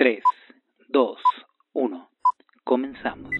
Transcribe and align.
3, 0.00 0.22
2, 0.88 1.18
1. 1.74 2.10
Comenzamos. 2.64 3.34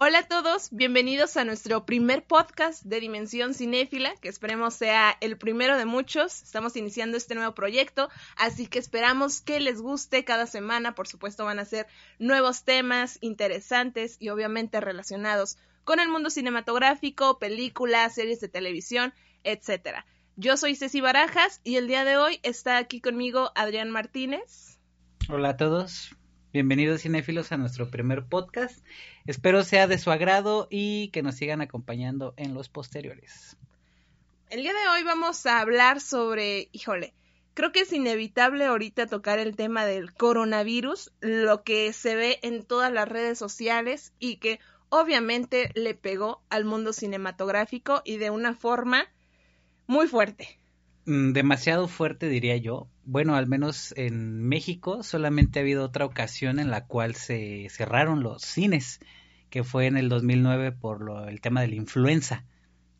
Hola 0.00 0.20
a 0.20 0.26
todos, 0.26 0.70
bienvenidos 0.70 1.36
a 1.36 1.44
nuestro 1.44 1.84
primer 1.84 2.24
podcast 2.24 2.82
de 2.84 2.98
Dimensión 2.98 3.52
Cinéfila, 3.52 4.14
que 4.22 4.30
esperemos 4.30 4.72
sea 4.72 5.18
el 5.20 5.36
primero 5.36 5.76
de 5.76 5.84
muchos. 5.84 6.42
Estamos 6.42 6.76
iniciando 6.76 7.18
este 7.18 7.34
nuevo 7.34 7.54
proyecto, 7.54 8.08
así 8.38 8.68
que 8.68 8.78
esperamos 8.78 9.42
que 9.42 9.60
les 9.60 9.82
guste 9.82 10.24
cada 10.24 10.46
semana. 10.46 10.94
Por 10.94 11.06
supuesto, 11.06 11.44
van 11.44 11.58
a 11.58 11.66
ser 11.66 11.86
nuevos 12.18 12.64
temas 12.64 13.18
interesantes 13.20 14.16
y 14.18 14.30
obviamente 14.30 14.80
relacionados 14.80 15.58
con 15.84 16.00
el 16.00 16.08
mundo 16.08 16.30
cinematográfico, 16.30 17.38
películas, 17.38 18.14
series 18.14 18.40
de 18.40 18.48
televisión, 18.48 19.12
etcétera. 19.44 20.06
Yo 20.36 20.56
soy 20.56 20.74
Ceci 20.74 21.02
Barajas 21.02 21.60
y 21.64 21.76
el 21.76 21.86
día 21.86 22.06
de 22.06 22.16
hoy 22.16 22.40
está 22.44 22.78
aquí 22.78 23.02
conmigo 23.02 23.52
Adrián 23.54 23.90
Martínez. 23.90 24.77
Hola 25.30 25.50
a 25.50 25.56
todos, 25.58 26.16
bienvenidos 26.54 27.02
cinéfilos 27.02 27.52
a 27.52 27.58
nuestro 27.58 27.90
primer 27.90 28.24
podcast. 28.24 28.82
Espero 29.26 29.62
sea 29.62 29.86
de 29.86 29.98
su 29.98 30.10
agrado 30.10 30.68
y 30.70 31.08
que 31.08 31.22
nos 31.22 31.34
sigan 31.34 31.60
acompañando 31.60 32.32
en 32.38 32.54
los 32.54 32.70
posteriores. 32.70 33.58
El 34.48 34.62
día 34.62 34.72
de 34.72 34.88
hoy 34.88 35.02
vamos 35.02 35.44
a 35.44 35.60
hablar 35.60 36.00
sobre, 36.00 36.70
híjole, 36.72 37.12
creo 37.52 37.72
que 37.72 37.80
es 37.80 37.92
inevitable 37.92 38.64
ahorita 38.64 39.06
tocar 39.06 39.38
el 39.38 39.54
tema 39.54 39.84
del 39.84 40.14
coronavirus, 40.14 41.12
lo 41.20 41.62
que 41.62 41.92
se 41.92 42.14
ve 42.14 42.38
en 42.40 42.64
todas 42.64 42.90
las 42.90 43.06
redes 43.06 43.38
sociales 43.38 44.14
y 44.18 44.36
que 44.36 44.60
obviamente 44.88 45.70
le 45.74 45.94
pegó 45.94 46.40
al 46.48 46.64
mundo 46.64 46.94
cinematográfico 46.94 48.00
y 48.02 48.16
de 48.16 48.30
una 48.30 48.54
forma 48.54 49.04
muy 49.86 50.06
fuerte. 50.08 50.58
Mm, 51.08 51.32
demasiado 51.32 51.88
fuerte, 51.88 52.28
diría 52.28 52.58
yo. 52.58 52.86
Bueno, 53.04 53.34
al 53.34 53.46
menos 53.46 53.94
en 53.96 54.46
México 54.46 55.02
solamente 55.02 55.58
ha 55.58 55.62
habido 55.62 55.82
otra 55.82 56.04
ocasión 56.04 56.58
en 56.58 56.70
la 56.70 56.84
cual 56.84 57.14
se 57.14 57.66
cerraron 57.70 58.22
los 58.22 58.42
cines, 58.42 59.00
que 59.48 59.64
fue 59.64 59.86
en 59.86 59.96
el 59.96 60.10
2009 60.10 60.72
por 60.72 61.00
lo, 61.00 61.26
el 61.26 61.40
tema 61.40 61.62
de 61.62 61.68
la 61.68 61.76
influenza, 61.76 62.44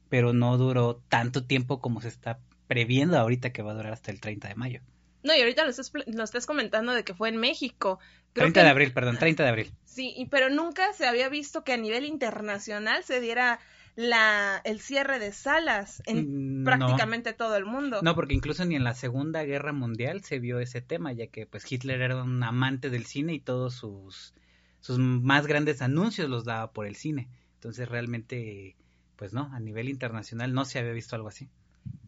pero 0.08 0.32
no 0.32 0.56
duró 0.56 1.02
tanto 1.10 1.44
tiempo 1.44 1.82
como 1.82 2.00
se 2.00 2.08
está 2.08 2.38
previendo 2.66 3.18
ahorita 3.18 3.52
que 3.52 3.60
va 3.60 3.72
a 3.72 3.74
durar 3.74 3.92
hasta 3.92 4.10
el 4.10 4.22
30 4.22 4.48
de 4.48 4.54
mayo. 4.54 4.80
No, 5.22 5.36
y 5.36 5.40
ahorita 5.40 5.64
lo 5.64 5.70
estás, 5.70 5.92
lo 6.06 6.24
estás 6.24 6.46
comentando 6.46 6.94
de 6.94 7.04
que 7.04 7.12
fue 7.12 7.28
en 7.28 7.36
México. 7.36 7.98
Creo 8.32 8.46
30 8.46 8.62
de 8.62 8.70
abril, 8.70 8.92
perdón, 8.94 9.18
30 9.18 9.42
de 9.42 9.48
abril. 9.50 9.72
Sí, 9.84 10.26
pero 10.30 10.48
nunca 10.48 10.94
se 10.94 11.06
había 11.06 11.28
visto 11.28 11.62
que 11.62 11.74
a 11.74 11.76
nivel 11.76 12.06
internacional 12.06 13.04
se 13.04 13.20
diera 13.20 13.60
la, 13.98 14.60
el 14.62 14.78
cierre 14.78 15.18
de 15.18 15.32
salas 15.32 16.04
en 16.06 16.60
Mm, 16.60 16.64
prácticamente 16.64 17.32
todo 17.32 17.56
el 17.56 17.66
mundo. 17.66 18.00
No, 18.00 18.14
porque 18.14 18.32
incluso 18.32 18.64
ni 18.64 18.76
en 18.76 18.84
la 18.84 18.94
Segunda 18.94 19.42
Guerra 19.42 19.72
Mundial 19.72 20.22
se 20.22 20.38
vio 20.38 20.60
ese 20.60 20.80
tema, 20.80 21.12
ya 21.12 21.26
que 21.26 21.46
pues 21.46 21.70
Hitler 21.70 22.00
era 22.00 22.22
un 22.22 22.40
amante 22.44 22.90
del 22.90 23.06
cine 23.06 23.34
y 23.34 23.40
todos 23.40 23.74
sus, 23.74 24.34
sus 24.78 25.00
más 25.00 25.48
grandes 25.48 25.82
anuncios 25.82 26.30
los 26.30 26.44
daba 26.44 26.70
por 26.70 26.86
el 26.86 26.94
cine. 26.94 27.28
Entonces 27.54 27.88
realmente, 27.88 28.76
pues 29.16 29.32
no, 29.32 29.50
a 29.52 29.58
nivel 29.58 29.88
internacional 29.88 30.54
no 30.54 30.64
se 30.64 30.78
había 30.78 30.92
visto 30.92 31.16
algo 31.16 31.26
así. 31.26 31.48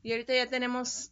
Y 0.05 0.13
ahorita 0.13 0.33
ya 0.33 0.47
tenemos 0.47 1.11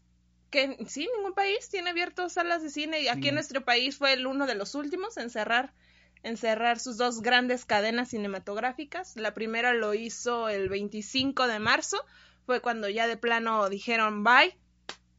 que 0.50 0.76
sí, 0.86 1.08
ningún 1.16 1.34
país 1.34 1.68
tiene 1.70 1.90
abiertos 1.90 2.34
salas 2.34 2.62
de 2.62 2.70
cine 2.70 3.00
y 3.00 3.08
aquí 3.08 3.28
en 3.28 3.34
nuestro 3.34 3.64
país 3.64 3.96
fue 3.96 4.12
el 4.12 4.28
uno 4.28 4.46
de 4.46 4.54
los 4.54 4.76
últimos 4.76 5.16
en 5.16 5.28
cerrar 5.28 5.74
en 6.22 6.36
cerrar 6.36 6.78
sus 6.78 6.96
dos 6.96 7.22
grandes 7.22 7.64
cadenas 7.64 8.10
cinematográficas. 8.10 9.16
La 9.16 9.34
primera 9.34 9.72
lo 9.72 9.94
hizo 9.94 10.48
el 10.48 10.68
25 10.68 11.46
de 11.46 11.58
marzo, 11.58 12.04
fue 12.46 12.60
cuando 12.60 12.88
ya 12.88 13.06
de 13.06 13.16
plano 13.16 13.68
dijeron 13.68 14.24
bye, 14.24 14.56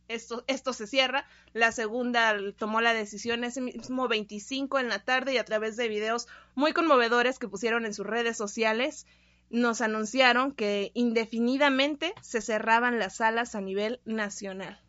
esto, 0.07 0.43
esto 0.47 0.73
se 0.73 0.87
cierra. 0.87 1.25
La 1.53 1.71
segunda 1.71 2.35
tomó 2.57 2.81
la 2.81 2.93
decisión 2.93 3.43
ese 3.43 3.61
mismo 3.61 4.07
25 4.07 4.79
en 4.79 4.89
la 4.89 5.03
tarde 5.03 5.33
y 5.33 5.37
a 5.37 5.45
través 5.45 5.77
de 5.77 5.87
videos 5.87 6.27
muy 6.55 6.73
conmovedores 6.73 7.39
que 7.39 7.47
pusieron 7.47 7.85
en 7.85 7.93
sus 7.93 8.05
redes 8.05 8.35
sociales 8.37 9.05
nos 9.49 9.81
anunciaron 9.81 10.51
que 10.51 10.91
indefinidamente 10.93 12.13
se 12.21 12.41
cerraban 12.41 12.99
las 12.99 13.17
salas 13.17 13.55
a 13.55 13.61
nivel 13.61 13.99
nacional. 14.05 14.79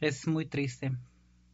Es 0.00 0.26
muy 0.26 0.46
triste, 0.46 0.92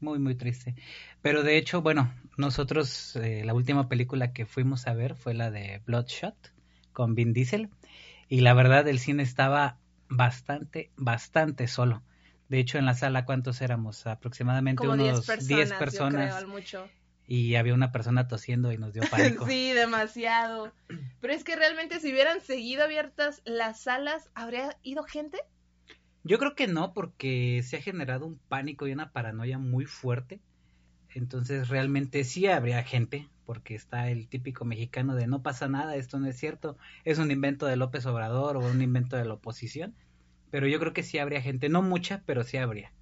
muy, 0.04 0.18
muy 0.20 0.34
triste. 0.36 0.74
Pero 1.22 1.42
de 1.42 1.56
hecho, 1.58 1.82
bueno, 1.82 2.12
nosotros 2.36 3.16
eh, 3.16 3.42
la 3.44 3.54
última 3.54 3.88
película 3.88 4.32
que 4.32 4.46
fuimos 4.46 4.86
a 4.86 4.94
ver 4.94 5.16
fue 5.16 5.34
la 5.34 5.50
de 5.50 5.82
Bloodshot 5.86 6.36
con 6.92 7.14
Vin 7.16 7.32
Diesel 7.32 7.70
y 8.28 8.40
la 8.42 8.54
verdad 8.54 8.86
el 8.88 8.98
cine 9.00 9.22
estaba 9.22 9.78
bastante, 10.08 10.90
bastante 10.96 11.66
solo. 11.66 12.02
De 12.48 12.58
hecho, 12.60 12.78
en 12.78 12.86
la 12.86 12.94
sala, 12.94 13.24
¿cuántos 13.24 13.60
éramos? 13.62 14.06
Aproximadamente 14.06 14.86
Como 14.86 14.96
10 14.96 15.12
unos 15.14 15.26
personas, 15.26 15.48
10 15.48 15.70
yo 15.70 15.78
personas. 15.78 16.24
creo, 16.26 16.36
al 16.36 16.46
mucho. 16.46 16.90
y 17.26 17.54
había 17.56 17.74
una 17.74 17.90
persona 17.90 18.28
tosiendo 18.28 18.70
y 18.72 18.78
nos 18.78 18.92
dio 18.92 19.02
pánico. 19.10 19.46
sí, 19.48 19.72
demasiado. 19.72 20.72
Pero 21.20 21.32
es 21.32 21.42
que 21.44 21.56
realmente 21.56 22.00
si 22.00 22.12
hubieran 22.12 22.40
seguido 22.42 22.84
abiertas 22.84 23.40
las 23.46 23.80
salas, 23.80 24.30
¿habría 24.34 24.76
ido 24.82 25.04
gente? 25.04 25.38
Yo 26.24 26.38
creo 26.38 26.54
que 26.54 26.66
no, 26.66 26.94
porque 26.94 27.62
se 27.62 27.76
ha 27.76 27.82
generado 27.82 28.26
un 28.26 28.38
pánico 28.48 28.86
y 28.86 28.92
una 28.92 29.12
paranoia 29.12 29.58
muy 29.58 29.84
fuerte. 29.84 30.40
Entonces 31.14 31.68
realmente 31.68 32.24
sí 32.24 32.46
habría 32.46 32.82
gente, 32.82 33.28
porque 33.44 33.74
está 33.74 34.10
el 34.10 34.26
típico 34.26 34.64
mexicano 34.64 35.14
de 35.14 35.26
no 35.26 35.42
pasa 35.42 35.68
nada, 35.68 35.96
esto 35.96 36.18
no 36.18 36.26
es 36.26 36.36
cierto, 36.36 36.76
es 37.04 37.18
un 37.18 37.30
invento 37.30 37.66
de 37.66 37.76
López 37.76 38.06
Obrador 38.06 38.56
o 38.56 38.60
un 38.60 38.82
invento 38.82 39.16
de 39.16 39.26
la 39.26 39.34
oposición. 39.34 39.94
Pero 40.50 40.66
yo 40.66 40.78
creo 40.80 40.92
que 40.92 41.02
sí 41.02 41.18
habría 41.18 41.42
gente, 41.42 41.68
no 41.68 41.82
mucha, 41.82 42.22
pero 42.26 42.42
sí 42.42 42.56
habría. 42.56 42.92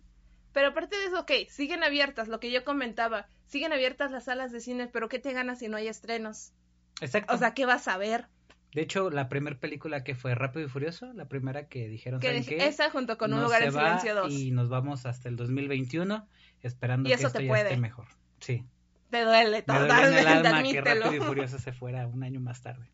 Pero 0.52 0.68
aparte 0.68 0.96
de 0.96 1.06
eso, 1.06 1.20
ok, 1.20 1.30
siguen 1.48 1.84
abiertas, 1.84 2.28
lo 2.28 2.40
que 2.40 2.50
yo 2.50 2.64
comentaba, 2.64 3.28
siguen 3.46 3.72
abiertas 3.72 4.10
las 4.10 4.24
salas 4.24 4.52
de 4.52 4.60
cine, 4.60 4.88
pero 4.92 5.08
¿qué 5.08 5.18
te 5.18 5.32
ganas 5.32 5.60
si 5.60 5.68
no 5.68 5.76
hay 5.76 5.88
estrenos? 5.88 6.52
Exacto. 7.00 7.34
O 7.34 7.38
sea, 7.38 7.54
¿qué 7.54 7.66
vas 7.66 7.88
a 7.88 7.96
ver? 7.96 8.26
De 8.72 8.82
hecho, 8.82 9.10
la 9.10 9.28
primera 9.28 9.58
película 9.58 10.02
que 10.04 10.14
fue 10.14 10.34
Rápido 10.34 10.66
y 10.66 10.68
Furioso, 10.68 11.12
la 11.12 11.26
primera 11.28 11.68
que 11.68 11.88
dijeron, 11.88 12.20
Que 12.20 12.28
¿saben 12.28 12.42
dije- 12.42 12.56
qué? 12.56 12.66
esa 12.66 12.90
junto 12.90 13.18
con 13.18 13.32
Un 13.32 13.42
lugar 13.42 13.62
en 13.62 13.72
silencio 13.72 14.14
2. 14.14 14.32
Y 14.32 14.50
nos 14.50 14.68
vamos 14.68 15.04
hasta 15.06 15.28
el 15.28 15.36
2021 15.36 16.26
esperando 16.62 17.08
Y 17.08 17.12
que 17.12 17.16
eso 17.16 17.26
esto 17.28 17.38
te 17.38 17.44
ya 17.46 17.50
puede. 17.50 17.62
esté 17.64 17.76
mejor. 17.76 18.06
Sí. 18.40 18.64
Te 19.10 19.24
duele 19.24 19.34
Me 19.34 19.40
duele 19.44 19.58
en 19.58 19.64
totalmente, 19.64 20.20
el 20.20 20.26
alma 20.26 20.42
que 20.42 20.56
admítelo. 20.78 21.04
Rápido 21.04 21.22
y 21.22 21.26
Furioso 21.26 21.58
se 21.58 21.72
fuera 21.72 22.06
un 22.06 22.22
año 22.24 22.40
más 22.40 22.62
tarde. 22.62 22.88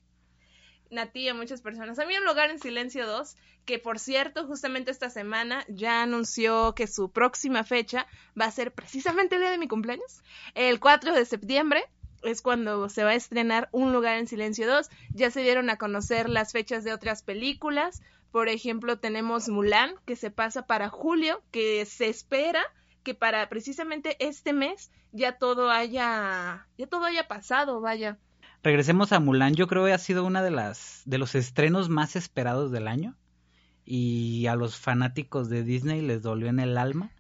Nati 0.91 1.21
y 1.21 1.29
a 1.29 1.35
muchas 1.35 1.61
personas. 1.61 1.99
A 1.99 2.07
mí 2.07 2.17
un 2.17 2.25
lugar 2.25 2.51
en 2.51 2.59
silencio 2.59 3.07
2, 3.07 3.37
que 3.67 3.79
por 3.79 3.99
cierto, 3.99 4.47
justamente 4.47 4.91
esta 4.91 5.11
semana 5.11 5.65
ya 5.69 6.03
anunció 6.03 6.75
que 6.75 6.87
su 6.87 7.13
próxima 7.13 7.63
fecha 7.63 8.07
va 8.41 8.47
a 8.47 8.51
ser 8.51 8.73
precisamente 8.73 9.35
el 9.35 9.43
día 9.43 9.51
de 9.51 9.59
mi 9.59 9.69
cumpleaños. 9.69 10.23
El 10.55 10.81
4 10.81 11.13
de 11.15 11.27
septiembre 11.27 11.85
es 12.23 12.43
cuando 12.43 12.89
se 12.89 13.05
va 13.05 13.11
a 13.11 13.15
estrenar 13.15 13.69
Un 13.73 13.93
lugar 13.93 14.19
en 14.19 14.27
silencio 14.27 14.67
2. 14.67 14.89
Ya 15.11 15.31
se 15.31 15.43
dieron 15.43 15.71
a 15.71 15.77
conocer 15.77 16.29
las 16.29 16.53
fechas 16.53 16.85
de 16.85 16.93
otras 16.93 17.23
películas. 17.23 18.03
Por 18.31 18.49
ejemplo, 18.49 18.99
tenemos 18.99 19.49
Mulan, 19.49 19.95
que 20.05 20.17
se 20.17 20.31
pasa 20.31 20.67
para 20.67 20.89
julio, 20.89 21.43
que 21.51 21.85
se 21.87 22.09
espera 22.09 22.63
que 23.03 23.15
para 23.15 23.49
precisamente 23.49 24.17
este 24.19 24.53
mes 24.53 24.91
ya 25.13 25.39
todo 25.39 25.71
haya 25.71 26.67
ya 26.77 26.87
todo 26.87 27.05
haya 27.05 27.27
pasado, 27.27 27.81
vaya. 27.81 28.19
Regresemos 28.63 29.13
a 29.13 29.21
Mulan, 29.21 29.55
yo 29.55 29.67
creo 29.67 29.87
que 29.87 29.93
ha 29.93 29.99
sido 29.99 30.25
una 30.25 30.43
de 30.43 30.51
las 30.51 31.03
de 31.07 31.17
los 31.17 31.35
estrenos 31.35 31.89
más 31.89 32.17
esperados 32.17 32.71
del 32.71 32.87
año 32.87 33.17
y 33.85 34.47
a 34.47 34.57
los 34.57 34.77
fanáticos 34.77 35.49
de 35.49 35.65
Disney 35.65 36.03
les 36.03 36.23
dolió 36.23 36.49
en 36.49 36.61
el 36.61 36.77
alma 36.77 37.11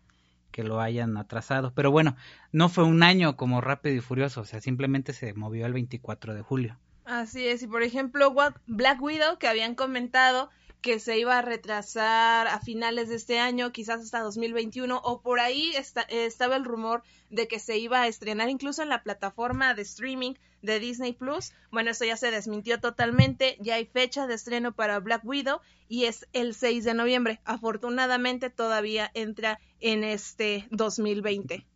que 0.50 0.64
lo 0.64 0.80
hayan 0.80 1.16
atrasado, 1.16 1.72
pero 1.74 1.90
bueno, 1.90 2.16
no 2.52 2.68
fue 2.68 2.84
un 2.84 3.02
año 3.02 3.36
como 3.36 3.60
Rápido 3.60 3.94
y 3.94 4.00
Furioso, 4.00 4.42
o 4.42 4.44
sea, 4.44 4.60
simplemente 4.60 5.12
se 5.12 5.34
movió 5.34 5.66
el 5.66 5.72
24 5.72 6.34
de 6.34 6.42
julio. 6.42 6.78
Así 7.04 7.46
es, 7.46 7.62
y 7.62 7.66
por 7.66 7.82
ejemplo, 7.82 8.34
Black 8.66 9.00
Widow, 9.00 9.38
que 9.38 9.48
habían 9.48 9.74
comentado 9.74 10.50
que 10.80 11.00
se 11.00 11.18
iba 11.18 11.38
a 11.38 11.42
retrasar 11.42 12.46
a 12.46 12.60
finales 12.60 13.08
de 13.08 13.16
este 13.16 13.38
año, 13.40 13.72
quizás 13.72 14.00
hasta 14.00 14.20
2021, 14.20 15.00
o 15.02 15.20
por 15.20 15.40
ahí 15.40 15.72
eh, 15.74 16.26
estaba 16.26 16.56
el 16.56 16.64
rumor 16.64 17.02
de 17.30 17.48
que 17.48 17.58
se 17.58 17.78
iba 17.78 18.02
a 18.02 18.06
estrenar 18.06 18.48
incluso 18.48 18.82
en 18.82 18.88
la 18.88 19.02
plataforma 19.02 19.74
de 19.74 19.82
streaming 19.82 20.34
de 20.62 20.80
Disney 20.80 21.12
Plus. 21.12 21.52
Bueno, 21.70 21.90
eso 21.90 22.04
ya 22.04 22.16
se 22.16 22.30
desmintió 22.30 22.80
totalmente, 22.80 23.56
ya 23.60 23.74
hay 23.74 23.86
fecha 23.86 24.26
de 24.26 24.34
estreno 24.34 24.72
para 24.72 25.00
Black 25.00 25.24
Widow 25.24 25.60
y 25.88 26.04
es 26.04 26.26
el 26.32 26.54
6 26.54 26.84
de 26.84 26.94
noviembre. 26.94 27.40
Afortunadamente 27.44 28.50
todavía 28.50 29.10
entra 29.14 29.58
en 29.80 30.04
este 30.04 30.66
2020. 30.70 31.66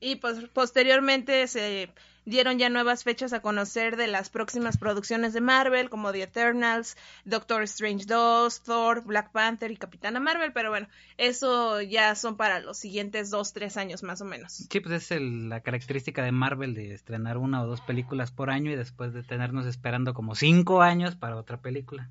Y 0.00 0.16
pues 0.16 0.48
posteriormente 0.52 1.46
se 1.48 1.90
dieron 2.26 2.58
ya 2.58 2.68
nuevas 2.68 3.04
fechas 3.04 3.32
a 3.32 3.40
conocer 3.40 3.96
de 3.96 4.08
las 4.08 4.28
próximas 4.28 4.76
producciones 4.76 5.32
de 5.32 5.40
Marvel, 5.40 5.88
como 5.88 6.12
The 6.12 6.24
Eternals, 6.24 6.96
Doctor 7.24 7.62
Strange 7.62 8.04
2, 8.04 8.62
Thor, 8.62 9.04
Black 9.04 9.30
Panther 9.30 9.70
y 9.70 9.76
Capitana 9.76 10.20
Marvel, 10.20 10.52
pero 10.52 10.70
bueno, 10.70 10.88
eso 11.16 11.80
ya 11.80 12.14
son 12.14 12.36
para 12.36 12.60
los 12.60 12.76
siguientes 12.76 13.30
dos, 13.30 13.52
tres 13.52 13.76
años 13.76 14.02
más 14.02 14.20
o 14.20 14.24
menos. 14.24 14.52
Sí, 14.52 14.80
pues 14.80 15.10
es 15.10 15.20
la 15.20 15.60
característica 15.60 16.22
de 16.22 16.32
Marvel 16.32 16.74
de 16.74 16.92
estrenar 16.92 17.38
una 17.38 17.62
o 17.62 17.66
dos 17.66 17.80
películas 17.80 18.32
por 18.32 18.50
año 18.50 18.72
y 18.72 18.76
después 18.76 19.14
de 19.14 19.22
tenernos 19.22 19.64
esperando 19.64 20.12
como 20.12 20.34
cinco 20.34 20.82
años 20.82 21.14
para 21.14 21.36
otra 21.36 21.62
película. 21.62 22.10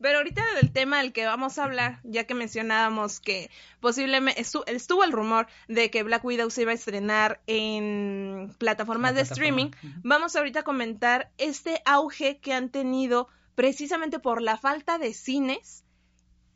Pero 0.00 0.18
ahorita 0.18 0.42
del 0.54 0.72
tema 0.72 0.98
del 0.98 1.12
que 1.12 1.26
vamos 1.26 1.58
a 1.58 1.64
hablar, 1.64 2.00
ya 2.04 2.24
que 2.24 2.34
mencionábamos 2.34 3.18
que 3.18 3.50
posiblemente 3.80 4.40
estuvo 4.40 5.02
el 5.02 5.12
rumor 5.12 5.48
de 5.66 5.90
que 5.90 6.04
Black 6.04 6.24
Widow 6.24 6.50
se 6.50 6.62
iba 6.62 6.70
a 6.70 6.74
estrenar 6.74 7.40
en 7.48 8.54
plataformas 8.58 9.16
de 9.16 9.22
streaming, 9.22 9.70
vamos 10.04 10.36
ahorita 10.36 10.60
a 10.60 10.64
comentar 10.64 11.32
este 11.36 11.82
auge 11.84 12.38
que 12.38 12.52
han 12.52 12.68
tenido 12.68 13.28
precisamente 13.56 14.20
por 14.20 14.40
la 14.40 14.56
falta 14.56 14.98
de 14.98 15.12
cines, 15.12 15.84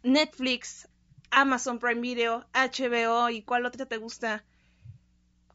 Netflix, 0.04 0.88
Amazon 1.32 1.80
Prime 1.80 2.00
Video, 2.00 2.46
HBO 2.54 3.28
y 3.28 3.42
cuál 3.42 3.66
otra 3.66 3.86
te 3.86 3.96
gusta? 3.96 4.44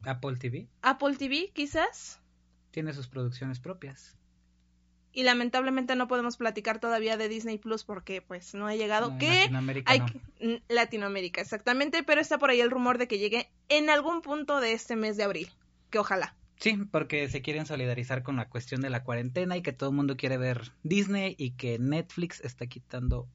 Apple 0.04 0.36
TV. 0.36 0.68
Apple 0.82 1.16
TV, 1.16 1.52
quizás. 1.54 2.20
Tiene 2.72 2.94
sus 2.94 3.08
producciones 3.08 3.60
propias 3.60 4.17
y 5.18 5.24
lamentablemente 5.24 5.96
no 5.96 6.08
podemos 6.08 6.38
platicar 6.38 6.80
todavía 6.80 7.18
de 7.18 7.28
Disney 7.28 7.58
Plus 7.58 7.84
porque 7.84 8.22
pues 8.22 8.54
no 8.54 8.68
ha 8.68 8.76
llegado. 8.76 9.18
Que 9.18 9.40
Latinoamérica 9.40 9.92
hay 9.92 10.00
no. 10.40 10.60
Latinoamérica 10.68 11.42
exactamente 11.42 12.04
pero 12.04 12.22
está 12.22 12.38
por 12.38 12.52
ahí 12.52 12.62
el 12.62 12.70
rumor 12.70 13.00
de 13.00 13.08
que 13.08 13.18
llegue 13.18 13.50
en 13.68 13.90
algún 13.90 14.22
punto 14.22 14.60
de 14.60 14.74
este 14.74 14.96
mes 14.96 15.18
de 15.18 15.24
abril 15.24 15.50
que 15.90 15.98
ojalá. 15.98 16.36
Sí 16.58 16.78
porque 16.92 17.28
se 17.30 17.42
quieren 17.42 17.66
solidarizar 17.66 18.22
con 18.22 18.36
la 18.36 18.48
cuestión 18.48 18.82
de 18.82 18.92
la 18.92 19.04
cuarentena 19.04 19.58
y 19.58 19.64
que 19.64 19.74
todo 19.74 19.90
el 19.90 19.96
mundo 19.96 20.18
quiere 20.18 20.38
ver 20.38 20.72
Disney 20.84 21.34
y 21.40 21.50
que 21.54 21.80
Netflix 21.80 22.40
está 22.42 22.68
quitando 22.68 23.28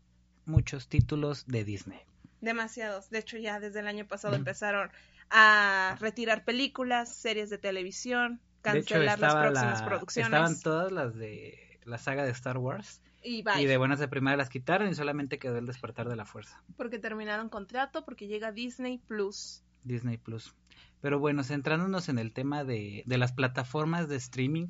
muchos 0.44 0.87
títulos 0.87 1.49
de 1.49 1.64
Disney. 1.64 1.99
Demasiados. 2.40 3.11
De 3.11 3.19
hecho 3.19 3.38
ya 3.38 3.58
desde 3.58 3.81
el 3.81 3.88
año 3.88 4.06
pasado 4.06 4.37
empezaron 4.37 4.93
a 5.31 5.96
retirar 5.99 6.44
películas 6.44 7.12
series 7.12 7.50
de 7.50 7.58
televisión 7.58 8.40
cancelar 8.61 9.19
las 9.19 9.35
próximas 9.35 9.82
producciones. 9.82 10.28
estaban 10.28 10.61
todas 10.61 10.93
las 10.93 11.17
de 11.17 11.72
la 11.84 11.99
saga 11.99 12.25
de 12.25 12.31
Star 12.31 12.58
Wars. 12.58 13.02
Y, 13.25 13.43
de 13.43 13.76
buenas 13.76 14.00
de 14.00 14.08
primera 14.08 14.37
las 14.37 14.49
quitaron 14.49 14.88
y 14.88 14.94
solamente 14.94 15.38
quedó 15.38 15.56
el 15.56 15.67
despertar 15.67 16.08
de 16.08 16.17
la 16.17 16.25
fuerza. 16.25 16.61
Porque 16.76 16.99
terminaron 16.99 17.49
contrato, 17.49 18.05
porque 18.05 18.26
llega 18.26 18.50
Disney 18.50 18.99
Plus. 18.99 19.62
Disney 19.84 20.17
Plus. 20.17 20.55
Pero 21.00 21.20
bueno, 21.20 21.44
centrándonos 21.44 22.08
en 22.08 22.19
el 22.19 22.32
tema 22.32 22.64
de, 22.64 23.05
de 23.06 23.19
las 23.19 23.32
plataformas 23.32 24.08
de 24.08 24.17
streaming, 24.17 24.69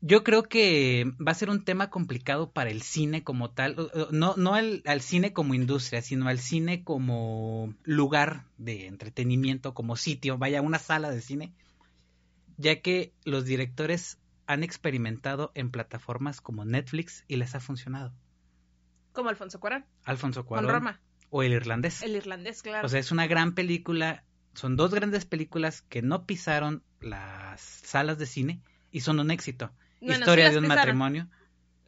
yo 0.00 0.22
creo 0.22 0.44
que 0.44 1.12
va 1.20 1.32
a 1.32 1.34
ser 1.34 1.50
un 1.50 1.64
tema 1.64 1.90
complicado 1.90 2.52
para 2.52 2.70
el 2.70 2.82
cine 2.82 3.24
como 3.24 3.50
tal, 3.50 3.90
no, 4.12 4.36
no 4.36 4.54
al, 4.54 4.82
al, 4.86 5.00
cine 5.00 5.32
como 5.32 5.54
industria, 5.54 6.02
sino 6.02 6.28
al 6.28 6.38
cine 6.38 6.84
como 6.84 7.74
lugar 7.82 8.44
de 8.58 8.86
entretenimiento, 8.86 9.74
como 9.74 9.96
sitio, 9.96 10.38
vaya, 10.38 10.62
una 10.62 10.78
sala 10.78 11.10
de 11.10 11.20
cine, 11.20 11.52
ya 12.56 12.80
que 12.80 13.12
los 13.24 13.44
directores 13.44 14.18
han 14.48 14.64
experimentado 14.64 15.52
en 15.54 15.70
plataformas 15.70 16.40
como 16.40 16.64
Netflix 16.64 17.22
y 17.28 17.36
les 17.36 17.54
ha 17.54 17.60
funcionado. 17.60 18.14
Como 19.12 19.28
Alfonso 19.28 19.60
Cuarón. 19.60 19.84
Alfonso 20.04 20.46
Cuarón. 20.46 20.64
Con 20.64 20.74
Roma. 20.74 21.00
O 21.28 21.42
El 21.42 21.52
Irlandés. 21.52 22.02
El 22.02 22.16
Irlandés, 22.16 22.62
claro. 22.62 22.86
O 22.86 22.88
sea, 22.88 22.98
es 22.98 23.12
una 23.12 23.26
gran 23.26 23.54
película. 23.54 24.24
Son 24.54 24.74
dos 24.76 24.94
grandes 24.94 25.26
películas 25.26 25.82
que 25.82 26.00
no 26.00 26.24
pisaron 26.24 26.82
las 27.00 27.60
salas 27.60 28.16
de 28.18 28.24
cine 28.24 28.62
y 28.90 29.02
son 29.02 29.20
un 29.20 29.30
éxito. 29.30 29.70
Historia 30.00 30.50
de 30.50 30.58
un 30.58 30.66
matrimonio. 30.66 31.28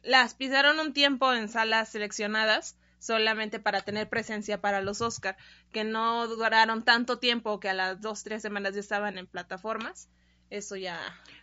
Las 0.03 0.35
pisaron 0.35 0.79
un 0.79 0.93
tiempo 0.93 1.33
en 1.33 1.49
salas 1.49 1.89
seleccionadas 1.89 2.77
solamente 2.99 3.59
para 3.59 3.81
tener 3.81 4.07
presencia 4.07 4.61
para 4.61 4.81
los 4.81 5.01
Oscar, 5.01 5.35
que 5.71 5.83
no 5.83 6.27
duraron 6.27 6.83
tanto 6.83 7.17
tiempo 7.17 7.59
que 7.59 7.69
a 7.69 7.73
las 7.73 8.01
dos, 8.01 8.23
tres 8.23 8.43
semanas 8.43 8.75
ya 8.75 8.81
estaban 8.81 9.17
en 9.17 9.25
plataformas 9.25 10.09
eso 10.51 10.75
ya. 10.75 10.99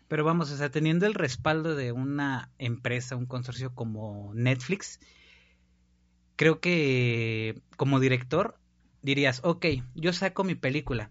Pero 0.08 0.24
vamos, 0.24 0.50
o 0.50 0.56
sea, 0.56 0.70
teniendo 0.70 1.06
el 1.06 1.14
respaldo 1.14 1.76
de 1.76 1.92
una 1.92 2.50
empresa, 2.58 3.16
un 3.16 3.26
consorcio 3.26 3.74
como 3.74 4.32
Netflix, 4.34 5.00
creo 6.36 6.60
que 6.60 7.60
como 7.76 8.00
director 8.00 8.58
dirías, 9.02 9.40
ok, 9.44 9.66
yo 9.94 10.12
saco 10.12 10.44
mi 10.44 10.54
película, 10.54 11.10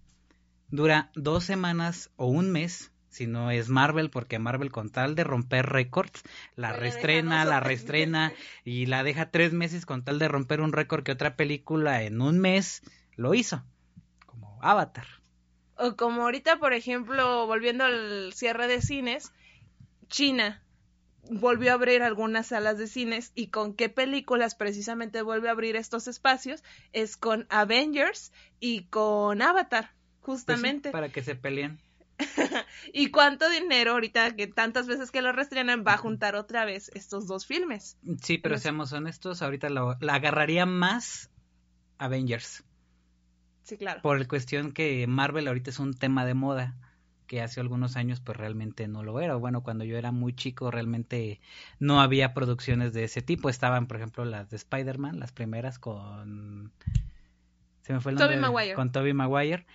dura 0.69 1.11
dos 1.15 1.43
semanas 1.43 2.11
o 2.15 2.27
un 2.27 2.51
mes, 2.51 2.91
si 3.09 3.27
no 3.27 3.51
es 3.51 3.69
Marvel, 3.69 4.09
porque 4.09 4.39
Marvel 4.39 4.71
con 4.71 4.89
tal 4.89 5.15
de 5.15 5.23
romper 5.23 5.65
récords, 5.67 6.23
la 6.55 6.73
restrena, 6.73 7.45
la 7.45 7.59
restrena 7.59 8.33
y 8.63 8.85
la 8.85 9.03
deja 9.03 9.29
tres 9.29 9.53
meses 9.53 9.85
con 9.85 10.03
tal 10.03 10.19
de 10.19 10.27
romper 10.27 10.61
un 10.61 10.73
récord 10.73 11.03
que 11.03 11.11
otra 11.11 11.35
película 11.35 12.03
en 12.03 12.21
un 12.21 12.39
mes 12.39 12.81
lo 13.15 13.33
hizo, 13.33 13.63
como 14.25 14.59
Avatar. 14.61 15.07
O 15.77 15.95
como 15.95 16.23
ahorita, 16.23 16.59
por 16.59 16.73
ejemplo, 16.73 17.45
volviendo 17.45 17.83
al 17.83 18.33
cierre 18.33 18.67
de 18.67 18.81
cines, 18.81 19.31
China 20.07 20.63
volvió 21.29 21.71
a 21.71 21.75
abrir 21.75 22.03
algunas 22.03 22.47
salas 22.47 22.77
de 22.77 22.87
cines 22.87 23.31
y 23.35 23.47
con 23.47 23.73
qué 23.73 23.89
películas 23.89 24.55
precisamente 24.55 25.21
vuelve 25.21 25.49
a 25.49 25.51
abrir 25.51 25.75
estos 25.75 26.07
espacios 26.07 26.63
es 26.93 27.17
con 27.17 27.45
Avengers 27.49 28.31
y 28.59 28.83
con 28.83 29.41
Avatar, 29.41 29.91
pues 30.21 30.39
justamente. 30.39 30.91
para 30.91 31.09
que 31.09 31.23
se 31.23 31.35
peleen. 31.35 31.79
¿Y 32.93 33.11
cuánto 33.11 33.47
dinero 33.49 33.91
ahorita 33.91 34.35
que 34.35 34.47
tantas 34.47 34.87
veces 34.87 35.11
que 35.11 35.21
lo 35.21 35.31
restrenan 35.31 35.83
va 35.85 35.93
a 35.93 35.97
juntar 35.97 36.35
otra 36.35 36.65
vez 36.65 36.89
estos 36.95 37.27
dos 37.27 37.45
filmes? 37.45 37.97
Sí, 38.21 38.37
pero 38.37 38.57
seamos 38.57 38.91
honestos, 38.93 39.41
ahorita 39.41 39.69
la 39.69 40.13
agarraría 40.13 40.65
más 40.65 41.29
Avengers. 41.99 42.63
Sí, 43.67 43.75
claro. 43.77 44.01
Por 44.01 44.17
la 44.17 44.25
cuestión 44.25 44.71
que 44.71 45.05
Marvel 45.07 45.45
ahorita 45.45 45.71
es 45.71 45.79
un 45.79 45.93
tema 45.93 46.25
de 46.25 46.33
moda 46.33 46.77
que 47.27 47.41
hace 47.41 47.59
algunos 47.59 47.97
años 47.97 48.21
pues 48.21 48.37
realmente 48.37 48.87
no 48.87 49.03
lo 49.03 49.19
era. 49.19 49.35
Bueno, 49.35 49.61
cuando 49.61 49.83
yo 49.83 49.97
era 49.97 50.13
muy 50.13 50.33
chico 50.33 50.71
realmente 50.71 51.41
no 51.77 51.99
había 51.99 52.33
producciones 52.33 52.93
de 52.93 53.03
ese 53.03 53.21
tipo. 53.21 53.49
Estaban, 53.49 53.87
por 53.87 53.97
ejemplo, 53.97 54.23
las 54.23 54.49
de 54.49 54.55
Spider-Man, 54.55 55.19
las 55.19 55.33
primeras 55.33 55.79
con... 55.79 56.71
Se 57.81 57.91
me 57.91 57.99
fue 57.99 58.13
el 58.13 58.17
nombre. 58.17 58.39
Maguire. 58.39 58.73
Con 58.73 58.93
Tobey 58.93 59.11
Maguire. 59.11 59.65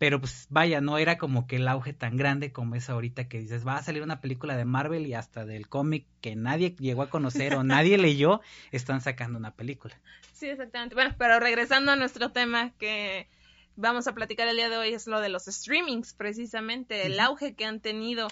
Pero 0.00 0.18
pues 0.18 0.46
vaya, 0.48 0.80
no 0.80 0.96
era 0.96 1.18
como 1.18 1.46
que 1.46 1.56
el 1.56 1.68
auge 1.68 1.92
tan 1.92 2.16
grande 2.16 2.52
como 2.52 2.74
es 2.74 2.88
ahorita 2.88 3.28
que 3.28 3.38
dices, 3.38 3.66
va 3.66 3.76
a 3.76 3.82
salir 3.82 4.02
una 4.02 4.22
película 4.22 4.56
de 4.56 4.64
Marvel 4.64 5.06
y 5.06 5.12
hasta 5.12 5.44
del 5.44 5.68
cómic 5.68 6.06
que 6.22 6.36
nadie 6.36 6.74
llegó 6.78 7.02
a 7.02 7.10
conocer 7.10 7.54
o 7.54 7.64
nadie 7.64 7.98
leyó, 7.98 8.40
están 8.72 9.02
sacando 9.02 9.38
una 9.38 9.50
película. 9.50 10.00
Sí, 10.32 10.48
exactamente. 10.48 10.94
Bueno, 10.94 11.14
pero 11.18 11.38
regresando 11.38 11.92
a 11.92 11.96
nuestro 11.96 12.32
tema 12.32 12.70
que 12.78 13.28
vamos 13.76 14.06
a 14.06 14.14
platicar 14.14 14.48
el 14.48 14.56
día 14.56 14.70
de 14.70 14.78
hoy 14.78 14.94
es 14.94 15.06
lo 15.06 15.20
de 15.20 15.28
los 15.28 15.44
streamings, 15.44 16.14
precisamente, 16.14 17.04
el 17.04 17.20
auge 17.20 17.54
que 17.54 17.66
han 17.66 17.80
tenido. 17.80 18.28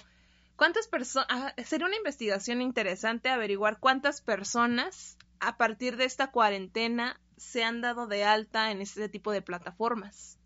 ¿Cuántas 0.55 0.87
personas? 0.87 1.27
Ah, 1.29 1.53
sería 1.63 1.85
una 1.85 1.97
investigación 1.97 2.63
interesante 2.63 3.29
averiguar 3.29 3.77
cuántas 3.77 4.21
personas 4.21 5.19
a 5.39 5.55
partir 5.57 5.97
de 5.97 6.05
esta 6.05 6.31
cuarentena 6.31 7.21
se 7.37 7.63
han 7.63 7.81
dado 7.81 8.07
de 8.07 8.23
alta 8.23 8.71
en 8.71 8.81
este 8.81 9.07
tipo 9.07 9.31
de 9.31 9.43
plataformas. 9.43 10.38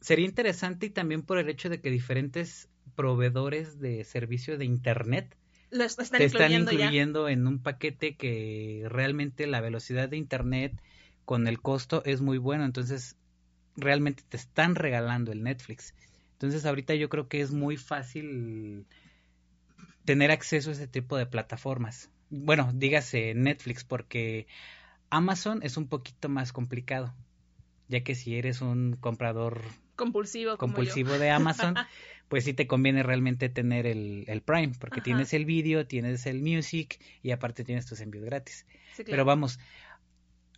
Sería 0.00 0.26
interesante 0.26 0.86
y 0.86 0.90
también 0.90 1.22
por 1.22 1.38
el 1.38 1.48
hecho 1.48 1.68
de 1.68 1.80
que 1.80 1.90
diferentes 1.90 2.68
proveedores 2.94 3.78
de 3.80 4.04
servicio 4.04 4.56
de 4.58 4.64
Internet 4.64 5.36
lo 5.70 5.84
están 5.84 6.06
te 6.18 6.24
están 6.24 6.52
incluyendo, 6.52 6.72
incluyendo 6.72 7.28
en 7.28 7.46
un 7.46 7.58
paquete 7.60 8.16
que 8.16 8.84
realmente 8.88 9.46
la 9.46 9.60
velocidad 9.60 10.08
de 10.08 10.16
Internet 10.16 10.80
con 11.24 11.48
el 11.48 11.60
costo 11.60 12.02
es 12.04 12.20
muy 12.20 12.38
bueno, 12.38 12.64
entonces 12.64 13.16
realmente 13.76 14.22
te 14.28 14.36
están 14.36 14.74
regalando 14.74 15.32
el 15.32 15.42
Netflix. 15.42 15.94
Entonces 16.32 16.64
ahorita 16.64 16.94
yo 16.94 17.08
creo 17.08 17.28
que 17.28 17.40
es 17.40 17.50
muy 17.50 17.76
fácil 17.76 18.86
tener 20.04 20.30
acceso 20.30 20.70
a 20.70 20.74
ese 20.74 20.86
tipo 20.86 21.16
de 21.16 21.26
plataformas. 21.26 22.10
Bueno, 22.30 22.70
dígase 22.74 23.34
Netflix 23.34 23.84
porque 23.84 24.46
Amazon 25.10 25.60
es 25.62 25.76
un 25.76 25.88
poquito 25.88 26.28
más 26.28 26.52
complicado, 26.52 27.14
ya 27.88 28.02
que 28.02 28.14
si 28.14 28.36
eres 28.36 28.60
un 28.60 28.96
comprador 29.00 29.62
compulsivo, 29.94 30.56
compulsivo 30.58 31.18
de 31.18 31.30
Amazon, 31.30 31.74
pues 32.28 32.44
sí 32.44 32.52
te 32.52 32.66
conviene 32.66 33.02
realmente 33.02 33.48
tener 33.48 33.86
el, 33.86 34.24
el 34.26 34.42
Prime, 34.42 34.72
porque 34.78 35.00
tienes 35.00 35.32
el 35.32 35.44
vídeo, 35.44 35.86
tienes 35.86 36.26
el 36.26 36.42
music 36.42 36.98
y 37.22 37.30
aparte 37.30 37.64
tienes 37.64 37.86
tus 37.86 38.00
envíos 38.00 38.24
gratis. 38.24 38.66
Sí, 38.94 39.04
claro. 39.04 39.10
Pero 39.10 39.24
vamos, 39.24 39.58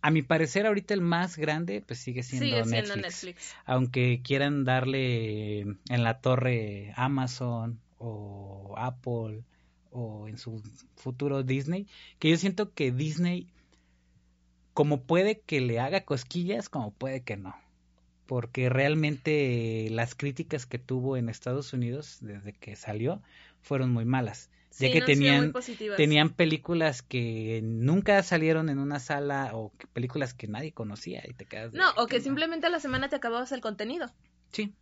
a 0.01 0.11
mi 0.11 0.21
parecer 0.21 0.65
ahorita 0.65 0.93
el 0.93 1.01
más 1.01 1.37
grande 1.37 1.83
pues 1.85 1.99
sigue 1.99 2.23
siendo, 2.23 2.45
Sigue 2.45 2.57
Netflix. 2.57 2.87
siendo 2.87 3.07
Netflix. 3.07 3.55
Aunque 3.65 4.21
quieran 4.23 4.63
darle 4.63 5.61
en 5.61 6.03
la 6.03 6.21
torre 6.21 6.93
Amazon 6.95 7.79
o 7.97 8.75
Apple 8.77 9.43
o 9.91 10.27
en 10.27 10.37
su 10.37 10.61
futuro 10.95 11.43
Disney, 11.43 11.87
que 12.19 12.29
yo 12.29 12.37
siento 12.37 12.73
que 12.73 12.91
Disney 12.91 13.47
como 14.79 15.01
puede 15.01 15.41
que 15.41 15.59
le 15.59 15.77
haga 15.81 16.05
cosquillas, 16.05 16.69
como 16.69 16.93
puede 16.93 17.21
que 17.21 17.35
no. 17.35 17.53
porque 18.27 18.69
realmente 18.69 19.87
las 19.91 20.15
críticas 20.15 20.65
que 20.65 20.79
tuvo 20.79 21.17
en 21.17 21.27
Estados 21.29 21.73
Unidos 21.73 22.19
desde 22.21 22.53
que 22.53 22.77
salió 22.77 23.21
fueron 23.61 23.91
muy 23.91 24.05
malas 24.05 24.49
ya 24.79 24.89
que 24.89 24.99
no 25.01 25.05
tenían 25.05 25.53
tenían 25.97 26.29
películas 26.29 27.01
que 27.01 27.59
nunca 27.61 28.23
salieron 28.23 28.69
en 28.69 28.79
una 28.79 28.99
sala 28.99 29.51
o 29.53 29.73
películas 29.93 30.33
que 30.33 30.47
nadie 30.47 30.71
conocía 30.71 31.23
y 31.27 31.33
te 31.33 31.45
quedas 31.45 31.73
de, 31.73 31.79
No, 31.79 31.89
o 31.97 32.05
"¿Qué 32.05 32.11
que 32.11 32.15
onda?". 32.17 32.23
simplemente 32.23 32.67
a 32.67 32.69
la 32.69 32.79
semana 32.79 33.09
te 33.09 33.17
acababas 33.17 33.51
el 33.51 33.61
contenido. 33.61 34.09
sí 34.51 34.73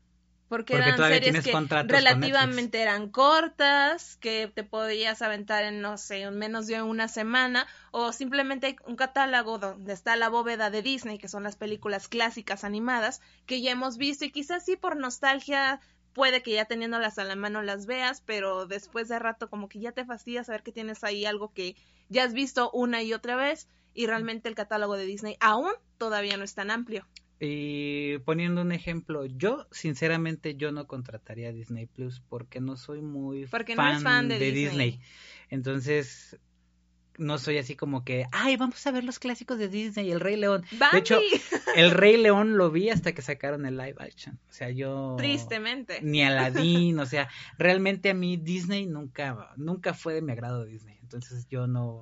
Porque, 0.49 0.73
Porque 0.73 0.89
eran 0.89 0.97
series 0.97 1.43
que 1.43 1.83
relativamente 1.83 2.81
eran 2.81 3.09
cortas, 3.09 4.15
que 4.17 4.49
te 4.53 4.63
podías 4.63 5.21
aventar 5.21 5.63
en, 5.63 5.81
no 5.81 5.97
sé, 5.97 6.21
en 6.21 6.37
menos 6.37 6.67
de 6.67 6.81
una 6.81 7.09
semana, 7.09 7.67
o 7.91 8.13
simplemente 8.13 8.67
hay 8.67 8.75
un 8.85 8.95
catálogo 8.95 9.57
donde 9.57 9.91
está 9.91 10.15
la 10.15 10.29
bóveda 10.29 10.69
de 10.69 10.81
Disney, 10.81 11.17
que 11.17 11.27
son 11.27 11.43
las 11.43 11.57
películas 11.57 12.07
clásicas 12.07 12.63
animadas, 12.63 13.21
que 13.45 13.61
ya 13.61 13.71
hemos 13.71 13.97
visto 13.97 14.23
y 14.23 14.31
quizás 14.31 14.63
sí 14.63 14.77
por 14.77 14.95
nostalgia 14.95 15.81
puede 16.13 16.41
que 16.41 16.53
ya 16.53 16.65
teniéndolas 16.65 17.19
a 17.19 17.25
la 17.25 17.35
mano 17.35 17.61
las 17.61 17.85
veas, 17.85 18.21
pero 18.25 18.65
después 18.65 19.07
de 19.07 19.19
rato 19.19 19.51
como 19.51 19.69
que 19.69 19.79
ya 19.79 19.91
te 19.91 20.03
fastidia 20.03 20.43
saber 20.43 20.63
que 20.63 20.71
tienes 20.71 21.03
ahí 21.03 21.25
algo 21.25 21.53
que 21.53 21.75
ya 22.09 22.23
has 22.23 22.33
visto 22.33 22.71
una 22.71 23.03
y 23.03 23.13
otra 23.13 23.35
vez 23.35 23.67
y 23.93 24.07
realmente 24.07 24.49
el 24.49 24.55
catálogo 24.55 24.95
de 24.95 25.05
Disney 25.05 25.37
aún 25.39 25.71
todavía 25.99 26.37
no 26.37 26.43
es 26.43 26.55
tan 26.55 26.71
amplio. 26.71 27.05
Y 27.39 28.17
poniendo 28.19 28.61
un 28.61 28.71
ejemplo, 28.71 29.25
yo 29.25 29.67
sinceramente 29.71 30.55
yo 30.55 30.71
no 30.71 30.87
contrataría 30.87 31.51
Disney 31.51 31.85
Plus 31.85 32.21
porque 32.27 32.59
no 32.59 32.77
soy 32.77 33.01
muy 33.01 33.45
Porque 33.45 33.75
no 33.75 33.87
eres 33.87 34.03
fan 34.03 34.27
de 34.27 34.39
Disney. 34.39 34.65
Disney. 34.65 34.99
Entonces 35.49 36.39
no 37.17 37.37
soy 37.37 37.57
así 37.57 37.75
como 37.75 38.03
que, 38.03 38.25
ay, 38.31 38.57
vamos 38.57 38.85
a 38.85 38.91
ver 38.91 39.03
los 39.03 39.19
clásicos 39.19 39.57
de 39.57 39.67
Disney, 39.67 40.11
El 40.11 40.19
Rey 40.19 40.35
León. 40.35 40.63
Bambi. 40.73 40.93
De 40.93 40.99
hecho, 40.99 41.19
El 41.75 41.91
Rey 41.91 42.17
León 42.17 42.57
lo 42.57 42.71
vi 42.71 42.89
hasta 42.89 43.13
que 43.13 43.21
sacaron 43.21 43.65
el 43.65 43.77
live 43.77 43.95
action. 43.99 44.39
O 44.49 44.53
sea, 44.53 44.69
yo 44.69 45.15
Tristemente. 45.17 45.99
ni 46.01 46.23
Aladdin, 46.23 46.99
o 46.99 47.05
sea, 47.05 47.27
realmente 47.57 48.09
a 48.09 48.13
mí 48.13 48.37
Disney 48.37 48.85
nunca 48.85 49.53
nunca 49.57 49.93
fue 49.93 50.13
de 50.13 50.21
mi 50.21 50.31
agrado 50.31 50.65
Disney. 50.65 50.97
Entonces 51.01 51.47
yo 51.49 51.67
no 51.67 52.01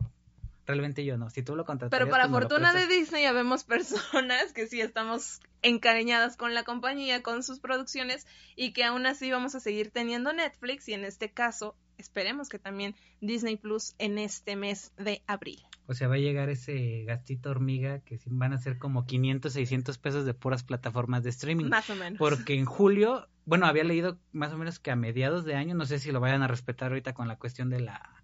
realmente 0.65 1.05
yo 1.05 1.17
no. 1.17 1.29
Si 1.29 1.43
tú 1.43 1.55
lo 1.55 1.65
contratarías 1.65 1.99
Pero 1.99 2.11
para 2.11 2.29
pues 2.29 2.43
lo 2.43 2.49
fortuna 2.49 2.73
de. 2.73 2.87
Disney 2.87 3.23
ya 3.23 3.31
vemos 3.31 3.63
personas 3.65 4.53
que 4.53 4.67
sí 4.67 4.81
estamos 4.81 5.39
encariñadas 5.61 6.37
con 6.37 6.53
la 6.53 6.63
compañía, 6.63 7.23
con 7.23 7.43
sus 7.43 7.59
producciones 7.59 8.27
y 8.55 8.73
que 8.73 8.83
aún 8.83 9.05
así 9.05 9.31
vamos 9.31 9.55
a 9.55 9.59
seguir 9.59 9.91
teniendo 9.91 10.33
Netflix 10.33 10.87
y 10.89 10.93
en 10.93 11.05
este 11.05 11.31
caso 11.31 11.75
esperemos 11.97 12.49
que 12.49 12.59
también 12.59 12.95
Disney 13.21 13.57
Plus 13.57 13.95
en 13.97 14.17
este 14.17 14.55
mes 14.55 14.91
de 14.97 15.23
abril. 15.27 15.61
O 15.87 15.93
sea, 15.93 16.07
va 16.07 16.15
a 16.15 16.19
llegar 16.19 16.49
ese 16.49 17.03
gastito 17.05 17.51
hormiga 17.51 17.99
que 17.99 18.19
van 18.25 18.53
a 18.53 18.57
ser 18.57 18.79
como 18.79 19.05
500, 19.05 19.53
600 19.53 19.97
pesos 19.99 20.25
de 20.25 20.33
puras 20.33 20.63
plataformas 20.63 21.23
de 21.23 21.29
streaming. 21.29 21.65
Más 21.65 21.89
o 21.89 21.95
menos. 21.95 22.17
Porque 22.17 22.55
en 22.55 22.65
julio, 22.65 23.27
bueno, 23.45 23.67
había 23.67 23.83
leído 23.83 24.17
más 24.31 24.51
o 24.51 24.57
menos 24.57 24.79
que 24.79 24.89
a 24.89 24.95
mediados 24.95 25.45
de 25.45 25.55
año, 25.55 25.75
no 25.75 25.85
sé 25.85 25.99
si 25.99 26.11
lo 26.11 26.19
vayan 26.19 26.41
a 26.41 26.47
respetar 26.47 26.89
ahorita 26.89 27.13
con 27.13 27.27
la 27.27 27.37
cuestión 27.37 27.69
de 27.69 27.81
la 27.81 28.14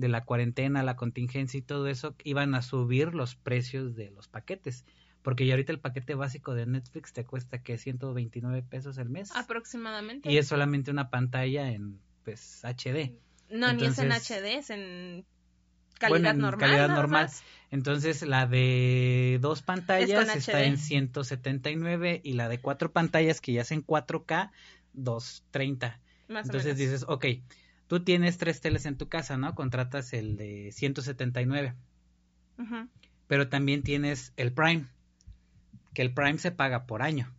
de 0.00 0.08
la 0.08 0.24
cuarentena, 0.24 0.82
la 0.82 0.96
contingencia 0.96 1.58
y 1.58 1.62
todo 1.62 1.86
eso, 1.86 2.16
iban 2.24 2.54
a 2.54 2.62
subir 2.62 3.14
los 3.14 3.36
precios 3.36 3.94
de 3.94 4.10
los 4.10 4.28
paquetes. 4.28 4.84
Porque 5.22 5.46
ya 5.46 5.52
ahorita 5.52 5.72
el 5.72 5.80
paquete 5.80 6.14
básico 6.14 6.54
de 6.54 6.64
Netflix 6.66 7.12
te 7.12 7.24
cuesta 7.26 7.62
que 7.62 7.76
129 7.76 8.62
pesos 8.62 8.96
el 8.98 9.10
mes. 9.10 9.30
Aproximadamente. 9.36 10.32
Y 10.32 10.38
es 10.38 10.48
solamente 10.48 10.90
una 10.90 11.10
pantalla 11.10 11.70
en 11.70 12.00
pues 12.24 12.62
HD. 12.64 13.12
no, 13.50 13.72
ni 13.72 13.84
es 13.84 13.98
en 13.98 14.10
HD, 14.10 14.58
es 14.58 14.70
en 14.70 15.24
calidad 15.98 16.08
Bueno, 16.08 16.30
en 16.30 16.38
normal. 16.38 16.60
calidad 16.60 16.88
normal. 16.88 17.24
más. 17.24 17.42
Entonces 17.70 18.22
la 18.22 18.46
de 18.46 19.38
dos 19.42 19.60
pantallas 19.62 20.34
está 20.34 20.58
HD. 20.58 20.64
en 20.66 20.78
179 20.78 22.20
y 22.24 22.32
la 22.32 22.48
de 22.48 22.58
cuatro 22.58 22.90
pantallas 22.90 23.40
que 23.40 23.52
ya 23.52 23.62
es 23.62 23.72
en 23.72 23.84
4K 23.84 24.50
230. 24.94 26.00
Más 26.28 26.46
o 26.46 26.48
Entonces 26.48 26.76
dices, 26.78 27.04
ok, 27.06 27.26
tú 27.90 28.04
tienes 28.04 28.38
tres 28.38 28.60
teles 28.60 28.86
en 28.86 28.96
tu 28.96 29.08
casa, 29.08 29.36
¿no? 29.36 29.56
Contratas 29.56 30.12
el 30.12 30.36
de 30.36 30.70
179, 30.70 31.74
Ujú. 32.56 32.88
pero 33.26 33.48
también 33.48 33.82
tienes 33.82 34.32
el 34.36 34.52
Prime, 34.52 34.86
que 35.92 36.02
el 36.02 36.14
Prime 36.14 36.38
se 36.38 36.52
paga 36.52 36.86
por 36.86 37.02
año. 37.02 37.34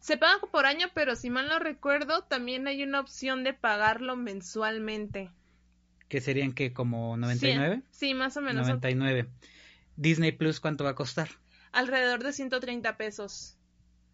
Se 0.00 0.18
paga 0.18 0.38
por 0.52 0.66
año, 0.66 0.88
pero 0.94 1.16
si 1.16 1.30
mal 1.30 1.48
no 1.48 1.58
recuerdo, 1.58 2.20
también 2.24 2.66
hay 2.68 2.82
una 2.82 3.00
opción 3.00 3.42
de 3.42 3.54
pagarlo 3.54 4.16
mensualmente. 4.16 5.30
que 6.08 6.20
serían 6.20 6.52
que 6.52 6.74
como 6.74 7.16
99, 7.16 7.82
Sí, 7.90 8.08
sí, 8.08 8.14
más 8.14 8.36
o 8.36 8.42
menos. 8.42 8.66
99. 8.66 9.26
Disney 9.96 10.30
Plus, 10.32 10.60
¿cuánto 10.60 10.84
va 10.84 10.90
a 10.90 10.94
costar? 10.94 11.30
Alrededor 11.72 12.22
de 12.22 12.34
130 12.34 12.98
pesos. 12.98 13.56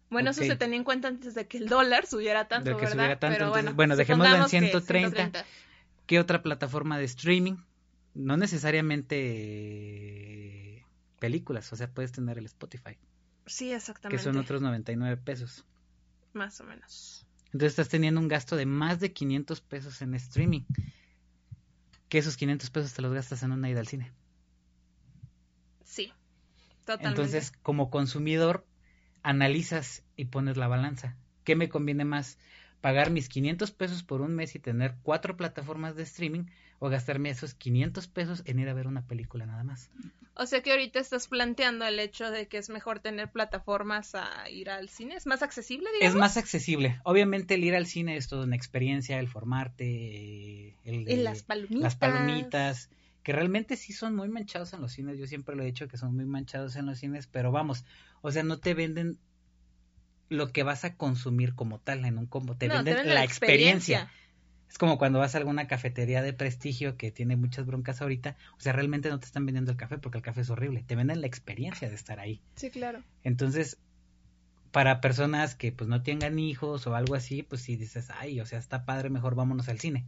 Bueno, 0.09 0.31
eso 0.31 0.43
se 0.43 0.55
tenía 0.55 0.77
en 0.77 0.85
cuenta 0.85 1.09
antes 1.09 1.35
de 1.35 1.45
que 1.47 1.57
el 1.57 1.67
dólar 1.67 2.05
subiera 2.05 2.47
tanto, 2.47 2.69
De 2.69 2.75
que 2.77 2.81
¿verdad? 2.85 2.91
subiera 2.93 3.19
tanto, 3.19 3.33
Pero 3.35 3.45
entonces, 3.47 3.63
bueno, 3.65 3.75
bueno, 3.75 3.95
dejémoslo 3.95 4.35
en 4.35 4.43
supongamos 4.43 4.51
que 4.51 4.59
130. 4.59 5.45
¿Qué 6.05 6.19
otra 6.19 6.41
plataforma 6.43 6.97
de 6.97 7.05
streaming? 7.05 7.57
No 8.13 8.37
necesariamente 8.37 9.15
eh, 10.77 10.85
películas, 11.19 11.71
o 11.73 11.75
sea, 11.75 11.89
puedes 11.91 12.11
tener 12.11 12.37
el 12.37 12.45
Spotify, 12.45 12.97
Sí, 13.45 13.69
que 13.69 13.75
exactamente. 13.75 14.23
son 14.23 14.37
otros 14.37 14.61
99 14.61 15.17
pesos. 15.17 15.65
Más 16.33 16.59
o 16.61 16.63
menos. 16.63 17.25
Entonces 17.47 17.71
estás 17.71 17.89
teniendo 17.89 18.19
un 18.19 18.27
gasto 18.27 18.55
de 18.55 18.65
más 18.65 18.99
de 18.99 19.13
500 19.13 19.61
pesos 19.61 20.01
en 20.01 20.15
streaming. 20.15 20.61
Que 22.09 22.17
esos 22.19 22.37
500 22.37 22.69
pesos 22.69 22.93
te 22.93 23.01
los 23.01 23.13
gastas 23.13 23.43
en 23.43 23.51
una 23.51 23.69
ida 23.69 23.79
al 23.79 23.87
cine. 23.87 24.11
Sí, 25.83 26.11
totalmente. 26.85 27.21
Entonces, 27.21 27.51
como 27.61 27.89
consumidor, 27.89 28.65
analizas 29.21 30.03
y 30.15 30.25
pones 30.25 30.57
la 30.57 30.67
balanza. 30.67 31.15
¿Qué 31.43 31.55
me 31.55 31.69
conviene 31.69 32.05
más? 32.05 32.37
¿Pagar 32.83 33.11
mis 33.11 33.29
500 33.29 33.71
pesos 33.71 34.03
por 34.03 34.19
un 34.19 34.35
mes 34.35 34.55
y 34.55 34.59
tener 34.59 34.95
cuatro 35.03 35.37
plataformas 35.37 35.95
de 35.95 36.03
streaming 36.03 36.47
o 36.79 36.89
gastarme 36.89 37.29
esos 37.29 37.53
500 37.53 38.09
pesos 38.09 38.43
en 38.43 38.59
ir 38.59 38.67
a 38.67 38.73
ver 38.73 38.87
una 38.87 39.07
película 39.07 39.45
nada 39.45 39.63
más? 39.63 39.89
O 40.35 40.45
sea 40.45 40.61
que 40.61 40.71
ahorita 40.71 40.99
estás 40.99 41.29
planteando 41.29 41.85
el 41.85 41.97
hecho 41.97 42.29
de 42.29 42.49
que 42.49 42.57
es 42.57 42.69
mejor 42.69 42.99
tener 42.99 43.31
plataformas 43.31 44.15
a 44.15 44.49
ir 44.49 44.69
al 44.69 44.89
cine. 44.89 45.15
¿Es 45.15 45.25
más 45.25 45.43
accesible, 45.43 45.87
digamos? 45.93 46.13
Es 46.13 46.19
más 46.19 46.35
accesible. 46.35 46.99
Obviamente 47.05 47.53
el 47.53 47.63
ir 47.63 47.73
al 47.73 47.85
cine 47.85 48.17
es 48.17 48.27
toda 48.27 48.43
una 48.43 48.57
experiencia, 48.57 49.17
el 49.17 49.29
formarte, 49.29 50.75
el 50.83 51.23
las 51.23 51.43
palomitas. 51.43 51.81
las 51.81 51.95
palomitas, 51.95 52.89
que 53.23 53.31
realmente 53.31 53.77
sí 53.77 53.93
son 53.93 54.13
muy 54.13 54.27
manchados 54.27 54.73
en 54.73 54.81
los 54.81 54.91
cines. 54.91 55.17
Yo 55.17 55.25
siempre 55.25 55.55
lo 55.55 55.63
he 55.63 55.67
dicho 55.67 55.87
que 55.87 55.95
son 55.95 56.17
muy 56.17 56.25
manchados 56.25 56.75
en 56.75 56.85
los 56.85 56.99
cines, 56.99 57.27
pero 57.27 57.53
vamos, 57.53 57.85
o 58.21 58.29
sea, 58.29 58.43
no 58.43 58.59
te 58.59 58.73
venden 58.73 59.19
lo 60.29 60.51
que 60.51 60.63
vas 60.63 60.85
a 60.85 60.95
consumir 60.95 61.53
como 61.55 61.79
tal 61.79 62.05
en 62.05 62.17
un 62.17 62.25
combo, 62.25 62.55
te 62.55 62.67
No, 62.67 62.75
venden 62.83 63.13
la, 63.13 63.23
experiencia. 63.23 64.11
Es 64.69 64.79
como 64.79 64.97
cuando 64.97 65.19
vas 65.19 65.35
a 65.35 65.37
alguna 65.37 65.67
cafetería 65.67 66.23
de 66.23 66.33
prestigio 66.33 66.97
que 66.97 67.11
tiene 67.11 67.35
muchas 67.35 67.65
broncas 67.67 68.01
ahorita, 68.01 68.37
o 68.57 68.59
sea, 68.59 68.73
realmente 68.73 69.09
no 69.09 69.19
te 69.19 69.27
están 69.27 69.45
vendiendo 69.45 69.71
el 69.71 69.77
café 69.77 69.99
porque 69.99 70.17
el 70.17 70.23
café 70.23 70.41
es 70.41 70.49
horrible, 70.49 70.83
te 70.83 70.95
venden 70.95 71.21
la 71.21 71.27
experiencia 71.27 71.89
de 71.89 71.95
estar 71.95 72.19
ahí. 72.19 72.41
Sí, 72.55 72.71
claro. 72.71 73.03
Entonces, 73.23 73.77
para 74.71 74.99
personas 74.99 75.53
que 75.53 75.71
pues 75.71 75.87
no 75.87 76.01
tengan 76.01 76.39
hijos 76.39 76.87
o 76.87 76.95
algo 76.95 77.13
así, 77.13 77.43
pues 77.43 77.61
si 77.61 77.75
dices, 77.75 78.09
ay, 78.09 78.41
o 78.41 78.45
sea, 78.47 78.57
está 78.57 78.85
padre, 78.85 79.11
mejor 79.11 79.35
vámonos 79.35 79.69
al 79.69 79.79
cine. 79.79 80.07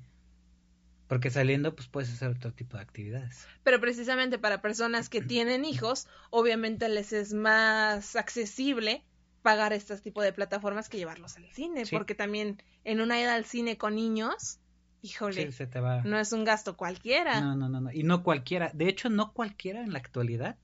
Porque 1.08 1.30
saliendo, 1.30 1.76
pues 1.76 1.88
puedes 1.88 2.12
hacer 2.12 2.30
otro 2.30 2.52
tipo 2.52 2.78
de 2.78 2.82
actividades. 2.82 3.48
Pero 3.64 3.80
precisamente 3.80 4.40
para 4.40 4.64
personas 4.64 5.10
que 5.10 5.22
tienen 5.22 5.64
hijos, 5.64 6.08
obviamente 6.32 6.90
les 6.90 7.14
es 7.14 7.34
más 7.34 8.16
accesible 8.16 9.04
pagar 9.46 9.74
este 9.74 9.96
tipo 10.00 10.24
de 10.24 10.34
plataformas 10.34 10.90
que 10.90 10.98
llevarlos 10.98 11.38
al 11.38 11.46
cine, 11.52 11.86
Sí. 11.86 11.96
porque 11.96 12.16
también 12.16 12.62
en 12.84 13.00
una 13.00 13.22
ida 13.22 13.36
al 13.36 13.46
cine 13.46 13.78
con 13.78 13.94
niños, 13.94 14.60
híjole, 15.04 15.46
Sí, 15.46 15.52
se 15.52 15.68
te 15.68 15.80
va. 15.80 16.02
no 16.04 16.18
es 16.20 16.32
un 16.32 16.44
gasto 16.44 16.76
cualquiera. 16.76 17.40
No, 17.42 17.56
no, 17.56 17.70
no, 17.70 17.80
no. 17.80 17.92
Y 17.92 18.02
no 18.02 18.24
cualquiera, 18.24 18.72
de 18.74 18.90
hecho, 18.90 19.10
no 19.10 19.34
cualquiera 19.34 19.82
en 19.84 19.94
la 19.94 20.00
actualidad 20.00 20.58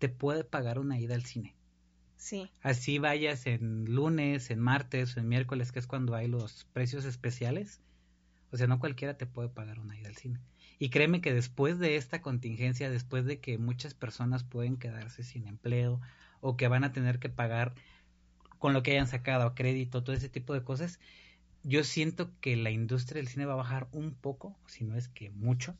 te 0.00 0.08
puede 0.08 0.42
pagar 0.42 0.80
una 0.80 0.98
ida 0.98 1.14
al 1.14 1.24
cine. 1.24 1.54
Sí, 2.16 2.50
Así 2.62 2.98
vayas 2.98 3.46
en 3.46 3.84
lunes, 3.84 4.50
en 4.50 4.58
martes 4.58 5.16
o 5.16 5.20
en 5.20 5.28
miércoles, 5.28 5.70
que 5.70 5.78
es 5.78 5.86
cuando 5.86 6.16
hay 6.16 6.26
los 6.26 6.64
precios 6.72 7.04
especiales. 7.04 7.80
O 8.50 8.56
sea, 8.56 8.66
no 8.66 8.80
cualquiera 8.80 9.16
te 9.16 9.26
puede 9.26 9.48
pagar 9.48 9.78
una 9.78 9.96
ida 9.96 10.08
al 10.08 10.16
cine. 10.16 10.40
Y 10.80 10.88
créeme 10.90 11.20
que 11.20 11.32
después 11.32 11.78
de 11.78 11.94
esta 11.96 12.20
contingencia, 12.22 12.90
después 12.90 13.24
de 13.26 13.38
que 13.38 13.58
muchas 13.58 13.94
personas 13.94 14.42
pueden 14.44 14.76
quedarse 14.76 15.22
sin 15.22 15.46
empleo 15.46 16.00
o 16.40 16.56
que 16.56 16.68
van 16.68 16.84
a 16.84 16.92
tener 16.92 17.18
que 17.18 17.28
pagar 17.28 17.74
con 18.58 18.72
lo 18.72 18.82
que 18.82 18.92
hayan 18.92 19.06
sacado 19.06 19.44
a 19.44 19.54
crédito, 19.54 20.02
todo 20.02 20.14
ese 20.14 20.28
tipo 20.28 20.54
de 20.54 20.62
cosas, 20.62 20.98
yo 21.62 21.84
siento 21.84 22.30
que 22.40 22.56
la 22.56 22.70
industria 22.70 23.20
del 23.20 23.28
cine 23.28 23.44
va 23.44 23.54
a 23.54 23.56
bajar 23.56 23.88
un 23.92 24.14
poco, 24.14 24.56
si 24.66 24.84
no 24.84 24.96
es 24.96 25.08
que 25.08 25.30
mucho, 25.30 25.76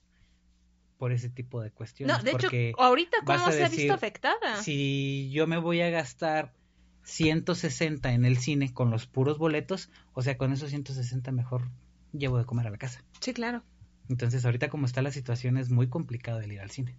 por 0.99 1.13
ese 1.13 1.29
tipo 1.29 1.61
de 1.61 1.71
cuestiones. 1.71 2.17
no, 2.17 2.23
de 2.23 2.31
hecho, 2.31 2.39
porque 2.41 2.73
ahorita 2.79 3.19
vas 3.25 3.41
cómo 3.41 3.53
se 3.53 3.65
ha 3.65 3.69
visto 3.69 3.93
afectada. 3.93 4.63
si 4.63 5.31
yo 5.31 5.47
me 5.47 5.59
voy 5.59 5.81
a 5.83 5.91
gastar 5.91 6.53
160 7.05 8.13
en 8.13 8.25
el 8.25 8.39
cine 8.39 8.73
con 8.73 8.91
los 8.91 9.07
puros 9.07 9.39
boletos, 9.39 9.91
o 10.13 10.23
sea, 10.23 10.37
con 10.37 10.53
esos 10.53 10.71
160 10.71 11.31
mejor 11.33 11.69
llevo 12.13 12.39
de 12.39 12.45
comer 12.45 12.67
a 12.67 12.71
la 12.71 12.79
casa. 12.79 13.05
Sí, 13.21 13.33
claro. 13.33 13.63
Entonces, 14.09 14.45
ahorita 14.45 14.69
como 14.69 14.87
está 14.87 15.03
la 15.03 15.11
situación 15.11 15.57
es 15.57 15.71
muy 15.71 15.89
complicado 15.89 16.41
el 16.41 16.53
ir 16.53 16.61
al 16.61 16.71
cine. 16.71 16.97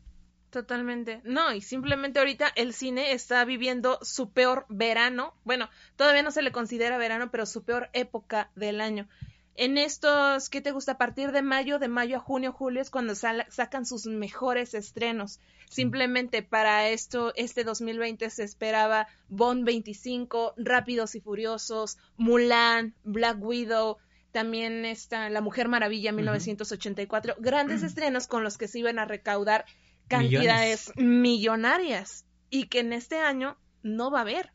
Totalmente. 0.49 1.21
No, 1.23 1.53
y 1.53 1.61
simplemente 1.61 2.19
ahorita 2.19 2.51
el 2.55 2.73
cine 2.73 3.11
está 3.11 3.43
viviendo 3.43 3.99
su 4.01 4.31
peor 4.31 4.65
verano. 4.69 5.33
Bueno, 5.43 5.69
todavía 5.95 6.23
no 6.23 6.31
se 6.31 6.41
le 6.41 6.51
considera 6.51 6.97
verano, 6.97 7.29
pero 7.31 7.45
su 7.45 7.63
peor 7.63 7.89
época 7.93 8.49
del 8.55 8.79
año. 8.79 9.07
En 9.55 9.77
estos, 9.77 10.49
¿qué 10.49 10.61
te 10.61 10.71
gusta? 10.71 10.93
A 10.93 10.97
partir 10.97 11.31
de 11.31 11.41
mayo, 11.41 11.79
de 11.79 11.87
mayo 11.87 12.17
a 12.17 12.19
junio, 12.19 12.51
julio 12.51 12.79
es 12.79 12.91
cuando 12.91 13.15
sacan 13.15 13.85
sus 13.85 14.05
mejores 14.05 14.73
estrenos. 14.75 15.39
Simplemente 15.67 16.43
para 16.43 16.87
esto, 16.89 17.33
este 17.35 17.63
2020 17.63 18.29
se 18.29 18.43
esperaba 18.43 19.07
Bond 19.29 19.65
25, 19.65 20.53
Rápidos 20.57 21.15
y 21.15 21.21
Furiosos, 21.21 21.97
Mulan, 22.17 22.93
Black 23.03 23.37
Widow, 23.41 23.97
también 24.31 24.85
está 24.85 25.29
La 25.31 25.41
Mujer 25.41 25.67
Maravilla 25.67 26.11
1984, 26.11 27.37
grandes 27.39 27.81
estrenos 27.83 28.27
con 28.27 28.43
los 28.43 28.59
que 28.59 28.67
se 28.67 28.77
iban 28.77 28.99
a 28.99 29.05
recaudar 29.05 29.65
cantidades 30.07 30.91
millonarias 30.95 32.25
y 32.49 32.67
que 32.67 32.79
en 32.79 32.93
este 32.93 33.19
año 33.19 33.57
no 33.83 34.11
va 34.11 34.19
a 34.19 34.21
haber. 34.21 34.51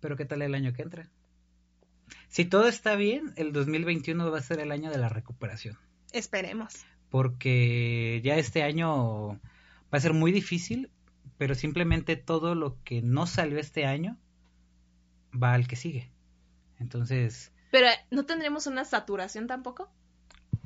Pero 0.00 0.16
¿qué 0.16 0.24
tal 0.24 0.42
el 0.42 0.54
año 0.54 0.72
que 0.72 0.82
entra? 0.82 1.08
Si 2.28 2.44
todo 2.44 2.68
está 2.68 2.96
bien, 2.96 3.32
el 3.36 3.52
2021 3.52 4.30
va 4.30 4.38
a 4.38 4.42
ser 4.42 4.60
el 4.60 4.72
año 4.72 4.90
de 4.90 4.98
la 4.98 5.08
recuperación. 5.08 5.78
Esperemos. 6.12 6.74
Porque 7.10 8.20
ya 8.24 8.36
este 8.36 8.62
año 8.62 9.34
va 9.34 9.98
a 9.98 10.00
ser 10.00 10.14
muy 10.14 10.32
difícil, 10.32 10.90
pero 11.38 11.54
simplemente 11.54 12.16
todo 12.16 12.54
lo 12.54 12.82
que 12.82 13.02
no 13.02 13.26
salió 13.26 13.58
este 13.58 13.86
año 13.86 14.18
va 15.32 15.54
al 15.54 15.68
que 15.68 15.76
sigue. 15.76 16.10
Entonces... 16.78 17.52
Pero 17.70 17.88
¿no 18.10 18.26
tendremos 18.26 18.66
una 18.66 18.84
saturación 18.84 19.46
tampoco? 19.46 19.90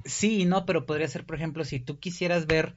Sí, 0.04 0.44
no, 0.44 0.64
pero 0.64 0.86
podría 0.86 1.08
ser, 1.08 1.24
por 1.24 1.36
ejemplo, 1.36 1.64
si 1.64 1.80
tú 1.80 1.98
quisieras 1.98 2.46
ver 2.46 2.74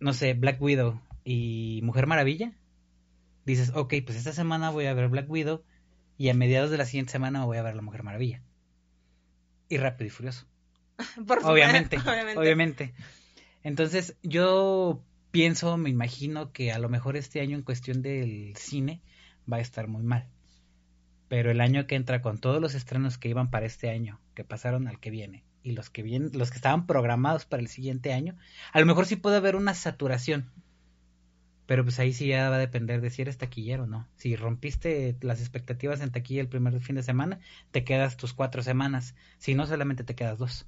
no 0.00 0.12
sé, 0.12 0.34
Black 0.34 0.60
Widow 0.60 1.00
y 1.24 1.80
Mujer 1.82 2.06
Maravilla, 2.06 2.52
dices, 3.44 3.72
ok, 3.74 3.94
pues 4.04 4.18
esta 4.18 4.32
semana 4.32 4.70
voy 4.70 4.86
a 4.86 4.94
ver 4.94 5.08
Black 5.08 5.30
Widow 5.30 5.62
y 6.18 6.28
a 6.28 6.34
mediados 6.34 6.70
de 6.70 6.78
la 6.78 6.86
siguiente 6.86 7.12
semana 7.12 7.44
voy 7.44 7.58
a 7.58 7.62
ver 7.62 7.74
La 7.74 7.82
Mujer 7.82 8.02
Maravilla. 8.02 8.42
Y 9.68 9.78
Rápido 9.78 10.06
y 10.06 10.10
Furioso. 10.10 10.46
obviamente, 11.44 11.98
obviamente, 11.98 12.38
obviamente. 12.38 12.94
Entonces, 13.62 14.16
yo 14.22 15.02
pienso, 15.30 15.76
me 15.76 15.90
imagino 15.90 16.52
que 16.52 16.72
a 16.72 16.78
lo 16.78 16.88
mejor 16.88 17.16
este 17.16 17.40
año 17.40 17.56
en 17.56 17.62
cuestión 17.62 18.02
del 18.02 18.56
cine 18.56 19.02
va 19.50 19.58
a 19.58 19.60
estar 19.60 19.88
muy 19.88 20.02
mal. 20.02 20.28
Pero 21.28 21.50
el 21.50 21.60
año 21.60 21.86
que 21.86 21.96
entra 21.96 22.22
con 22.22 22.38
todos 22.38 22.60
los 22.60 22.74
estrenos 22.74 23.18
que 23.18 23.28
iban 23.28 23.50
para 23.50 23.66
este 23.66 23.90
año, 23.90 24.20
que 24.34 24.44
pasaron 24.44 24.86
al 24.86 25.00
que 25.00 25.10
viene, 25.10 25.44
y 25.66 25.72
los 25.72 25.90
que 25.90 26.02
vienen, 26.02 26.30
los 26.32 26.50
que 26.50 26.56
estaban 26.56 26.86
programados 26.86 27.44
para 27.44 27.60
el 27.60 27.68
siguiente 27.68 28.12
año, 28.12 28.36
a 28.72 28.78
lo 28.78 28.86
mejor 28.86 29.04
sí 29.06 29.16
puede 29.16 29.36
haber 29.36 29.56
una 29.56 29.74
saturación. 29.74 30.48
Pero 31.66 31.82
pues 31.82 31.98
ahí 31.98 32.12
sí 32.12 32.28
ya 32.28 32.48
va 32.48 32.56
a 32.56 32.60
depender 32.60 33.00
de 33.00 33.10
si 33.10 33.22
eres 33.22 33.38
taquillero 33.38 33.82
o 33.82 33.86
no. 33.86 34.06
Si 34.14 34.36
rompiste 34.36 35.16
las 35.20 35.40
expectativas 35.40 36.00
en 36.00 36.12
taquilla 36.12 36.40
el 36.40 36.48
primer 36.48 36.78
fin 36.80 36.94
de 36.94 37.02
semana, 37.02 37.40
te 37.72 37.82
quedas 37.82 38.16
tus 38.16 38.32
cuatro 38.32 38.62
semanas. 38.62 39.16
Si 39.38 39.54
no, 39.54 39.66
solamente 39.66 40.04
te 40.04 40.14
quedas 40.14 40.38
dos. 40.38 40.66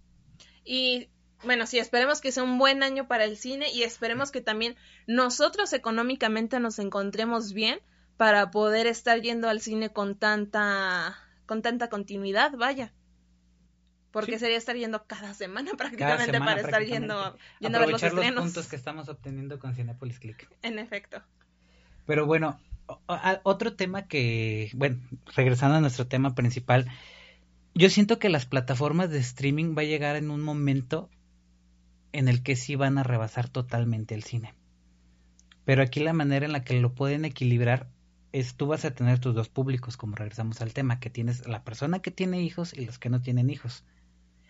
Y 0.64 1.09
bueno, 1.45 1.69
sí, 1.69 1.78
esperemos 1.78 2.21
que 2.21 2.33
sea 2.33 2.43
un 2.43 2.59
buen 2.59 2.83
año 2.83 3.07
para 3.07 3.25
el 3.25 3.37
cine 3.37 3.71
y 3.73 3.85
esperemos 3.85 4.33
que 4.33 4.40
también 4.40 4.75
nosotros 5.07 5.73
económicamente 5.73 6.59
nos 6.59 6.81
encontremos 6.81 7.52
bien 7.52 7.78
para 8.17 8.50
poder 8.50 8.88
estar 8.88 9.21
yendo 9.21 9.49
al 9.49 9.61
cine 9.61 9.90
con 9.90 10.17
tanta 10.17 11.17
con 11.47 11.62
tanta 11.62 11.88
continuidad, 11.88 12.52
vaya. 12.57 12.93
Porque 14.11 14.38
sería 14.38 14.57
estar 14.57 14.77
yendo 14.77 15.05
cada 15.07 15.35
semana 15.35 15.73
prácticamente 15.77 16.38
para 16.38 16.61
estar 16.61 16.83
yendo, 16.83 17.37
yendo 17.61 17.79
a 17.79 17.81
ver 17.81 17.91
los 17.91 18.03
estrenos. 18.03 18.35
los 18.35 18.45
puntos 18.45 18.67
que 18.69 18.77
estamos 18.77 19.09
obteniendo 19.09 19.59
con 19.59 19.75
Cinepolis 19.75 20.19
Click. 20.19 20.49
En 20.62 20.79
efecto. 20.79 21.23
Pero 22.07 22.25
bueno, 22.25 22.59
otro 23.43 23.75
tema 23.75 24.07
que, 24.07 24.71
bueno, 24.75 24.99
regresando 25.37 25.77
a 25.77 25.81
nuestro 25.81 26.07
tema 26.07 26.35
principal, 26.35 26.91
yo 27.75 27.91
siento 27.91 28.19
que 28.19 28.31
las 28.31 28.47
plataformas 28.47 29.11
de 29.11 29.19
streaming 29.19 29.75
va 29.77 29.83
a 29.83 29.87
llegar 29.87 30.17
en 30.17 30.31
un 30.31 30.41
momento 30.41 31.11
en 32.12 32.29
el 32.29 32.43
que 32.43 32.57
sí 32.57 32.77
van 32.77 32.97
a 32.97 33.03
rebasar 33.03 33.49
totalmente 33.49 34.15
el 34.15 34.25
cine. 34.25 34.55
Pero 35.64 35.83
aquí 35.83 36.01
la 36.01 36.14
manera 36.14 36.47
en 36.47 36.53
la 36.53 36.64
que 36.64 36.81
lo 36.81 36.94
pueden 36.94 37.27
equilibrar 37.27 37.90
es 38.33 38.55
tú 38.55 38.66
vas 38.66 38.87
a 38.87 38.94
tener 38.94 39.18
tus 39.18 39.35
dos 39.35 39.51
públicos, 39.51 39.99
como 39.99 40.16
regresamos 40.16 40.62
al 40.62 40.73
tema, 40.73 40.99
que 40.99 41.11
tienes 41.11 41.47
la 41.47 41.62
persona 41.62 42.01
que 42.01 42.11
tiene 42.11 42.42
hijos 42.42 42.73
y 42.73 42.87
los 42.87 42.99
que 42.99 43.11
no 43.11 43.21
tienen 43.21 43.51
hijos 43.51 43.85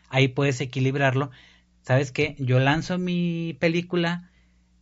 ahí 0.08 0.28
puedes 0.28 0.60
equilibrarlo. 0.60 1.30
¿Sabes 1.82 2.12
qué? 2.12 2.36
Yo 2.38 2.58
lanzo 2.58 2.98
mi 2.98 3.56
película, 3.60 4.30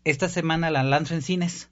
esta 0.04 0.28
semana 0.28 0.70
la 0.70 0.82
lanzo 0.82 1.14
en 1.14 1.22
cines 1.22 1.70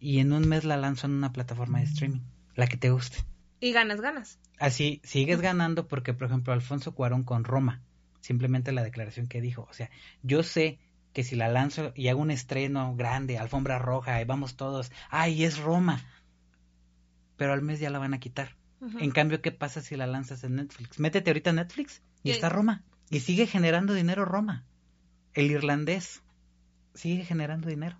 y 0.00 0.20
en 0.20 0.32
un 0.32 0.48
mes 0.48 0.64
la 0.64 0.76
lanzo 0.76 1.06
en 1.06 1.14
una 1.14 1.32
plataforma 1.32 1.78
de 1.78 1.84
streaming, 1.84 2.20
la 2.54 2.66
que 2.66 2.76
te 2.76 2.90
guste. 2.90 3.18
Y 3.60 3.72
ganas, 3.72 4.00
ganas. 4.00 4.38
Así, 4.58 5.00
sigues 5.04 5.40
ganando 5.40 5.88
porque, 5.88 6.14
por 6.14 6.28
ejemplo, 6.28 6.52
Alfonso 6.52 6.94
Cuarón 6.94 7.24
con 7.24 7.44
Roma, 7.44 7.82
simplemente 8.20 8.72
la 8.72 8.84
declaración 8.84 9.26
que 9.26 9.40
dijo, 9.40 9.66
o 9.68 9.72
sea, 9.72 9.90
yo 10.22 10.42
sé 10.42 10.78
que 11.12 11.24
si 11.24 11.34
la 11.34 11.48
lanzo 11.48 11.92
y 11.96 12.08
hago 12.08 12.20
un 12.20 12.30
estreno 12.30 12.94
grande, 12.94 13.38
alfombra 13.38 13.78
roja, 13.78 14.20
y 14.20 14.24
vamos 14.24 14.56
todos, 14.56 14.92
ay, 15.10 15.44
es 15.44 15.58
Roma, 15.58 16.04
pero 17.36 17.52
al 17.52 17.62
mes 17.62 17.80
ya 17.80 17.90
la 17.90 17.98
van 17.98 18.14
a 18.14 18.20
quitar. 18.20 18.56
En 19.00 19.10
cambio, 19.10 19.42
¿qué 19.42 19.50
pasa 19.50 19.80
si 19.80 19.96
la 19.96 20.06
lanzas 20.06 20.44
en 20.44 20.54
Netflix? 20.54 21.00
Métete 21.00 21.30
ahorita 21.30 21.50
en 21.50 21.56
Netflix 21.56 22.00
y 22.22 22.30
está 22.30 22.48
Roma. 22.48 22.84
Y 23.10 23.20
sigue 23.20 23.46
generando 23.46 23.94
dinero 23.94 24.24
Roma. 24.24 24.64
El 25.34 25.50
irlandés 25.50 26.22
sigue 26.94 27.24
generando 27.24 27.68
dinero. 27.68 27.96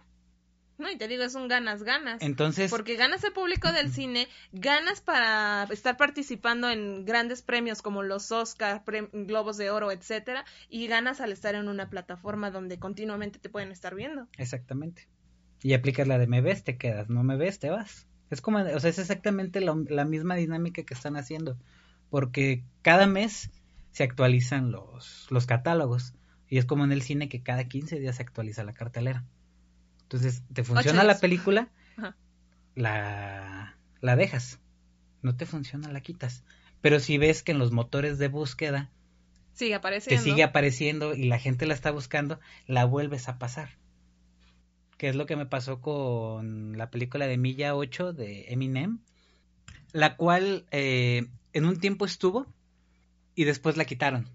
No, 0.78 0.88
y 0.88 0.96
te 0.96 1.08
digo, 1.08 1.24
es 1.24 1.34
un 1.34 1.48
ganas, 1.48 1.82
ganas. 1.82 2.22
Entonces. 2.22 2.70
Porque 2.70 2.94
ganas 2.94 3.24
el 3.24 3.32
público 3.32 3.72
del 3.72 3.90
cine, 3.90 4.28
ganas 4.52 5.00
para 5.00 5.64
estar 5.72 5.96
participando 5.96 6.70
en 6.70 7.04
grandes 7.04 7.42
premios 7.42 7.82
como 7.82 8.04
los 8.04 8.30
Oscar, 8.30 8.84
Globos 9.12 9.56
de 9.56 9.70
Oro, 9.70 9.90
etcétera, 9.90 10.44
y 10.68 10.86
ganas 10.86 11.20
al 11.20 11.32
estar 11.32 11.56
en 11.56 11.68
una 11.68 11.90
plataforma 11.90 12.52
donde 12.52 12.78
continuamente 12.78 13.40
te 13.40 13.48
pueden 13.48 13.72
estar 13.72 13.96
viendo. 13.96 14.28
Exactamente. 14.36 15.08
Y 15.62 15.74
aplicas 15.74 16.06
la 16.06 16.18
de 16.18 16.28
me 16.28 16.42
ves, 16.42 16.62
te 16.62 16.76
quedas, 16.76 17.08
no 17.08 17.24
me 17.24 17.36
ves, 17.36 17.58
te 17.58 17.70
vas. 17.70 18.06
Es 18.30 18.40
como, 18.40 18.58
o 18.58 18.80
sea, 18.80 18.90
es 18.90 19.00
exactamente 19.00 19.60
la 19.60 20.04
misma 20.04 20.36
dinámica 20.36 20.84
que 20.84 20.94
están 20.94 21.16
haciendo. 21.16 21.58
Porque 22.08 22.62
cada 22.82 23.08
mes 23.08 23.50
se 23.92 24.04
actualizan 24.04 24.70
los, 24.70 25.26
los 25.30 25.46
catálogos. 25.46 26.14
Y 26.48 26.58
es 26.58 26.64
como 26.64 26.84
en 26.84 26.92
el 26.92 27.02
cine 27.02 27.28
que 27.28 27.42
cada 27.42 27.64
15 27.64 27.98
días 28.00 28.16
se 28.16 28.22
actualiza 28.22 28.64
la 28.64 28.72
cartelera. 28.72 29.24
Entonces, 30.02 30.42
te 30.52 30.64
funciona 30.64 31.04
la 31.04 31.18
película, 31.18 31.68
la, 32.74 33.76
la 34.00 34.16
dejas. 34.16 34.58
No 35.20 35.36
te 35.36 35.44
funciona, 35.44 35.92
la 35.92 36.00
quitas. 36.00 36.44
Pero 36.80 37.00
si 37.00 37.18
ves 37.18 37.42
que 37.42 37.52
en 37.52 37.58
los 37.58 37.72
motores 37.72 38.18
de 38.18 38.28
búsqueda 38.28 38.90
sigue 39.52 39.74
apareciendo. 39.74 40.22
te 40.22 40.30
sigue 40.30 40.42
apareciendo 40.44 41.14
y 41.14 41.24
la 41.24 41.38
gente 41.38 41.66
la 41.66 41.74
está 41.74 41.90
buscando, 41.90 42.38
la 42.66 42.84
vuelves 42.84 43.28
a 43.28 43.38
pasar. 43.38 43.70
Que 44.96 45.08
es 45.08 45.16
lo 45.16 45.26
que 45.26 45.36
me 45.36 45.46
pasó 45.46 45.80
con 45.80 46.78
la 46.78 46.90
película 46.90 47.26
de 47.26 47.36
Milla 47.36 47.74
8 47.74 48.12
de 48.12 48.52
Eminem, 48.52 49.00
la 49.92 50.16
cual 50.16 50.64
eh, 50.70 51.26
en 51.52 51.64
un 51.66 51.78
tiempo 51.78 52.04
estuvo 52.04 52.46
y 53.38 53.44
después 53.44 53.76
la 53.76 53.84
quitaron. 53.84 54.28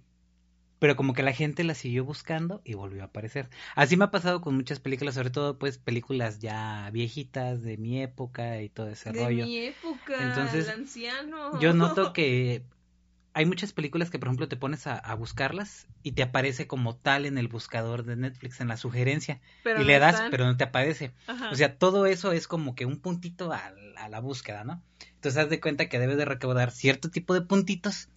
Pero 0.80 0.96
como 0.96 1.14
que 1.14 1.24
la 1.24 1.34
gente 1.34 1.66
la 1.66 1.76
siguió 1.76 2.06
buscando 2.06 2.62
y 2.64 2.76
volvió 2.76 3.02
a 3.02 3.08
aparecer. 3.08 3.50
Así 3.76 3.98
me 3.98 4.06
ha 4.06 4.12
pasado 4.12 4.40
con 4.40 4.56
muchas 4.56 4.80
películas, 4.80 5.16
sobre 5.16 5.30
todo 5.30 5.60
pues 5.60 5.78
películas 5.78 6.40
ya 6.40 6.90
viejitas 6.94 7.64
de 7.64 7.76
mi 7.76 8.02
época 8.02 8.62
y 8.62 8.70
todo 8.70 8.88
ese 8.88 9.12
rollo. 9.12 9.44
De 9.44 9.44
mi 9.44 9.58
época, 9.58 10.30
Entonces, 10.30 10.70
el 10.70 10.80
anciano. 10.80 11.60
Yo 11.60 11.74
noto 11.74 12.14
que 12.14 12.64
hay 13.34 13.46
muchas 13.46 13.74
películas 13.74 14.10
que 14.10 14.20
por 14.20 14.30
ejemplo 14.30 14.48
te 14.48 14.56
pones 14.56 14.88
a, 14.88 15.14
buscarlas 15.16 15.86
y 16.02 16.14
te 16.14 16.24
aparece 16.24 16.66
como 16.66 16.96
tal 16.96 17.26
en 17.26 17.38
el 17.38 17.50
buscador 17.50 18.06
de 18.06 18.16
Netflix, 18.16 18.62
en 18.62 18.70
la 18.70 18.78
sugerencia. 18.78 19.42
y 19.66 19.84
le 19.84 20.00
das, 20.00 20.24
pero 20.32 20.46
no 20.46 20.56
te 20.56 20.64
aparece. 20.64 21.12
O 21.52 21.56
sea, 21.56 21.78
todo 21.78 22.06
eso 22.06 22.32
es 22.32 22.48
como 22.48 22.74
que 22.74 22.86
un 22.86 23.02
puntito 23.02 23.52
a, 23.52 23.74
a, 23.98 24.08
la 24.08 24.20
búsqueda, 24.22 24.64
¿no? 24.64 24.82
Entonces 25.16 25.44
haz 25.44 25.50
de 25.50 25.60
cuenta 25.60 25.90
que 25.90 26.00
debes 26.00 26.16
de 26.16 26.24
recaudar 26.24 26.72
cierto 26.72 27.10
tipo 27.10 27.34
de 27.34 27.42
puntitos 27.42 28.08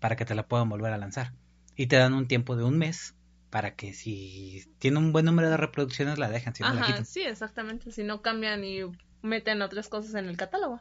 para 0.00 0.16
que 0.16 0.24
te 0.24 0.34
la 0.34 0.48
puedan 0.48 0.68
volver 0.68 0.92
a 0.92 0.98
lanzar. 0.98 1.32
Y 1.76 1.86
te 1.86 1.96
dan 1.96 2.14
un 2.14 2.26
tiempo 2.26 2.56
de 2.56 2.64
un 2.64 2.78
mes 2.78 3.14
para 3.50 3.74
que 3.74 3.92
si 3.92 4.64
tiene 4.78 4.98
un 4.98 5.12
buen 5.12 5.24
número 5.24 5.50
de 5.50 5.56
reproducciones 5.56 6.18
la 6.18 6.28
dejan, 6.28 6.54
si 6.54 6.62
no 6.62 6.72
la 6.72 6.86
quitan. 6.86 7.04
Sí, 7.04 7.22
exactamente, 7.22 7.90
si 7.90 8.02
no 8.02 8.22
cambian 8.22 8.64
y 8.64 8.80
meten 9.22 9.62
otras 9.62 9.88
cosas 9.88 10.14
en 10.14 10.28
el 10.28 10.36
catálogo. 10.36 10.80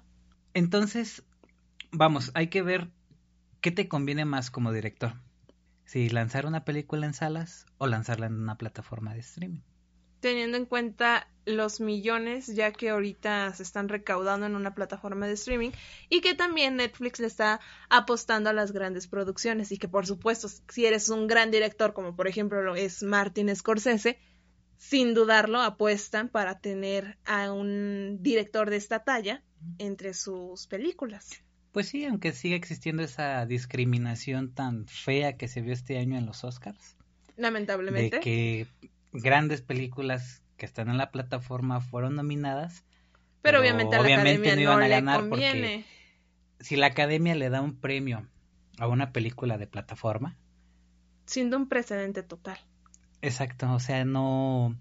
Entonces, 0.54 1.24
vamos, 1.92 2.32
hay 2.34 2.48
que 2.48 2.62
ver 2.62 2.90
qué 3.62 3.72
te 3.72 3.88
conviene 3.88 4.26
más 4.26 4.52
como 4.52 4.72
director. 4.72 5.14
Si 5.86 6.10
lanzar 6.10 6.46
una 6.46 6.66
película 6.66 7.06
en 7.06 7.14
salas 7.14 7.66
o 7.78 7.88
lanzarla 7.88 8.28
en 8.28 8.34
una 8.34 8.58
plataforma 8.58 9.14
de 9.14 9.20
streaming 9.20 9.62
teniendo 10.20 10.58
en 10.58 10.66
cuenta 10.66 11.28
los 11.46 11.80
millones 11.80 12.48
ya 12.48 12.72
que 12.72 12.90
ahorita 12.90 13.54
se 13.54 13.64
están 13.64 13.90
recaudando 13.90 14.46
en 14.46 14.56
una 14.56 14.76
plataforma 14.76 15.26
de 15.26 15.34
streaming 15.34 15.72
y 16.10 16.22
que 16.22 16.36
también 16.36 16.76
Netflix 16.76 17.20
le 17.20 17.28
está 17.28 17.60
apostando 17.90 18.50
a 18.50 18.54
las 18.54 18.72
grandes 18.72 19.08
producciones 19.08 19.72
y 19.72 19.78
que 19.78 19.88
por 19.88 20.06
supuesto 20.06 20.48
si 20.70 20.86
eres 20.86 21.10
un 21.10 21.28
gran 21.28 21.50
director 21.50 21.94
como 21.94 22.16
por 22.16 22.28
ejemplo 22.28 22.62
lo 22.62 22.76
es 22.76 23.02
Martin 23.02 23.56
Scorsese 23.56 24.20
sin 24.80 25.14
dudarlo, 25.14 25.62
apuestan 25.62 26.30
para 26.30 26.60
tener 26.60 27.18
a 27.26 27.52
un 27.52 28.20
director 28.22 28.70
de 28.70 28.78
esta 28.78 29.04
talla 29.04 29.44
entre 29.78 30.14
sus 30.14 30.68
películas. 30.68 31.44
Pues 31.74 31.90
sí, 31.90 32.06
aunque 32.06 32.32
siga 32.32 32.56
existiendo 32.56 33.04
esa 33.04 33.46
discriminación 33.46 34.54
tan 34.54 34.88
fea 34.88 35.38
que 35.38 35.50
se 35.50 35.62
vio 35.62 35.74
este 35.74 35.98
año 36.00 36.18
en 36.18 36.26
los 36.26 36.44
Oscars. 36.46 36.96
Lamentablemente. 37.36 38.18
De 38.18 38.22
que 38.22 38.68
grandes 39.12 39.62
películas 39.62 40.42
que 40.58 40.66
están 40.66 40.90
en 40.90 40.98
la 40.98 41.12
plataforma 41.12 41.82
fueron 41.82 42.16
nominadas. 42.16 42.84
Pero, 43.42 43.62
obviamente 43.62 43.96
a 43.96 44.02
la 44.02 44.08
academia 44.08 44.56
no, 44.56 44.62
iban 44.62 44.84
a 44.84 44.88
ganar 44.88 45.30
porque 45.30 45.86
si 46.60 46.76
la 46.76 46.88
academia 46.88 47.36
le 47.36 47.50
da 47.50 47.62
un 47.62 47.76
premio 47.76 48.28
a 48.78 48.88
una 48.88 49.12
película 49.12 49.58
de 49.58 49.68
plataforma. 49.68 50.36
Siendo 51.26 51.58
un 51.58 51.70
precedente 51.70 52.24
total. 52.24 52.58
Exacto, 53.22 53.72
o 53.74 53.80
sea, 53.80 54.04
no 54.06 54.76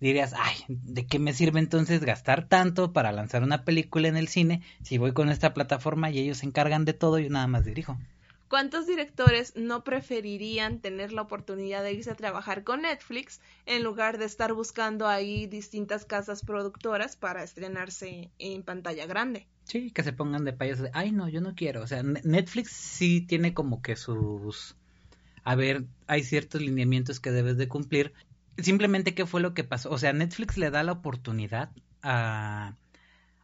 dirías, 0.00 0.34
ay, 0.36 0.56
¿de 0.68 1.06
qué 1.06 1.18
me 1.18 1.32
sirve 1.32 1.58
entonces 1.58 2.04
gastar 2.04 2.46
tanto 2.46 2.92
para 2.92 3.12
lanzar 3.12 3.42
una 3.42 3.64
película 3.64 4.08
en 4.08 4.16
el 4.16 4.28
cine 4.28 4.62
si 4.82 4.98
voy 4.98 5.12
con 5.12 5.28
esta 5.28 5.54
plataforma 5.54 6.10
y 6.10 6.18
ellos 6.18 6.38
se 6.38 6.46
encargan 6.46 6.84
de 6.84 6.92
todo 6.92 7.18
y 7.18 7.24
yo 7.24 7.30
nada 7.30 7.46
más 7.46 7.64
dirijo? 7.64 7.98
¿Cuántos 8.48 8.86
directores 8.86 9.54
no 9.56 9.84
preferirían 9.84 10.80
tener 10.80 11.12
la 11.12 11.22
oportunidad 11.22 11.82
de 11.82 11.92
irse 11.92 12.10
a 12.10 12.14
trabajar 12.14 12.64
con 12.64 12.82
Netflix 12.82 13.40
en 13.66 13.84
lugar 13.84 14.16
de 14.16 14.24
estar 14.24 14.54
buscando 14.54 15.06
ahí 15.06 15.46
distintas 15.46 16.06
casas 16.06 16.42
productoras 16.42 17.16
para 17.16 17.42
estrenarse 17.42 18.30
en 18.38 18.62
pantalla 18.62 19.06
grande? 19.06 19.46
Sí, 19.64 19.90
que 19.90 20.02
se 20.02 20.14
pongan 20.14 20.46
de 20.46 20.54
payasos 20.54 20.84
de, 20.84 20.90
ay, 20.94 21.12
no, 21.12 21.28
yo 21.28 21.42
no 21.42 21.54
quiero. 21.54 21.82
O 21.82 21.86
sea, 21.86 22.02
Netflix 22.02 22.70
sí 22.70 23.20
tiene 23.20 23.52
como 23.52 23.82
que 23.82 23.96
sus... 23.96 24.76
A 25.44 25.54
ver, 25.54 25.84
hay 26.06 26.24
ciertos 26.24 26.62
lineamientos 26.62 27.20
que 27.20 27.30
debes 27.30 27.58
de 27.58 27.68
cumplir 27.68 28.14
simplemente 28.56 29.14
qué 29.14 29.26
fue 29.26 29.42
lo 29.42 29.52
que 29.52 29.64
pasó. 29.64 29.90
O 29.90 29.98
sea, 29.98 30.14
Netflix 30.14 30.56
le 30.56 30.70
da 30.70 30.82
la 30.82 30.92
oportunidad 30.92 31.70
a, 32.02 32.76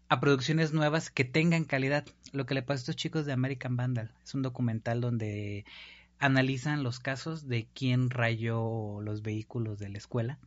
a 0.09 0.21
producciones 0.21 0.73
nuevas 0.73 1.11
que 1.11 1.25
tengan 1.25 1.65
calidad. 1.65 2.05
Lo 2.33 2.47
que 2.47 2.55
le 2.55 2.63
pasó 2.63 2.79
a 2.79 2.83
estos 2.83 2.97
chicos 2.97 3.27
de 3.27 3.33
American 3.33 3.77
Vandal 3.77 4.11
es 4.25 4.35
un 4.35 4.43
documental 4.43 5.01
donde 5.01 5.65
analizan 6.19 6.83
los 6.83 7.01
casos 7.01 7.49
de 7.49 7.67
quién 7.75 8.11
rayó 8.11 9.01
los 9.01 9.23
vehículos 9.23 9.79
de 9.79 9.89
la 9.89 9.99
escuela 9.99 10.39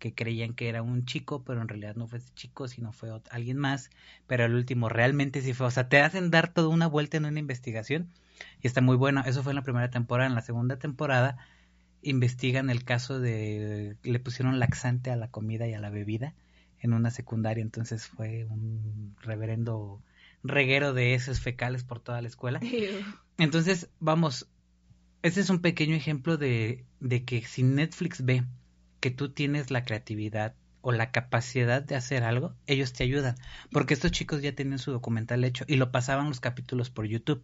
que 0.00 0.14
creían 0.14 0.54
que 0.54 0.68
era 0.68 0.82
un 0.82 1.04
chico, 1.04 1.44
pero 1.44 1.60
en 1.60 1.68
realidad 1.68 1.94
no 1.94 2.08
fue 2.08 2.18
ese 2.18 2.32
chico, 2.34 2.66
sino 2.66 2.90
fue 2.90 3.10
alguien 3.30 3.58
más, 3.58 3.90
pero 4.26 4.44
al 4.44 4.54
último 4.54 4.88
realmente 4.88 5.42
sí 5.42 5.52
fue, 5.52 5.66
o 5.66 5.70
sea, 5.70 5.88
te 5.88 6.00
hacen 6.00 6.30
dar 6.30 6.52
toda 6.52 6.68
una 6.68 6.88
vuelta 6.88 7.18
en 7.18 7.26
una 7.26 7.38
investigación 7.38 8.08
y 8.62 8.66
está 8.66 8.80
muy 8.80 8.96
bueno, 8.96 9.22
eso 9.26 9.42
fue 9.42 9.52
en 9.52 9.56
la 9.56 9.62
primera 9.62 9.90
temporada, 9.90 10.28
en 10.28 10.34
la 10.34 10.40
segunda 10.40 10.78
temporada 10.78 11.36
investigan 12.02 12.70
el 12.70 12.82
caso 12.82 13.20
de 13.20 13.96
le 14.02 14.18
pusieron 14.20 14.58
laxante 14.58 15.10
a 15.10 15.16
la 15.16 15.28
comida 15.28 15.68
y 15.68 15.74
a 15.74 15.80
la 15.80 15.90
bebida 15.90 16.32
en 16.80 16.92
una 16.92 17.10
secundaria, 17.10 17.62
entonces 17.62 18.06
fue 18.06 18.46
un 18.46 19.14
reverendo 19.20 20.02
reguero 20.42 20.92
de 20.92 21.14
heces 21.14 21.40
fecales 21.40 21.84
por 21.84 22.00
toda 22.00 22.22
la 22.22 22.28
escuela. 22.28 22.60
Entonces, 23.38 23.90
vamos, 24.00 24.48
ese 25.22 25.40
es 25.40 25.50
un 25.50 25.60
pequeño 25.60 25.94
ejemplo 25.94 26.36
de, 26.36 26.84
de 27.00 27.24
que 27.24 27.42
si 27.42 27.62
Netflix 27.62 28.24
ve 28.24 28.44
que 29.00 29.10
tú 29.10 29.30
tienes 29.30 29.70
la 29.70 29.84
creatividad 29.84 30.54
o 30.82 30.92
la 30.92 31.10
capacidad 31.10 31.82
de 31.82 31.96
hacer 31.96 32.22
algo, 32.22 32.54
ellos 32.66 32.92
te 32.92 33.04
ayudan. 33.04 33.36
Porque 33.70 33.94
estos 33.94 34.12
chicos 34.12 34.42
ya 34.42 34.54
tenían 34.54 34.78
su 34.78 34.92
documental 34.92 35.44
hecho 35.44 35.64
y 35.66 35.76
lo 35.76 35.90
pasaban 35.90 36.28
los 36.28 36.40
capítulos 36.40 36.90
por 36.90 37.06
YouTube. 37.06 37.42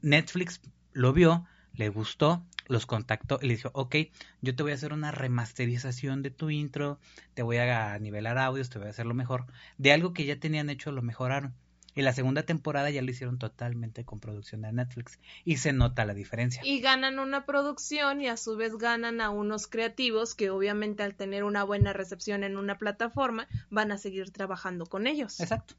Netflix 0.00 0.60
lo 0.92 1.12
vio, 1.12 1.44
le 1.74 1.88
gustó, 1.88 2.44
los 2.68 2.86
contactó 2.86 3.38
y 3.40 3.48
le 3.48 3.56
dijo, 3.56 3.70
ok, 3.74 3.96
yo 4.40 4.54
te 4.54 4.62
voy 4.62 4.72
a 4.72 4.74
hacer 4.74 4.92
una 4.92 5.10
remasterización 5.10 6.22
de 6.22 6.30
tu 6.30 6.50
intro, 6.50 6.98
te 7.34 7.42
voy 7.42 7.58
a 7.58 7.98
nivelar 7.98 8.38
audios, 8.38 8.70
te 8.70 8.78
voy 8.78 8.88
a 8.88 8.90
hacer 8.90 9.06
lo 9.06 9.14
mejor. 9.14 9.46
De 9.78 9.92
algo 9.92 10.12
que 10.12 10.24
ya 10.24 10.38
tenían 10.38 10.70
hecho, 10.70 10.92
lo 10.92 11.02
mejoraron. 11.02 11.54
Y 11.94 12.02
la 12.02 12.14
segunda 12.14 12.42
temporada 12.44 12.88
ya 12.88 13.02
lo 13.02 13.10
hicieron 13.10 13.38
totalmente 13.38 14.04
con 14.04 14.18
producción 14.18 14.62
de 14.62 14.72
Netflix. 14.72 15.18
Y 15.44 15.58
se 15.58 15.74
nota 15.74 16.06
la 16.06 16.14
diferencia. 16.14 16.62
Y 16.64 16.80
ganan 16.80 17.18
una 17.18 17.44
producción 17.44 18.22
y 18.22 18.28
a 18.28 18.38
su 18.38 18.56
vez 18.56 18.76
ganan 18.78 19.20
a 19.20 19.28
unos 19.28 19.66
creativos 19.66 20.34
que 20.34 20.48
obviamente 20.48 21.02
al 21.02 21.14
tener 21.14 21.44
una 21.44 21.64
buena 21.64 21.92
recepción 21.92 22.44
en 22.44 22.56
una 22.56 22.78
plataforma 22.78 23.46
van 23.68 23.92
a 23.92 23.98
seguir 23.98 24.30
trabajando 24.30 24.86
con 24.86 25.06
ellos. 25.06 25.38
Exacto. 25.40 25.74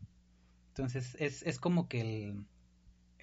Entonces 0.69 1.15
es, 1.19 1.41
es 1.43 1.59
como 1.59 1.87
que 1.87 2.01
el, 2.01 2.45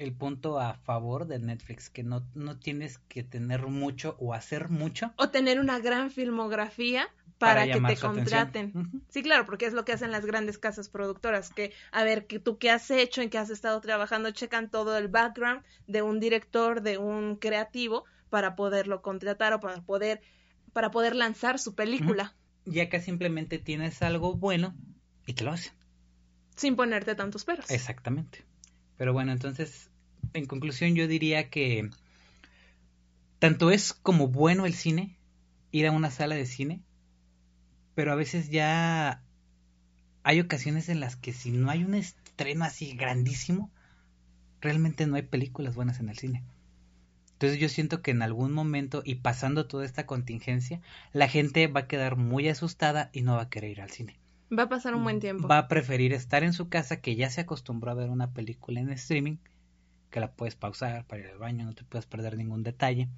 el 0.01 0.15
punto 0.15 0.59
a 0.59 0.75
favor 0.75 1.27
de 1.27 1.39
Netflix, 1.39 1.91
que 1.91 2.03
no, 2.03 2.27
no 2.35 2.59
tienes 2.59 2.97
que 2.97 3.23
tener 3.23 3.67
mucho 3.67 4.17
o 4.19 4.33
hacer 4.33 4.71
mucho. 4.71 5.13
O 5.17 5.29
tener 5.29 5.61
una 5.61 5.79
gran 5.79 6.11
filmografía 6.11 7.07
para, 7.37 7.67
que 7.67 7.79
te 7.83 7.97
contraten. 7.99 8.73
Sí, 9.09 9.23
claro, 9.23 9.45
porque 9.45 9.67
es 9.67 9.75
lo 9.75 9.85
que 9.85 9.93
hacen 9.93 10.11
las 10.11 10.25
grandes 10.25 10.57
casas 10.57 10.89
productoras, 10.89 11.51
que 11.53 11.75
a 11.93 12.03
ver, 12.03 12.27
que 12.27 12.39
tú 12.39 12.57
qué 12.57 12.71
has 12.71 12.91
hecho, 12.91 13.21
en 13.21 13.29
qué 13.29 13.37
has 13.37 13.51
estado 13.51 13.79
trabajando, 13.83 14.31
checan 14.31 14.71
todo 14.71 14.97
el 14.97 15.09
background 15.09 15.63
de 15.87 16.01
un 16.01 16.19
director, 16.19 16.81
de 16.81 16.97
un 16.97 17.37
creativo, 17.37 18.05
para 18.31 18.57
poderlo 18.57 19.03
contratar 19.03 19.53
o 19.53 19.61
para 19.61 19.83
poder, 19.83 20.23
para 20.73 20.91
poder 20.91 21.15
lanzar 21.15 21.59
su 21.59 21.75
película. 21.75 22.35
Ya 22.65 22.89
que 22.89 23.01
simplemente 23.01 23.59
tienes 23.59 24.01
algo 24.01 24.35
bueno 24.35 24.75
y 25.27 25.35
te 25.35 25.45
lo 25.45 25.53
hacen. 25.53 25.75
Sin 26.57 26.75
ponerte 26.75 27.15
tantos 27.15 27.45
peros. 27.45 27.71
Exactamente. 27.71 28.45
Pero 28.97 29.13
bueno, 29.15 29.33
entonces 29.33 29.90
en 30.35 30.47
conclusión 30.47 30.95
yo 30.95 31.07
diría 31.09 31.51
que 31.51 31.91
tanto 33.39 33.71
es 33.71 33.93
como 33.93 34.29
bueno 34.29 34.67
el 34.67 34.75
cine, 34.75 35.17
ir 35.73 35.87
a 35.87 35.93
una 35.93 36.11
sala 36.11 36.35
de 36.35 36.47
cine, 36.47 36.83
pero 37.95 38.13
a 38.13 38.17
veces 38.17 38.51
ya 38.51 39.23
hay 40.23 40.41
ocasiones 40.41 40.89
en 40.89 41.01
las 41.01 41.17
que 41.17 41.33
si 41.33 41.51
no 41.51 41.71
hay 41.71 41.85
un 41.85 41.95
estreno 41.95 42.65
así 42.65 42.93
grandísimo, 42.95 43.71
realmente 44.61 45.07
no 45.07 45.17
hay 45.17 45.23
películas 45.23 45.75
buenas 45.75 46.01
en 46.01 46.11
el 46.11 46.19
cine. 46.19 46.45
Entonces 47.33 47.59
yo 47.59 47.71
siento 47.71 48.03
que 48.03 48.11
en 48.11 48.21
algún 48.21 48.53
momento 48.53 49.03
y 49.03 49.17
pasando 49.17 49.67
toda 49.67 49.87
esta 49.87 50.05
contingencia, 50.05 50.83
la 51.15 51.27
gente 51.27 51.67
va 51.69 51.81
a 51.81 51.87
quedar 51.87 52.17
muy 52.17 52.49
asustada 52.49 53.09
y 53.15 53.23
no 53.23 53.37
va 53.37 53.43
a 53.43 53.49
querer 53.49 53.71
ir 53.71 53.81
al 53.81 53.91
cine. 53.91 54.19
Va 54.57 54.65
a 54.65 54.69
pasar 54.69 54.95
un 54.95 55.05
buen 55.05 55.21
tiempo. 55.21 55.49
Va 55.49 55.59
a 55.59 55.69
preferir 55.69 56.13
estar 56.13 56.45
en 56.45 56.53
su 56.53 56.69
casa 56.69 57.01
que 57.01 57.17
ya 57.17 57.31
se 57.31 57.41
acostumbró 57.41 57.93
a 57.93 57.95
ver 57.95 58.11
una 58.11 58.33
película 58.33 58.81
en 58.81 58.91
streaming 58.91 59.37
que 60.11 60.21
la 60.21 60.33
puedes 60.33 60.57
pausar 60.57 61.07
para 61.07 61.23
ir 61.23 61.29
al 61.29 61.39
baño, 61.39 61.65
no 61.65 61.75
te 61.75 61.85
puedes 61.85 62.07
perder 62.07 62.37
ningún 62.37 62.63
detalle, 62.63 63.09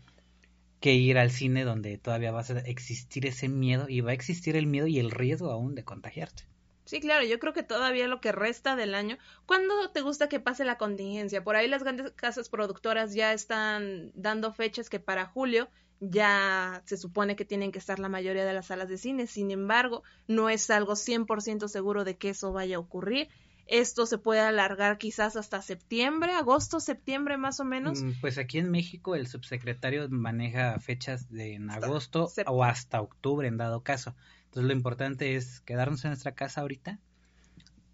que 0.81 0.95
ir 0.95 1.19
al 1.19 1.31
cine 1.31 1.65
donde 1.65 1.97
todavía 1.99 2.33
va 2.33 2.41
a 2.41 2.59
existir 2.67 3.27
ese 3.27 3.49
miedo 3.49 3.89
y 3.89 4.01
va 4.01 4.11
a 4.11 4.15
existir 4.15 4.57
el 4.57 4.67
miedo 4.67 4.87
y 4.87 4.99
el 4.99 5.11
riesgo 5.11 5.51
aún 5.51 5.75
de 5.75 5.85
contagiarte. 5.85 6.45
Sí, 6.85 7.01
claro, 7.01 7.25
yo 7.25 7.39
creo 7.39 7.53
que 7.53 7.63
todavía 7.63 8.09
lo 8.09 8.21
que 8.21 8.33
resta 8.33 8.75
del 8.75 8.95
año, 8.95 9.17
¿cuándo 9.47 9.91
te 9.93 10.01
gusta 10.01 10.29
que 10.29 10.41
pase 10.41 10.65
la 10.65 10.79
contingencia? 10.79 11.45
Por 11.45 11.55
ahí 11.55 11.69
las 11.69 11.85
grandes 11.85 12.11
casas 12.13 12.49
productoras 12.49 13.15
ya 13.15 13.33
están 13.33 14.11
dando 14.15 14.53
fechas 14.53 14.91
que 14.91 14.99
para 14.99 15.27
julio 15.27 15.69
ya 16.01 16.83
se 16.85 16.97
supone 16.97 17.37
que 17.37 17.45
tienen 17.45 17.71
que 17.71 17.79
estar 17.79 18.01
la 18.01 18.09
mayoría 18.09 18.45
de 18.45 18.53
las 18.53 18.67
salas 18.67 18.89
de 18.89 18.99
cine, 18.99 19.29
sin 19.29 19.53
embargo, 19.53 20.03
no 20.27 20.51
es 20.51 20.69
algo 20.71 20.97
100% 20.97 21.69
seguro 21.69 22.03
de 22.03 22.17
que 22.17 22.31
eso 22.31 22.53
vaya 22.53 22.77
a 22.77 22.81
ocurrir 22.81 23.29
esto 23.67 24.07
se 24.07 24.19
puede 24.19 24.41
alargar 24.41 24.99
quizás 24.99 25.37
hasta 25.37 25.63
septiembre, 25.63 26.33
agosto, 26.33 26.81
septiembre 26.81 27.37
más 27.37 27.61
o 27.61 27.65
menos. 27.65 28.03
Mm, 28.03 28.13
pues 28.21 28.39
aquí 28.39 28.59
en 28.59 28.71
México 28.71 29.15
el 29.15 29.27
subsecretario 29.27 30.09
maneja 30.11 30.79
fechas 30.81 31.31
de 31.31 31.55
en 31.55 31.71
agosto 31.71 32.31
o 32.47 32.65
hasta 32.65 33.01
octubre 33.01 33.47
en 33.49 33.57
dado 33.57 33.83
caso. 33.83 34.15
Entonces 34.45 34.67
lo 34.67 34.73
importante 34.73 35.37
es 35.37 35.61
quedarnos 35.61 36.05
en 36.05 36.11
nuestra 36.11 36.33
casa 36.33 36.61
ahorita. 36.61 36.99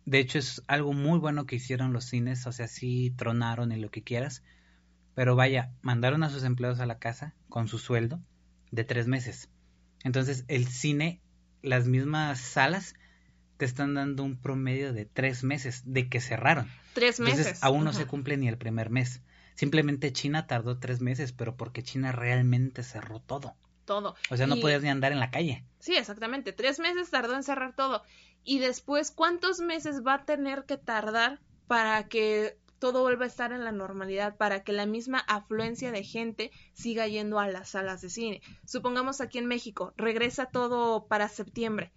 De 0.04 0.18
hecho 0.18 0.38
es 0.38 0.62
algo 0.66 0.92
muy 0.92 1.18
bueno 1.18 1.46
que 1.46 1.57
hicieron 1.57 1.92
los 1.92 2.04
cines, 2.04 2.46
o 2.46 2.52
sea, 2.52 2.66
sí 2.66 3.12
tronaron 3.16 3.72
y 3.72 3.76
lo 3.76 3.90
que 3.90 4.02
quieras. 4.02 4.42
Pero 5.14 5.37
vaya, 5.37 5.72
mandaron 5.83 6.22
a 6.22 6.31
sus 6.31 6.44
empleados 6.44 6.81
a 6.81 6.87
la 6.87 6.98
casa 6.98 7.35
con 7.48 7.68
su 7.68 7.78
sueldo 7.78 8.20
de 8.70 8.85
tres 8.85 9.07
meses. 9.07 9.50
Entonces 10.04 10.44
el 10.48 10.66
cine, 10.66 11.20
las 11.62 11.87
mismas 11.87 12.40
salas 12.40 12.94
te 13.59 13.64
están 13.64 13.94
dando 13.94 14.23
un 14.23 14.40
promedio 14.40 14.92
de 14.92 15.05
tres 15.05 15.42
meses 15.42 15.83
de 15.85 16.09
que 16.09 16.21
cerraron. 16.21 16.71
Tres 16.94 17.18
meses. 17.18 17.38
Entonces, 17.40 17.64
aún 17.64 17.85
no 17.85 17.92
se 17.92 18.07
cumple 18.07 18.37
ni 18.37 18.49
el 18.49 18.57
primer 18.57 18.88
mes. 18.88 19.21
Simplemente 19.57 20.12
China 20.12 20.47
tardó 20.47 20.79
tres 20.79 21.01
meses, 21.01 21.33
pero 21.33 21.57
porque 21.57 21.83
China 21.83 22.12
realmente 22.12 22.85
cerró 22.85 23.21
todo. 23.21 23.57
Todo. 23.85 24.14
O 24.31 24.37
sea, 24.37 24.47
no 24.47 24.61
podías 24.61 24.83
ni 24.83 24.90
andar 24.90 25.11
en 25.11 25.18
la 25.18 25.33
calle. 25.33 25.64
Sí, 25.81 25.97
exactamente. 25.97 26.53
Tres 26.53 26.79
meses 26.79 27.11
tardó 27.11 27.35
en 27.35 27.42
cerrar 27.42 27.75
todo. 27.75 28.05
Y 28.44 28.61
después, 28.61 29.11
¿cuántos 29.11 29.59
meses 29.59 30.07
va 30.07 30.14
a 30.14 30.25
tener 30.25 30.64
que 30.64 30.77
tardar 30.77 31.40
para 31.66 32.07
que 32.07 32.57
todo 32.79 33.03
vuelva 33.03 33.25
a 33.25 33.29
estar 33.29 33.51
en 33.51 33.64
la 33.64 33.73
normalidad, 33.73 34.37
para 34.37 34.62
que 34.62 34.73
la 34.73 34.87
misma 34.87 35.18
afluencia 35.18 35.90
de 35.90 36.05
gente 36.05 36.53
siga 36.75 37.09
yendo 37.09 37.40
a 37.40 37.49
las 37.49 37.71
salas 37.71 38.03
de 38.03 38.11
cine? 38.11 38.40
Supongamos 38.64 39.21
aquí 39.21 39.38
en 39.38 39.47
México, 39.47 39.94
regresa 39.97 40.47
todo 40.47 41.09
para 41.09 41.29
septiembre 41.29 41.90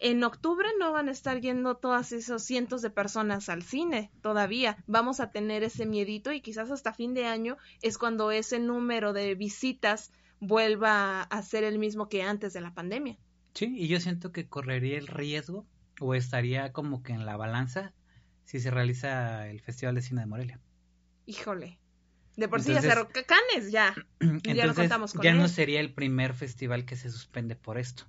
en 0.00 0.24
octubre 0.24 0.66
no 0.78 0.92
van 0.92 1.08
a 1.08 1.12
estar 1.12 1.40
yendo 1.40 1.76
todas 1.76 2.12
esos 2.12 2.42
cientos 2.42 2.80
de 2.82 2.90
personas 2.90 3.48
al 3.48 3.62
cine 3.62 4.10
todavía. 4.22 4.82
Vamos 4.86 5.20
a 5.20 5.30
tener 5.30 5.62
ese 5.62 5.84
miedito 5.86 6.32
y 6.32 6.40
quizás 6.40 6.70
hasta 6.70 6.94
fin 6.94 7.14
de 7.14 7.26
año 7.26 7.58
es 7.82 7.98
cuando 7.98 8.30
ese 8.30 8.58
número 8.58 9.12
de 9.12 9.34
visitas 9.34 10.10
vuelva 10.40 11.22
a 11.22 11.42
ser 11.42 11.64
el 11.64 11.78
mismo 11.78 12.08
que 12.08 12.22
antes 12.22 12.54
de 12.54 12.62
la 12.62 12.72
pandemia. 12.72 13.18
Sí, 13.54 13.74
y 13.76 13.88
yo 13.88 14.00
siento 14.00 14.32
que 14.32 14.48
correría 14.48 14.96
el 14.96 15.06
riesgo 15.06 15.66
o 16.00 16.14
estaría 16.14 16.72
como 16.72 17.02
que 17.02 17.12
en 17.12 17.26
la 17.26 17.36
balanza 17.36 17.92
si 18.44 18.58
se 18.58 18.70
realiza 18.70 19.48
el 19.48 19.60
Festival 19.60 19.94
de 19.94 20.02
Cine 20.02 20.22
de 20.22 20.26
Morelia. 20.26 20.60
Híjole. 21.26 21.78
De 22.36 22.48
por 22.48 22.62
sí 22.62 22.72
ya 22.72 22.80
cerró 22.80 23.08
Canes, 23.08 23.70
ya. 23.70 23.94
ya 24.44 24.66
no 24.66 24.74
contamos 24.74 25.12
con 25.12 25.22
Ya 25.22 25.34
no 25.34 25.46
sería 25.46 25.80
el 25.80 25.92
primer 25.92 26.32
festival 26.32 26.86
que 26.86 26.96
se 26.96 27.10
suspende 27.10 27.54
por 27.54 27.76
esto. 27.76 28.06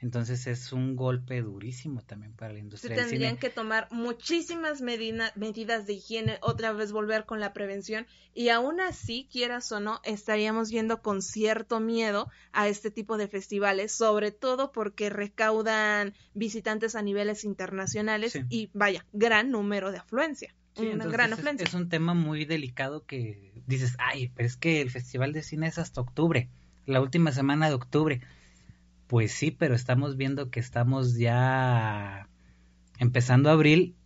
Entonces 0.00 0.46
es 0.46 0.72
un 0.72 0.96
golpe 0.96 1.40
durísimo 1.40 2.02
también 2.02 2.32
para 2.32 2.52
la 2.52 2.58
industria. 2.58 2.94
Se 2.94 3.02
tendrían 3.02 3.36
que 3.36 3.48
tomar 3.48 3.88
muchísimas 3.90 4.82
medidas 4.82 5.86
de 5.86 5.92
higiene, 5.94 6.38
otra 6.42 6.72
vez 6.72 6.92
volver 6.92 7.24
con 7.24 7.40
la 7.40 7.52
prevención 7.52 8.06
y 8.34 8.48
aún 8.48 8.80
así, 8.80 9.28
quieras 9.32 9.70
o 9.72 9.80
no, 9.80 10.00
estaríamos 10.04 10.70
viendo 10.70 11.00
con 11.00 11.22
cierto 11.22 11.80
miedo 11.80 12.28
a 12.52 12.68
este 12.68 12.90
tipo 12.90 13.16
de 13.16 13.28
festivales, 13.28 13.92
sobre 13.92 14.30
todo 14.30 14.72
porque 14.72 15.08
recaudan 15.08 16.12
visitantes 16.34 16.96
a 16.96 17.02
niveles 17.02 17.44
internacionales 17.44 18.38
y 18.50 18.70
vaya, 18.74 19.06
gran 19.12 19.50
número 19.50 19.92
de 19.92 19.98
afluencia. 19.98 20.54
una 20.76 21.06
gran 21.06 21.32
afluencia. 21.32 21.64
Es, 21.64 21.70
es 21.70 21.74
un 21.74 21.88
tema 21.88 22.12
muy 22.12 22.44
delicado 22.44 23.06
que 23.06 23.52
dices, 23.66 23.94
ay, 23.98 24.32
pero 24.34 24.46
es 24.46 24.56
que 24.56 24.82
el 24.82 24.90
Festival 24.90 25.32
de 25.32 25.42
Cine 25.42 25.68
es 25.68 25.78
hasta 25.78 26.00
octubre, 26.00 26.50
la 26.84 27.00
última 27.00 27.32
semana 27.32 27.68
de 27.68 27.74
octubre 27.74 28.20
pues 29.06 29.32
sí, 29.32 29.50
pero 29.50 29.74
estamos 29.74 30.16
viendo 30.16 30.50
que 30.50 30.60
estamos 30.60 31.16
ya 31.16 32.28
empezando 32.98 33.50
abril 33.50 33.96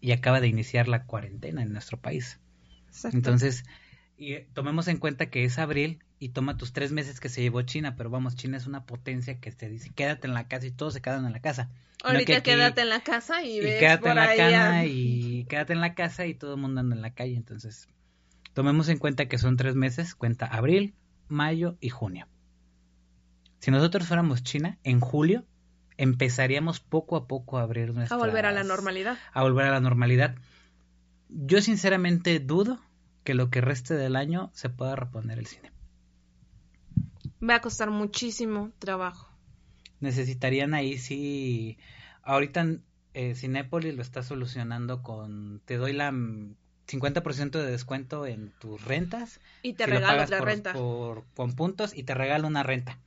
y 0.00 0.12
acaba 0.12 0.40
de 0.40 0.48
iniciar 0.48 0.88
la 0.88 1.04
cuarentena 1.04 1.62
en 1.62 1.72
nuestro 1.72 1.98
país. 1.98 2.40
Entonces, 3.12 3.64
y 4.16 4.34
eh, 4.34 4.48
tomemos 4.52 4.88
en 4.88 4.98
cuenta 4.98 5.30
que 5.30 5.44
es 5.44 5.58
abril 5.58 6.00
y 6.18 6.30
toma 6.30 6.56
tus 6.56 6.72
tres 6.72 6.92
meses 6.92 7.18
que 7.20 7.28
se 7.28 7.42
llevó 7.42 7.62
China, 7.62 7.96
pero 7.96 8.10
vamos, 8.10 8.36
China 8.36 8.56
es 8.56 8.66
una 8.66 8.84
potencia 8.84 9.40
que 9.40 9.50
te 9.50 9.68
dice 9.68 9.90
quédate 9.94 10.26
en 10.26 10.34
la 10.34 10.46
casa 10.46 10.66
y 10.66 10.70
todos 10.70 10.94
se 10.94 11.00
quedan 11.00 11.24
en 11.24 11.32
la 11.32 11.40
casa. 11.40 11.70
Ahorita 12.04 12.42
quédate 12.42 12.82
en 12.82 12.88
la 12.88 13.00
casa 13.00 13.42
y, 13.42 13.60
ves 13.60 13.80
quédate 13.80 14.08
en 14.08 14.16
la 14.16 14.36
casa 14.36 14.84
y 14.84 15.44
quédate 15.48 15.72
en 15.72 15.80
la 15.80 15.94
casa 15.94 16.26
y 16.26 16.34
todo 16.34 16.54
el 16.54 16.60
mundo 16.60 16.80
anda 16.80 16.94
en 16.94 17.02
la 17.02 17.14
calle. 17.14 17.36
Entonces, 17.36 17.88
tomemos 18.54 18.88
en 18.88 18.98
cuenta 18.98 19.26
que 19.26 19.38
son 19.38 19.56
tres 19.56 19.74
meses, 19.74 20.14
cuenta 20.14 20.46
abril, 20.46 20.94
mayo 21.28 21.76
y 21.80 21.88
junio. 21.88 22.28
Si 23.62 23.70
nosotros 23.70 24.08
fuéramos 24.08 24.42
China, 24.42 24.76
en 24.82 24.98
julio 24.98 25.44
empezaríamos 25.96 26.80
poco 26.80 27.14
a 27.14 27.28
poco 27.28 27.58
a 27.58 27.62
abrir 27.62 27.94
nuestra... 27.94 28.16
A 28.16 28.18
volver 28.18 28.44
a 28.44 28.50
la 28.50 28.64
normalidad. 28.64 29.18
A 29.32 29.42
volver 29.44 29.66
a 29.66 29.70
la 29.70 29.78
normalidad. 29.78 30.34
Yo 31.28 31.62
sinceramente 31.62 32.40
dudo 32.40 32.80
que 33.22 33.34
lo 33.34 33.50
que 33.50 33.60
reste 33.60 33.94
del 33.94 34.16
año 34.16 34.50
se 34.52 34.68
pueda 34.68 34.96
reponer 34.96 35.38
el 35.38 35.46
cine. 35.46 35.70
Va 37.40 37.54
a 37.54 37.60
costar 37.60 37.90
muchísimo 37.90 38.72
trabajo. 38.80 39.30
Necesitarían 40.00 40.74
ahí 40.74 40.98
sí... 40.98 41.78
Ahorita 42.24 42.66
eh, 43.14 43.36
Cinépolis 43.36 43.94
lo 43.94 44.02
está 44.02 44.24
solucionando 44.24 45.04
con... 45.04 45.60
Te 45.66 45.76
doy 45.76 45.92
la 45.92 46.10
50% 46.10 47.50
de 47.52 47.70
descuento 47.70 48.26
en 48.26 48.50
tus 48.58 48.84
rentas. 48.84 49.38
Y 49.62 49.74
te 49.74 49.86
regalo 49.86 50.26
la 50.26 50.40
renta. 50.40 50.72
con 50.72 51.52
puntos 51.54 51.96
y 51.96 52.02
te 52.02 52.14
regalo 52.14 52.48
una 52.48 52.64
renta. 52.64 52.98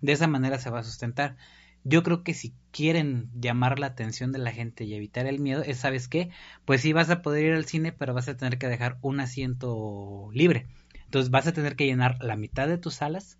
De 0.00 0.12
esa 0.12 0.26
manera 0.26 0.58
se 0.58 0.70
va 0.70 0.80
a 0.80 0.84
sustentar. 0.84 1.36
Yo 1.82 2.02
creo 2.02 2.22
que 2.22 2.34
si 2.34 2.54
quieren 2.72 3.30
llamar 3.34 3.78
la 3.78 3.86
atención 3.86 4.32
de 4.32 4.38
la 4.38 4.52
gente 4.52 4.84
y 4.84 4.94
evitar 4.94 5.26
el 5.26 5.40
miedo, 5.40 5.62
es, 5.62 5.78
¿sabes 5.78 6.08
qué? 6.08 6.30
Pues 6.64 6.82
sí 6.82 6.92
vas 6.92 7.08
a 7.10 7.22
poder 7.22 7.46
ir 7.46 7.52
al 7.54 7.64
cine, 7.64 7.92
pero 7.92 8.12
vas 8.12 8.28
a 8.28 8.36
tener 8.36 8.58
que 8.58 8.68
dejar 8.68 8.98
un 9.00 9.20
asiento 9.20 10.28
libre. 10.32 10.66
Entonces 11.04 11.30
vas 11.30 11.46
a 11.46 11.52
tener 11.52 11.76
que 11.76 11.86
llenar 11.86 12.22
la 12.22 12.36
mitad 12.36 12.68
de 12.68 12.78
tus 12.78 12.94
salas, 12.94 13.38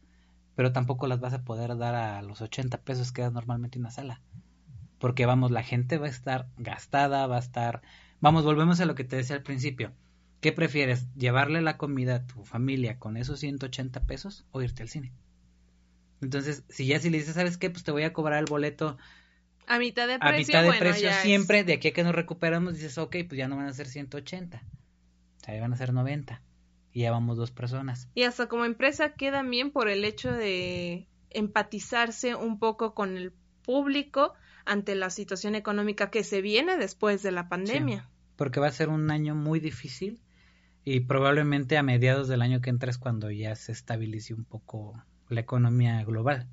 pero 0.55 0.73
tampoco 0.73 1.07
las 1.07 1.21
vas 1.21 1.35
a 1.35 1.45
poder 1.45 1.77
dar 1.77 1.95
a 1.95 2.23
los 2.23 2.41
80 2.41 2.79
pesos 2.79 3.13
que 3.13 3.23
da 3.23 3.31
normalmente 3.31 3.79
una 3.79 3.91
sala. 3.91 4.23
Porque 4.99 5.27
vamos, 5.27 5.51
la 5.51 5.63
gente 5.63 5.99
va 5.99 6.07
a 6.07 6.11
estar 6.11 6.49
gastada, 6.57 7.27
va 7.27 7.37
a 7.37 7.41
estar... 7.41 7.83
Vamos, 8.21 8.45
volvemos 8.45 8.81
a 8.81 8.87
lo 8.87 8.95
que 8.95 9.05
te 9.05 9.17
decía 9.17 9.37
al 9.37 9.43
principio. 9.43 9.93
¿Qué 10.41 10.53
prefieres? 10.53 11.07
¿Llevarle 11.15 11.61
la 11.61 11.77
comida 11.77 12.17
a 12.17 12.27
tu 12.27 12.45
familia 12.45 12.99
con 12.99 13.17
esos 13.19 13.41
180 13.41 14.07
pesos 14.07 14.47
o 14.51 14.63
irte 14.63 14.83
al 14.83 14.89
cine? 14.89 15.13
Entonces, 16.21 16.65
si 16.69 16.87
ya 16.87 17.01
si 17.01 17.11
le 17.11 17.19
dices, 17.19 17.35
¿sabes 17.35 17.57
qué? 17.57 17.71
Pues 17.71 17.85
te 17.85 17.93
voy 17.93 18.03
a 18.03 18.13
cobrar 18.13 18.39
el 18.39 18.47
boleto 18.47 18.99
a 19.71 19.79
mitad 19.79 20.09
de 20.09 20.19
precio. 20.19 20.59
A 20.59 20.63
mitad 20.63 20.73
de 20.73 20.79
precio 20.81 21.13
siempre, 21.23 21.63
de 21.63 21.75
aquí 21.75 21.89
a 21.89 21.93
que 21.93 22.03
nos 22.03 22.15
recuperamos, 22.15 22.75
dices, 22.75 22.99
ok, 22.99 23.19
pues 23.29 23.39
ya 23.39 23.47
no 23.47 23.57
van 23.57 23.67
a 23.67 23.73
ser 23.73 23.87
180. 23.87 24.61
O 24.61 25.45
sea, 25.45 25.61
van 25.61 25.73
a 25.73 25.77
ser 25.77 25.93
90. 25.93 26.43
Y 26.93 27.03
ya 27.03 27.13
vamos 27.13 27.37
dos 27.37 27.53
personas. 27.53 28.09
Y 28.15 28.25
hasta 28.25 28.49
como 28.49 28.65
empresa 28.65 29.13
queda 29.13 29.45
bien 29.45 29.71
por 29.71 29.89
el 29.89 30.05
hecho 30.05 30.33
de 30.33 31.07
empatizarse 31.31 32.35
un 32.35 32.59
poco 32.59 32.95
con 32.95 33.17
el 33.17 33.33
público 33.63 34.35
ante 34.65 34.97
la 34.97 35.09
situación 35.09 35.55
económica 35.55 36.11
que 36.11 36.25
se 36.25 36.43
viene 36.43 36.77
después 36.77 37.23
de 37.23 37.31
la 37.31 37.49
pandemia. 37.49 38.09
porque 38.35 38.59
va 38.59 38.67
a 38.67 38.73
ser 38.73 38.89
un 38.89 39.11
año 39.13 39.37
muy 39.37 39.61
difícil 39.61 40.19
y 40.85 41.01
probablemente 41.01 41.77
a 41.77 41.83
mediados 41.83 42.29
del 42.29 42.43
año 42.43 42.61
que 42.61 42.71
entra 42.71 42.91
es 42.91 42.99
cuando 42.99 43.31
ya 43.31 43.55
se 43.55 43.73
estabilice 43.73 44.35
un 44.35 44.45
poco 44.45 45.03
la 45.29 45.41
economía 45.41 46.03
global. 46.05 46.49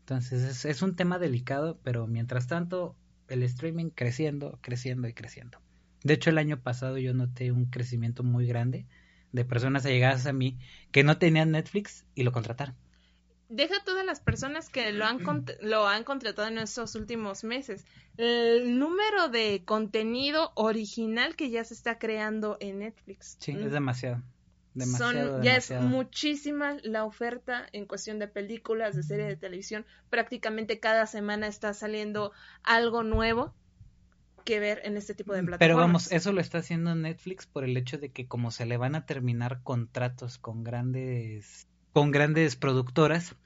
Entonces 0.00 0.64
es, 0.64 0.82
un 0.82 0.94
tema 0.94 1.18
delicado, 1.18 1.78
pero 1.82 2.06
mientras 2.06 2.46
tanto 2.46 2.96
el 3.28 3.42
streaming 3.42 3.90
creciendo, 3.90 4.58
creciendo 4.62 5.08
y 5.08 5.14
creciendo. 5.14 5.58
De 6.04 6.14
hecho, 6.14 6.30
el 6.30 6.38
año 6.38 6.60
pasado 6.60 6.98
yo 6.98 7.12
noté 7.12 7.50
un 7.50 7.66
crecimiento 7.66 8.22
muy 8.22 8.46
grande 8.46 8.86
de 9.32 9.44
personas 9.44 9.84
allegadas 9.84 10.26
a 10.26 10.32
mí 10.32 10.58
que 10.92 11.02
no 11.02 11.18
tenían 11.18 11.50
Netflix 11.50 12.06
y 12.14 12.22
lo 12.22 12.32
contrataron. 12.32 12.76
Deja 13.48 13.76
todas 13.84 14.04
las 14.04 14.20
personas 14.20 14.68
que 14.68 14.92
lo 14.92 15.04
han, 15.04 15.18
lo 15.62 15.86
han 15.86 16.04
contratado 16.04 16.48
en 16.48 16.58
estos 16.58 16.94
últimos 16.94 17.44
meses. 17.44 17.84
El 18.16 18.78
número 18.78 19.28
de 19.28 19.62
contenido 19.64 20.52
original 20.54 21.36
que 21.36 21.50
ya 21.50 21.64
se 21.64 21.74
está 21.74 21.98
creando 21.98 22.56
en 22.60 22.80
Netflix. 22.80 23.36
Sí, 23.40 23.52
es 23.52 23.72
demasiado. 23.72 24.22
Son, 24.84 25.42
ya 25.42 25.56
es 25.56 25.70
muchísima 25.70 26.76
la 26.82 27.04
oferta 27.04 27.66
en 27.72 27.86
cuestión 27.86 28.18
de 28.18 28.28
películas, 28.28 28.94
de 28.94 29.02
series 29.02 29.28
de 29.28 29.36
televisión. 29.36 29.86
Prácticamente 30.10 30.80
cada 30.80 31.06
semana 31.06 31.46
está 31.46 31.72
saliendo 31.72 32.32
algo 32.62 33.02
nuevo 33.02 33.54
que 34.44 34.60
ver 34.60 34.82
en 34.84 34.96
este 34.96 35.14
tipo 35.14 35.32
de 35.32 35.40
plataformas. 35.42 35.58
Pero 35.58 35.76
vamos, 35.76 36.12
eso 36.12 36.32
lo 36.32 36.40
está 36.40 36.58
haciendo 36.58 36.94
Netflix 36.94 37.46
por 37.46 37.64
el 37.64 37.76
hecho 37.76 37.96
de 37.96 38.10
que 38.10 38.28
como 38.28 38.50
se 38.50 38.66
le 38.66 38.76
van 38.76 38.94
a 38.94 39.06
terminar 39.06 39.62
contratos 39.62 40.36
con 40.36 40.62
grandes 40.62 41.66
con 41.96 42.10
grandes 42.10 42.56
productoras 42.56 43.36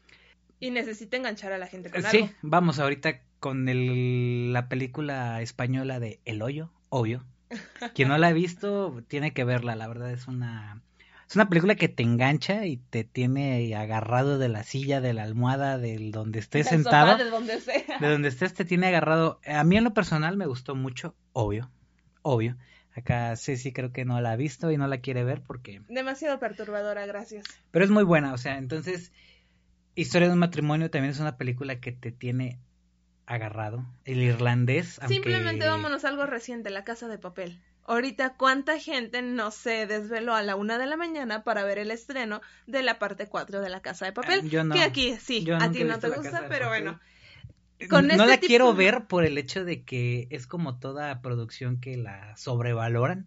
y 0.58 0.72
necesita 0.72 1.16
enganchar 1.16 1.52
a 1.52 1.58
la 1.58 1.68
gente 1.68 1.88
con 1.88 2.02
sí, 2.02 2.32
vamos 2.42 2.80
ahorita 2.80 3.20
con 3.38 3.68
el, 3.68 4.52
la 4.52 4.68
película 4.68 5.40
española 5.40 6.00
de 6.00 6.18
El 6.24 6.42
Hoyo, 6.42 6.72
obvio. 6.88 7.24
Quien 7.94 8.08
no 8.08 8.18
la 8.18 8.26
ha 8.26 8.32
visto 8.32 9.04
tiene 9.06 9.32
que 9.32 9.44
verla, 9.44 9.76
la 9.76 9.86
verdad 9.86 10.10
es 10.10 10.26
una 10.26 10.82
es 11.28 11.36
una 11.36 11.48
película 11.48 11.76
que 11.76 11.88
te 11.88 12.02
engancha 12.02 12.66
y 12.66 12.78
te 12.78 13.04
tiene 13.04 13.72
agarrado 13.76 14.36
de 14.36 14.48
la 14.48 14.64
silla, 14.64 15.00
de 15.00 15.12
la 15.12 15.22
almohada, 15.22 15.78
del 15.78 16.10
donde 16.10 16.40
estés 16.40 16.66
sentado. 16.66 17.18
de 17.18 17.30
donde 17.30 17.60
sea. 17.60 18.00
De 18.00 18.08
donde 18.08 18.30
estés 18.30 18.52
te 18.52 18.64
tiene 18.64 18.88
agarrado. 18.88 19.38
A 19.46 19.62
mí 19.62 19.76
en 19.76 19.84
lo 19.84 19.94
personal 19.94 20.36
me 20.36 20.46
gustó 20.46 20.74
mucho, 20.74 21.14
obvio, 21.34 21.70
obvio. 22.22 22.56
Acá 22.94 23.36
sí 23.36 23.72
creo 23.72 23.92
que 23.92 24.04
no 24.04 24.20
la 24.20 24.32
ha 24.32 24.36
visto 24.36 24.70
y 24.70 24.76
no 24.76 24.86
la 24.86 24.98
quiere 24.98 25.24
ver 25.24 25.42
porque... 25.42 25.82
Demasiado 25.88 26.38
perturbadora, 26.38 27.06
gracias. 27.06 27.44
Pero 27.70 27.84
es 27.84 27.90
muy 27.90 28.04
buena, 28.04 28.32
o 28.32 28.38
sea, 28.38 28.58
entonces... 28.58 29.12
Historia 29.96 30.28
de 30.28 30.34
un 30.34 30.40
matrimonio 30.40 30.88
también 30.88 31.10
es 31.10 31.20
una 31.20 31.36
película 31.36 31.80
que 31.80 31.90
te 31.92 32.12
tiene 32.12 32.58
agarrado. 33.26 33.84
El 34.04 34.22
irlandés. 34.22 35.00
Simplemente 35.06 35.66
vámonos 35.66 36.04
a 36.04 36.08
algo 36.08 36.26
reciente, 36.26 36.70
La 36.70 36.84
Casa 36.84 37.08
de 37.08 37.18
Papel. 37.18 37.60
Ahorita, 37.84 38.34
¿cuánta 38.36 38.78
gente 38.78 39.20
no 39.20 39.50
se 39.50 39.86
desveló 39.86 40.34
a 40.34 40.42
la 40.42 40.54
una 40.54 40.78
de 40.78 40.86
la 40.86 40.96
mañana 40.96 41.42
para 41.42 41.64
ver 41.64 41.78
el 41.78 41.90
estreno 41.90 42.40
de 42.66 42.82
la 42.82 42.98
parte 42.98 43.26
4 43.26 43.60
de 43.60 43.68
La 43.68 43.80
Casa 43.82 44.06
de 44.06 44.12
Papel? 44.12 44.48
Yo 44.48 44.62
no. 44.62 44.74
Que 44.74 44.82
aquí, 44.82 45.16
sí, 45.16 45.44
a 45.50 45.70
ti 45.70 45.82
no 45.84 45.98
te 45.98 46.08
gusta, 46.08 46.46
pero 46.48 46.68
bueno. 46.68 47.00
Con 47.88 48.06
no 48.06 48.12
este 48.14 48.26
la 48.26 48.38
quiero 48.38 48.74
ver 48.74 49.06
por 49.06 49.24
el 49.24 49.38
hecho 49.38 49.64
de 49.64 49.82
que 49.82 50.26
es 50.30 50.46
como 50.46 50.78
toda 50.78 51.22
producción 51.22 51.80
que 51.80 51.96
la 51.96 52.36
sobrevaloran. 52.36 53.26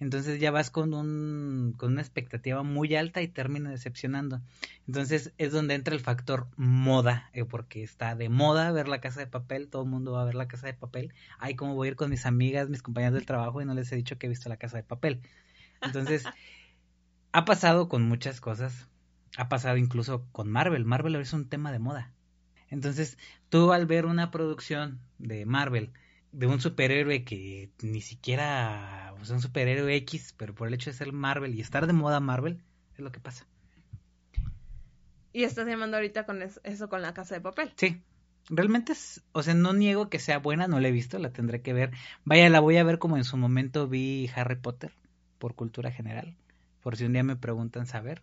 Entonces 0.00 0.40
ya 0.40 0.50
vas 0.50 0.70
con, 0.70 0.94
un, 0.94 1.74
con 1.76 1.92
una 1.92 2.00
expectativa 2.00 2.62
muy 2.62 2.94
alta 2.94 3.20
y 3.20 3.28
termina 3.28 3.68
decepcionando. 3.68 4.40
Entonces 4.86 5.34
es 5.36 5.52
donde 5.52 5.74
entra 5.74 5.94
el 5.94 6.00
factor 6.00 6.46
moda, 6.56 7.28
eh, 7.34 7.44
porque 7.44 7.82
está 7.82 8.14
de 8.14 8.30
moda 8.30 8.72
ver 8.72 8.88
la 8.88 9.02
casa 9.02 9.20
de 9.20 9.26
papel, 9.26 9.68
todo 9.68 9.82
el 9.82 9.90
mundo 9.90 10.12
va 10.12 10.22
a 10.22 10.24
ver 10.24 10.36
la 10.36 10.48
casa 10.48 10.66
de 10.66 10.72
papel. 10.72 11.12
Ay, 11.38 11.54
¿cómo 11.54 11.74
voy 11.74 11.88
a 11.88 11.90
ir 11.90 11.96
con 11.96 12.08
mis 12.08 12.24
amigas, 12.24 12.70
mis 12.70 12.82
compañeras 12.82 13.12
del 13.12 13.26
trabajo 13.26 13.60
y 13.60 13.66
no 13.66 13.74
les 13.74 13.92
he 13.92 13.96
dicho 13.96 14.18
que 14.18 14.26
he 14.26 14.30
visto 14.30 14.48
la 14.48 14.56
casa 14.56 14.78
de 14.78 14.84
papel? 14.84 15.20
Entonces, 15.82 16.24
ha 17.32 17.44
pasado 17.44 17.90
con 17.90 18.02
muchas 18.02 18.40
cosas. 18.40 18.88
Ha 19.36 19.50
pasado 19.50 19.76
incluso 19.76 20.26
con 20.32 20.50
Marvel. 20.50 20.86
Marvel 20.86 21.16
es 21.16 21.34
un 21.34 21.46
tema 21.46 21.72
de 21.72 21.78
moda. 21.78 22.10
Entonces, 22.70 23.18
tú 23.48 23.72
al 23.72 23.86
ver 23.86 24.06
una 24.06 24.30
producción 24.30 25.00
de 25.18 25.44
Marvel 25.44 25.92
de 26.32 26.46
un 26.46 26.60
superhéroe 26.60 27.24
que 27.24 27.70
ni 27.82 28.00
siquiera, 28.00 29.14
sea, 29.22 29.36
un 29.36 29.42
superhéroe 29.42 29.94
X, 29.96 30.34
pero 30.36 30.54
por 30.54 30.68
el 30.68 30.74
hecho 30.74 30.90
de 30.90 30.96
ser 30.96 31.12
Marvel 31.12 31.54
y 31.54 31.60
estar 31.60 31.86
de 31.86 31.92
moda 31.92 32.20
Marvel, 32.20 32.62
es 32.94 33.00
lo 33.00 33.10
que 33.10 33.20
pasa. 33.20 33.46
Y 35.32 35.44
estás 35.44 35.66
llamando 35.66 35.96
ahorita 35.96 36.26
con 36.26 36.42
eso, 36.42 36.88
con 36.88 37.02
la 37.02 37.14
casa 37.14 37.34
de 37.34 37.40
papel. 37.40 37.72
Sí. 37.76 38.00
Realmente 38.48 38.92
es, 38.92 39.22
o 39.32 39.42
sea, 39.42 39.54
no 39.54 39.72
niego 39.72 40.08
que 40.08 40.18
sea 40.18 40.38
buena, 40.38 40.66
no 40.66 40.80
la 40.80 40.88
he 40.88 40.92
visto, 40.92 41.18
la 41.18 41.30
tendré 41.30 41.62
que 41.62 41.72
ver. 41.72 41.92
Vaya, 42.24 42.48
la 42.48 42.58
voy 42.58 42.78
a 42.78 42.84
ver 42.84 42.98
como 42.98 43.16
en 43.16 43.24
su 43.24 43.36
momento 43.36 43.86
vi 43.86 44.28
Harry 44.34 44.56
Potter 44.56 44.92
por 45.38 45.54
cultura 45.54 45.92
general, 45.92 46.36
por 46.82 46.96
si 46.96 47.04
un 47.04 47.12
día 47.12 47.22
me 47.22 47.36
preguntan 47.36 47.86
saber, 47.86 48.22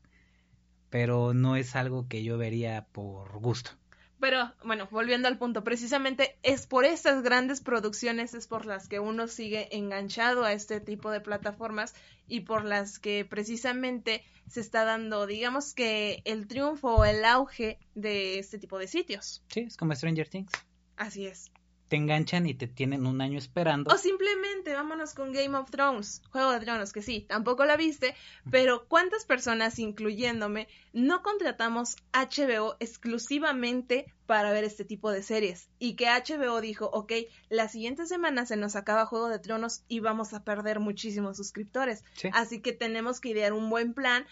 pero 0.90 1.34
no 1.34 1.56
es 1.56 1.76
algo 1.76 2.08
que 2.10 2.24
yo 2.24 2.38
vería 2.38 2.88
por 2.92 3.40
gusto. 3.40 3.72
Pero 4.19 4.51
bueno, 4.63 4.88
volviendo 4.89 5.27
al 5.27 5.38
punto, 5.38 5.63
precisamente 5.63 6.38
es 6.41 6.65
por 6.65 6.86
estas 6.86 7.21
grandes 7.21 7.62
producciones 7.62 8.34
es 8.34 8.47
por 8.47 8.65
las 8.65 8.88
que 8.88 8.99
uno 8.99 9.27
sigue 9.27 9.75
enganchado 9.75 10.43
a 10.43 10.53
este 10.53 10.80
tipo 10.80 11.12
de 11.12 11.21
plataformas 11.21 11.93
y 12.27 12.41
por 12.41 12.65
las 12.65 12.99
que 12.99 13.25
precisamente 13.25 14.23
se 14.47 14.62
está 14.62 14.86
dando, 14.86 15.27
digamos 15.27 15.73
que 15.73 16.21
el 16.25 16.47
triunfo 16.47 16.95
o 16.95 17.06
el 17.06 17.23
auge 17.25 17.80
de 17.93 18.39
este 18.39 18.58
tipo 18.58 18.80
de 18.80 18.88
sitios. 18.88 19.43
Sí, 19.49 19.62
es 19.62 19.77
como 19.77 19.93
Stranger 19.95 20.27
Things. 20.27 20.51
Así 20.95 21.27
es 21.27 21.51
te 21.88 21.95
enganchan 21.95 22.45
y 22.47 22.54
te 22.54 22.67
tienen 22.67 23.06
un 23.06 23.21
año 23.21 23.38
esperando. 23.38 23.93
O 23.93 23.97
simplemente 23.97 24.73
vámonos 24.73 25.13
con 25.13 25.32
Game 25.32 25.58
of 25.58 25.71
Thrones, 25.71 26.21
Juego 26.32 26.52
de 26.52 26.60
Tronos, 26.60 26.91
que 26.91 27.02
sí, 27.02 27.26
tampoco 27.28 27.65
la 27.65 27.78
viste, 27.78 28.15
pero 28.52 28.86
¿cuántas 28.88 29.26
personas, 29.26 29.80
incluyéndome, 29.80 30.67
no 30.93 31.21
contratamos 31.23 31.95
HBO 32.13 32.76
exclusivamente 32.80 34.13
para 34.26 34.52
ver 34.52 34.63
este 34.63 34.86
tipo 34.86 35.12
de 35.12 35.23
series? 35.23 35.69
Y 35.80 35.95
que 35.95 36.08
HBO 36.08 36.60
dijo, 36.62 36.89
ok, 36.91 37.13
la 37.50 37.69
siguiente 37.69 38.06
semana 38.06 38.45
se 38.45 38.58
nos 38.58 38.76
acaba 38.76 39.06
Juego 39.06 39.30
de 39.30 39.39
Tronos 39.39 39.84
y 39.88 40.00
vamos 40.00 40.34
a 40.34 40.43
perder 40.43 40.80
muchísimos 40.80 41.38
suscriptores. 41.38 42.04
Así 42.34 42.62
que 42.62 42.73
tenemos 42.73 43.21
que 43.21 43.30
idear 43.30 43.54
un 43.54 43.69
buen 43.69 43.93
plan 43.93 44.26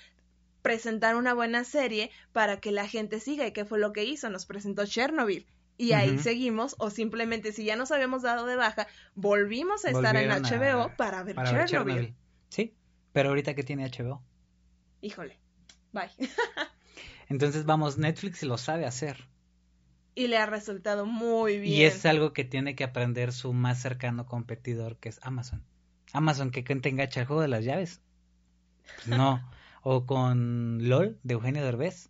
presentar 0.61 1.15
una 1.15 1.35
buena 1.35 1.63
serie 1.63 2.09
para 2.33 2.59
que 2.59 2.71
la 2.71 2.87
gente 2.87 3.19
siga 3.19 3.45
y 3.45 3.51
qué 3.51 3.65
fue 3.65 3.77
lo 3.77 3.93
que 3.93 4.03
hizo, 4.03 4.31
nos 4.31 4.47
presentó 4.47 4.83
Chernobyl 4.87 5.45
y 5.77 5.91
ahí 5.91 6.17
seguimos, 6.19 6.75
o 6.79 6.89
simplemente 6.89 7.51
si 7.51 7.65
ya 7.65 7.75
nos 7.75 7.91
habíamos 7.91 8.21
dado 8.21 8.45
de 8.45 8.55
baja, 8.55 8.87
volvimos 9.13 9.83
a 9.85 9.89
estar 9.89 10.15
en 10.15 10.29
HBO 10.29 10.95
para, 10.95 11.23
ver, 11.23 11.35
Chernobyl. 11.67 12.15
Sí, 12.49 12.73
pero 13.11 13.29
ahorita 13.29 13.55
que 13.55 13.63
tiene 13.63 13.89
HBO. 13.89 14.21
Híjole, 15.01 15.37
bye. 15.91 16.09
Entonces 17.29 17.65
vamos, 17.65 17.97
Netflix 17.97 18.43
lo 18.43 18.57
sabe 18.57 18.85
hacer. 18.85 19.27
Y 20.13 20.27
le 20.27 20.37
ha 20.37 20.45
resultado 20.45 21.05
muy 21.05 21.59
bien. 21.59 21.73
Y 21.73 21.83
es 21.83 22.05
algo 22.05 22.31
que 22.31 22.45
tiene 22.45 22.75
que 22.75 22.85
aprender 22.85 23.33
su 23.33 23.51
más 23.51 23.81
cercano 23.81 24.25
competidor, 24.25 24.97
que 24.97 25.09
es 25.09 25.19
Amazon. 25.23 25.63
Amazon, 26.13 26.51
que 26.51 26.63
te 26.63 26.89
engancha 26.89 27.19
el 27.19 27.27
juego 27.27 27.41
de 27.41 27.49
las 27.49 27.65
llaves. 27.65 28.01
Pues 28.95 29.07
no. 29.07 29.41
o 29.81 30.05
con 30.05 30.87
LOL 30.87 31.19
de 31.23 31.33
Eugenio 31.33 31.65
Derbez. 31.65 32.09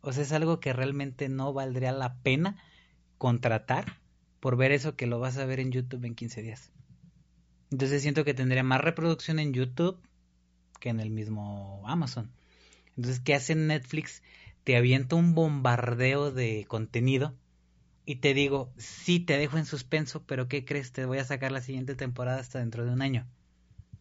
O 0.00 0.12
sea, 0.12 0.22
es 0.22 0.32
algo 0.32 0.58
que 0.58 0.72
realmente 0.72 1.28
no 1.28 1.52
valdría 1.52 1.92
la 1.92 2.14
pena 2.22 2.56
contratar 3.24 3.86
por 4.38 4.58
ver 4.58 4.70
eso 4.70 4.96
que 4.96 5.06
lo 5.06 5.18
vas 5.18 5.38
a 5.38 5.46
ver 5.46 5.58
en 5.58 5.72
YouTube 5.72 6.04
en 6.04 6.14
15 6.14 6.42
días. 6.42 6.70
Entonces 7.72 8.02
siento 8.02 8.22
que 8.22 8.34
tendría 8.34 8.62
más 8.62 8.82
reproducción 8.82 9.38
en 9.38 9.54
YouTube 9.54 9.98
que 10.78 10.90
en 10.90 11.00
el 11.00 11.08
mismo 11.08 11.82
Amazon. 11.86 12.30
Entonces, 12.98 13.20
¿qué 13.24 13.34
hace 13.34 13.54
Netflix? 13.54 14.22
Te 14.62 14.76
avienta 14.76 15.16
un 15.16 15.34
bombardeo 15.34 16.32
de 16.32 16.66
contenido 16.68 17.34
y 18.04 18.16
te 18.16 18.34
digo, 18.34 18.70
sí, 18.76 19.20
te 19.20 19.38
dejo 19.38 19.56
en 19.56 19.64
suspenso, 19.64 20.22
pero 20.26 20.46
¿qué 20.46 20.66
crees? 20.66 20.92
Te 20.92 21.06
voy 21.06 21.16
a 21.16 21.24
sacar 21.24 21.50
la 21.50 21.62
siguiente 21.62 21.94
temporada 21.94 22.40
hasta 22.40 22.58
dentro 22.58 22.84
de 22.84 22.92
un 22.92 23.00
año. 23.00 23.26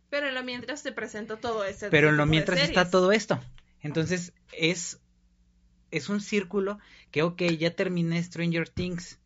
Pero 0.10 0.28
en 0.28 0.36
lo 0.36 0.44
mientras 0.44 0.84
te 0.84 0.92
presento 0.92 1.38
todo 1.38 1.64
eso. 1.64 1.88
Pero 1.90 2.10
en 2.10 2.18
lo 2.18 2.26
mientras 2.26 2.60
está 2.60 2.90
todo 2.90 3.14
esto. 3.14 3.40
Entonces, 3.80 4.34
es 4.52 5.00
es 5.94 6.10
un 6.10 6.22
círculo 6.22 6.80
que, 7.12 7.24
ok, 7.24 7.44
ya 7.58 7.76
terminé 7.76 8.22
Stranger 8.22 8.68
Things. 8.68 9.20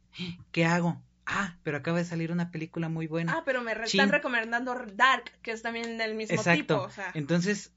¿Qué 0.52 0.66
hago? 0.66 1.02
Ah, 1.26 1.58
pero 1.64 1.78
acaba 1.78 1.98
de 1.98 2.06
salir 2.06 2.32
una 2.32 2.52
película 2.52 2.90
muy 2.90 3.08
buena. 3.08 3.34
Ah, 3.34 3.44
pero 3.46 3.62
me 3.62 3.72
están 3.72 4.10
recomendando 4.10 4.76
Dark, 4.96 5.32
que 5.42 5.52
es 5.52 5.62
también 5.62 5.98
del 5.98 6.16
mismo 6.16 6.36
Exacto. 6.36 6.90
tipo. 6.90 6.90
Entonces, 7.14 7.72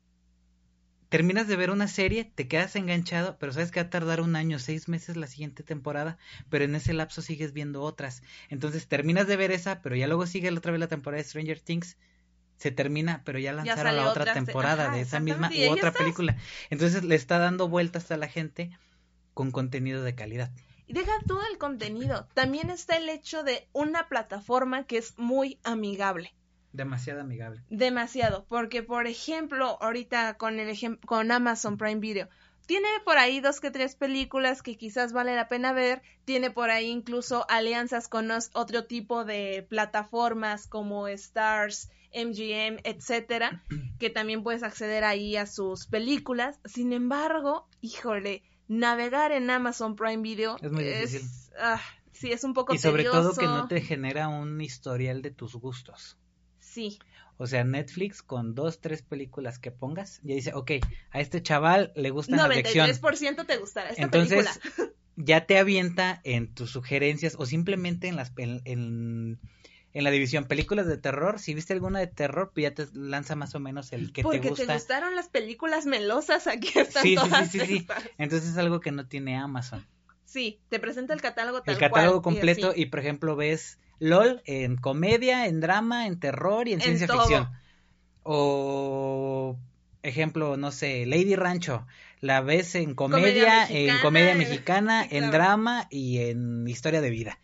terminas 1.09 1.49
de 1.49 1.57
ver 1.57 1.71
una 1.71 1.89
serie, 1.89 2.25
te 2.25 2.49
quedas 2.49 2.77
enganchado, 2.77 3.37
pero 3.39 3.53
sabes 3.53 3.71
que 3.71 3.81
va 3.81 3.87
a 3.87 3.91
tardar 3.91 4.21
un 4.21 4.37
año, 4.37 4.59
seis 4.59 4.89
meses 4.89 5.17
la 5.17 5.27
siguiente 5.27 5.63
temporada, 5.63 6.19
pero 6.49 6.65
en 6.65 6.75
ese 6.75 6.93
lapso 6.93 7.23
sigues 7.23 7.53
viendo 7.53 7.83
otras. 7.83 8.23
Entonces 8.49 8.87
terminas 8.87 9.27
de 9.27 9.37
ver 9.37 9.51
esa, 9.51 9.83
pero 9.83 9.97
ya 9.97 10.07
luego 10.07 10.27
sigue 10.27 10.51
otra 10.51 10.73
vez 10.73 10.81
la 10.81 10.89
temporada 10.89 11.23
de 11.23 11.29
Stranger 11.29 11.61
Things. 11.61 11.97
Se 12.61 12.71
termina, 12.71 13.23
pero 13.25 13.39
ya 13.39 13.55
lanzaron 13.55 13.97
la 13.97 14.11
otra 14.11 14.35
temporada 14.35 14.91
de 14.91 15.01
esa 15.01 15.19
misma 15.19 15.51
u 15.51 15.73
otra 15.73 15.93
película. 15.93 16.37
Entonces 16.69 17.05
le 17.05 17.15
está 17.15 17.39
dando 17.39 17.71
vueltas 17.71 18.11
a 18.11 18.19
la 18.19 18.29
gente 18.29 18.71
con 19.33 19.51
contenido 19.51 20.03
de 20.03 20.15
calidad. 20.15 20.51
Y 20.87 20.93
deja 20.93 21.13
todo 21.27 21.41
el 21.51 21.57
contenido. 21.57 22.29
También 22.35 22.69
está 22.69 22.99
el 22.99 23.09
hecho 23.09 23.43
de 23.45 23.67
una 23.73 24.09
plataforma 24.09 24.85
que 24.85 24.99
es 24.99 25.19
muy 25.19 25.59
amigable. 25.65 26.35
Demasiado 26.75 27.23
amigable. 27.23 27.63
Demasiado, 27.71 28.45
porque 28.47 28.83
por 28.83 29.07
ejemplo, 29.07 29.79
ahorita 29.81 30.35
con 30.35 30.61
el 30.61 30.99
con 31.07 31.33
Amazon 31.33 31.79
Prime 31.79 32.01
Video, 32.01 32.29
tiene 32.71 32.87
por 33.05 33.19
ahí 33.19 33.41
dos 33.41 33.59
que 33.59 33.73
tres 33.73 33.97
películas 33.97 34.63
que 34.63 34.77
quizás 34.77 35.13
vale 35.13 35.35
la 35.35 35.49
pena 35.49 35.73
ver, 35.73 36.03
tiene 36.25 36.53
por 36.53 36.71
ahí 36.71 36.87
incluso 36.87 37.45
alianzas 37.51 38.07
con 38.07 38.31
otro 38.31 38.85
tipo 38.85 39.25
de 39.25 39.67
plataformas 39.69 40.69
como 40.69 41.09
Stars, 41.09 41.91
MGM, 42.15 42.79
etcétera, 42.85 43.65
que 43.99 44.09
también 44.09 44.45
puedes 44.45 44.63
acceder 44.63 45.03
ahí 45.03 45.35
a 45.35 45.47
sus 45.47 45.89
películas. 45.89 46.61
Sin 46.65 46.93
embargo, 46.93 47.67
híjole, 47.81 48.45
navegar 48.69 49.33
en 49.33 49.51
Amazon 49.51 49.97
Prime 49.97 50.23
Video 50.23 50.57
es 50.63 50.71
muy 50.71 50.85
difícil. 50.85 51.23
Ah, 51.59 51.83
sí, 52.13 52.31
es 52.31 52.45
un 52.45 52.55
poco 52.55 52.73
Y 52.73 52.79
sobre 52.79 53.03
todo 53.03 53.35
que 53.35 53.47
no 53.47 53.67
te 53.67 53.81
genera 53.81 54.29
un 54.29 54.61
historial 54.61 55.23
de 55.23 55.33
tus 55.33 55.57
gustos. 55.57 56.19
Sí. 56.61 57.01
O 57.41 57.47
sea, 57.47 57.65
Netflix 57.65 58.23
con 58.23 58.55
dos, 58.55 58.81
tres 58.81 59.01
películas 59.01 59.59
que 59.59 59.71
pongas, 59.71 60.21
ya 60.23 60.35
dice, 60.35 60.53
ok, 60.53 60.73
a 61.11 61.21
este 61.21 61.43
chaval 61.43 61.91
le 61.97 62.11
gusta 62.11 62.37
la 62.37 62.45
acción. 62.45 62.87
93% 62.87 63.47
te 63.47 63.57
gustará 63.57 63.91
esta 63.91 64.03
Entonces, 64.03 64.61
ya 65.17 65.47
te 65.47 65.57
avienta 65.57 66.21
en 66.25 66.53
tus 66.53 66.71
sugerencias 66.71 67.37
o 67.39 67.47
simplemente 67.47 68.09
en 68.09 68.17
las 68.17 68.33
en 68.37 69.39
en 69.93 70.05
la 70.05 70.11
división 70.11 70.45
películas 70.45 70.87
de 70.87 70.99
terror, 70.99 71.39
si 71.39 71.55
viste 71.55 71.73
alguna 71.73 71.99
de 71.99 72.07
terror, 72.07 72.53
pues 72.55 72.65
ya 72.65 72.75
te 72.75 72.87
lanza 72.93 73.35
más 73.35 73.55
o 73.55 73.61
menos 73.61 73.93
el 73.93 74.13
que 74.13 74.23
te 74.23 74.29
gusta. 74.29 74.49
Porque 74.49 74.67
te 74.67 74.73
gustaron 74.73 75.17
las 75.17 75.29
películas 75.29 75.87
melosas, 75.87 76.47
aquí 76.47 76.71
están 76.79 77.03
sí, 77.03 77.15
todas. 77.15 77.51
Sí, 77.51 77.61
sí, 77.61 77.67
sí, 77.67 77.87
Entonces 78.19 78.51
es 78.51 78.57
algo 78.57 78.81
que 78.81 78.93
no 78.93 79.07
tiene 79.07 79.37
Amazon. 79.37 79.85
Sí, 80.25 80.61
te 80.69 80.79
presenta 80.79 81.13
el 81.13 81.21
catálogo 81.21 81.63
tal 81.63 81.75
El 81.75 81.81
catálogo 81.81 82.23
completo 82.23 82.73
y, 82.75 82.87
por 82.87 83.01
ejemplo 83.01 83.35
ves 83.35 83.79
LOL 84.01 84.43
en 84.47 84.77
comedia, 84.77 85.47
en 85.47 85.61
drama, 85.61 86.07
en 86.07 86.19
terror 86.19 86.67
y 86.67 86.73
en, 86.73 86.81
ciencia 86.81 87.07
ficción. 87.07 87.49
O 88.25 89.57
ejemplo, 90.03 90.57
no 90.57 90.73
sé, 90.73 91.07
Lady 91.07 91.37
Rancho, 91.37 91.87
la 92.21 92.41
ves 92.41 92.75
en 92.75 92.95
comedia, 92.95 93.67
en 93.69 93.99
comedia 94.01 94.35
mexicana, 94.35 95.07
en 95.09 95.31
drama 95.31 95.87
y 95.91 96.19
en 96.19 96.67
historia 96.67 97.01
de 97.01 97.11
vida. 97.11 97.39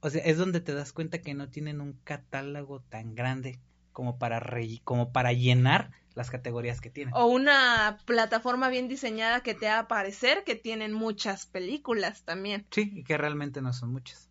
O 0.00 0.10
sea, 0.10 0.22
es 0.22 0.36
donde 0.36 0.60
te 0.60 0.74
das 0.74 0.92
cuenta 0.92 1.22
que 1.22 1.32
no 1.32 1.48
tienen 1.48 1.80
un 1.80 1.94
catálogo 2.04 2.80
tan 2.80 3.14
grande 3.14 3.58
como 3.92 4.18
para 4.18 4.42
como 4.82 5.12
para 5.12 5.32
llenar 5.32 5.92
las 6.14 6.30
categorías 6.30 6.80
que 6.80 6.90
tienen. 6.90 7.14
O 7.14 7.26
una 7.26 7.98
plataforma 8.04 8.68
bien 8.68 8.88
diseñada 8.88 9.42
que 9.42 9.54
te 9.54 9.68
haga 9.68 9.88
parecer 9.88 10.44
que 10.44 10.56
tienen 10.56 10.92
muchas 10.92 11.46
películas 11.46 12.22
también. 12.22 12.66
Sí, 12.70 12.90
y 12.94 13.04
que 13.04 13.16
realmente 13.16 13.62
no 13.62 13.72
son 13.72 13.92
muchas. 13.92 14.28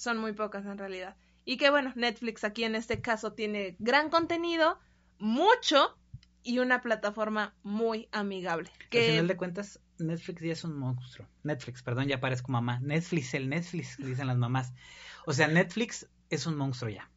Son 0.00 0.16
muy 0.16 0.32
pocas 0.32 0.64
en 0.64 0.78
realidad. 0.78 1.14
Y 1.44 1.58
que 1.58 1.68
bueno, 1.68 1.92
Netflix 1.94 2.42
aquí 2.42 2.64
en 2.64 2.74
este 2.74 3.02
caso 3.02 3.34
tiene 3.34 3.76
gran 3.80 4.08
contenido, 4.08 4.78
mucho 5.18 5.94
y 6.42 6.58
una 6.58 6.80
plataforma 6.80 7.54
muy 7.62 8.08
amigable. 8.10 8.70
Que... 8.88 9.00
Al 9.00 9.10
final 9.10 9.28
de 9.28 9.36
cuentas, 9.36 9.78
Netflix 9.98 10.40
ya 10.40 10.52
es 10.54 10.64
un 10.64 10.78
monstruo. 10.78 11.28
Netflix, 11.42 11.82
perdón, 11.82 12.06
ya 12.08 12.18
parezco 12.18 12.50
mamá. 12.50 12.80
Netflix, 12.80 13.34
el 13.34 13.50
Netflix, 13.50 13.98
dicen 13.98 14.28
las 14.28 14.38
mamás. 14.38 14.72
O 15.26 15.34
sea, 15.34 15.48
Netflix 15.48 16.08
es 16.30 16.46
un 16.46 16.56
monstruo 16.56 16.90
ya. 16.90 17.10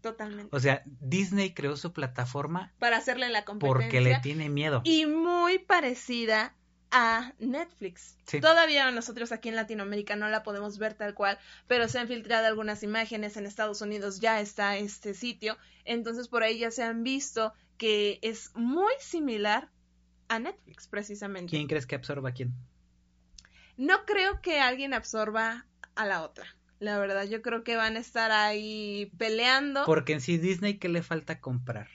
Totalmente. 0.00 0.54
O 0.54 0.60
sea, 0.60 0.84
Disney 0.86 1.54
creó 1.54 1.74
su 1.76 1.92
plataforma 1.92 2.72
para 2.78 2.98
hacerle 2.98 3.30
la 3.30 3.44
competencia. 3.44 3.82
Porque 3.82 4.00
le 4.00 4.20
tiene 4.20 4.48
miedo. 4.48 4.80
Y 4.84 5.06
muy 5.06 5.58
parecida 5.58 6.54
a 6.90 7.32
Netflix. 7.38 8.16
Todavía 8.40 8.90
nosotros 8.90 9.32
aquí 9.32 9.48
en 9.48 9.56
Latinoamérica 9.56 10.16
no 10.16 10.28
la 10.28 10.42
podemos 10.42 10.78
ver 10.78 10.94
tal 10.94 11.14
cual, 11.14 11.38
pero 11.66 11.88
se 11.88 11.98
han 11.98 12.08
filtrado 12.08 12.46
algunas 12.46 12.82
imágenes 12.82 13.36
en 13.36 13.46
Estados 13.46 13.80
Unidos, 13.80 14.20
ya 14.20 14.40
está 14.40 14.76
este 14.76 15.14
sitio, 15.14 15.56
entonces 15.84 16.28
por 16.28 16.42
ahí 16.42 16.58
ya 16.58 16.70
se 16.70 16.82
han 16.82 17.02
visto 17.02 17.52
que 17.76 18.18
es 18.22 18.50
muy 18.54 18.92
similar 19.00 19.70
a 20.28 20.38
Netflix 20.38 20.88
precisamente. 20.88 21.50
¿Quién 21.50 21.66
crees 21.66 21.86
que 21.86 21.94
absorba 21.94 22.30
a 22.30 22.32
quién? 22.32 22.54
No 23.76 24.04
creo 24.06 24.40
que 24.40 24.60
alguien 24.60 24.94
absorba 24.94 25.66
a 25.94 26.06
la 26.06 26.22
otra. 26.22 26.46
La 26.78 26.98
verdad, 26.98 27.24
yo 27.24 27.42
creo 27.42 27.64
que 27.64 27.76
van 27.76 27.96
a 27.96 28.00
estar 28.00 28.30
ahí 28.32 29.10
peleando. 29.16 29.84
Porque 29.86 30.12
en 30.12 30.20
sí 30.20 30.38
Disney, 30.38 30.74
¿qué 30.78 30.88
le 30.88 31.02
falta 31.02 31.40
comprar? 31.40 31.88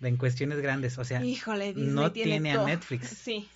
En 0.00 0.18
cuestiones 0.18 0.60
grandes, 0.60 0.98
o 0.98 1.04
sea, 1.04 1.24
Híjole, 1.24 1.72
Disney 1.72 1.94
no 1.94 2.12
tiene, 2.12 2.52
a 2.52 2.64
Netflix. 2.64 3.08
Sí. 3.24 3.48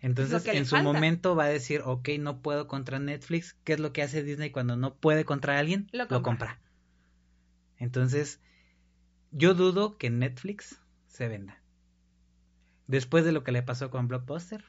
Entonces, 0.00 0.46
en 0.46 0.64
su 0.64 0.76
falta. 0.76 0.92
momento 0.92 1.34
va 1.34 1.44
a 1.44 1.48
decir, 1.48 1.82
ok, 1.84 2.10
no 2.20 2.40
puedo 2.40 2.68
contra 2.68 2.98
Netflix. 2.98 3.56
¿Qué 3.64 3.72
es 3.72 3.80
lo 3.80 3.92
que 3.92 4.02
hace 4.02 4.22
Disney 4.22 4.50
cuando 4.50 4.76
no 4.76 4.94
puede 4.94 5.24
contra 5.24 5.58
alguien? 5.58 5.88
Lo 5.92 6.06
Lo 6.08 6.22
compra. 6.22 6.60
Entonces, 7.78 8.40
yo 9.32 9.54
dudo 9.54 9.98
que 9.98 10.10
Netflix 10.10 10.80
se 11.06 11.28
venda. 11.28 11.60
Después 12.86 13.24
de 13.24 13.32
lo 13.32 13.44
que 13.44 13.52
le 13.52 13.62
pasó 13.62 13.90
con 13.90 14.08
Blockbuster, 14.08 14.64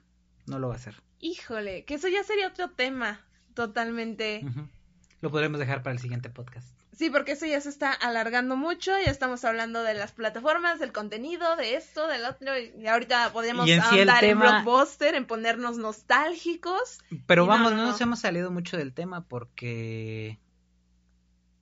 no 0.45 0.59
lo 0.59 0.67
va 0.67 0.73
a 0.73 0.77
hacer. 0.77 0.95
Híjole, 1.19 1.85
que 1.85 1.95
eso 1.95 2.07
ya 2.07 2.23
sería 2.23 2.47
otro 2.47 2.71
tema 2.71 3.25
totalmente. 3.53 4.43
Lo 5.21 5.31
podremos 5.31 5.59
dejar 5.59 5.83
para 5.83 5.93
el 5.93 5.99
siguiente 5.99 6.29
podcast. 6.29 6.78
Sí, 6.99 7.09
porque 7.09 7.31
eso 7.31 7.45
ya 7.45 7.61
se 7.61 7.69
está 7.69 7.93
alargando 7.93 8.57
mucho, 8.57 8.91
ya 8.91 9.09
estamos 9.09 9.45
hablando 9.45 9.83
de 9.83 9.93
las 9.93 10.11
plataformas, 10.11 10.81
del 10.81 10.91
contenido, 10.91 11.55
de 11.55 11.75
esto, 11.77 12.05
del 12.07 12.25
otro, 12.25 12.51
y 12.59 12.87
ahorita 12.87 13.31
podemos 13.31 13.69
Y 13.69 13.71
en 13.71 13.83
sí 13.83 13.99
en 14.01 14.37
Blockbuster, 14.37 15.15
en 15.15 15.25
ponernos 15.25 15.77
nostálgicos. 15.77 16.99
Pero 17.25 17.45
vamos, 17.45 17.71
no, 17.71 17.77
no, 17.77 17.83
no. 17.83 17.91
nos 17.91 18.01
hemos 18.01 18.19
salido 18.19 18.51
mucho 18.51 18.75
del 18.75 18.93
tema 18.93 19.25
porque 19.29 20.41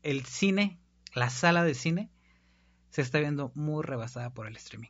el 0.01 0.25
cine, 0.25 0.79
la 1.13 1.29
sala 1.29 1.63
de 1.63 1.75
cine, 1.75 2.09
se 2.89 3.03
está 3.03 3.19
viendo 3.19 3.51
muy 3.53 3.83
rebasada 3.83 4.31
por 4.31 4.47
el 4.47 4.55
streaming. 4.55 4.89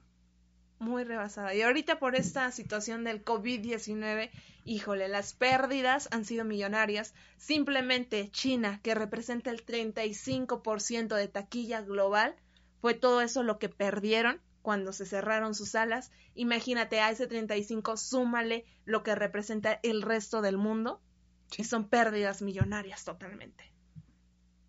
Muy 0.80 1.04
rebasada. 1.04 1.56
Y 1.56 1.62
ahorita 1.62 2.00
por 2.00 2.16
esta 2.16 2.52
situación 2.52 3.04
del 3.04 3.26
COVID-19, 3.26 4.30
híjole, 4.64 5.08
las 5.08 5.34
pérdidas 5.34 6.08
han 6.12 6.24
sido 6.24 6.46
millonarias. 6.46 7.16
Simplemente 7.38 8.30
China, 8.32 8.80
que 8.84 8.94
representa 8.94 9.50
el 9.50 9.66
35% 9.66 11.16
de 11.16 11.28
taquilla 11.28 11.82
global, 11.82 12.36
fue 12.80 12.94
todo 12.94 13.22
eso 13.22 13.42
lo 13.42 13.58
que 13.58 13.70
perdieron 13.70 14.40
cuando 14.62 14.94
se 14.94 15.06
cerraron 15.06 15.56
sus 15.56 15.70
salas. 15.70 16.12
Imagínate, 16.36 17.00
a 17.00 17.10
ese 17.10 17.26
35 17.26 17.98
súmale 17.98 18.66
lo 18.86 19.02
que 19.02 19.16
representa 19.16 19.80
el 19.82 20.02
resto 20.04 20.42
del 20.42 20.58
mundo. 20.58 21.02
Sí. 21.50 21.62
Y 21.62 21.66
son 21.66 21.88
pérdidas 21.88 22.42
millonarias 22.42 23.04
totalmente. 23.04 23.72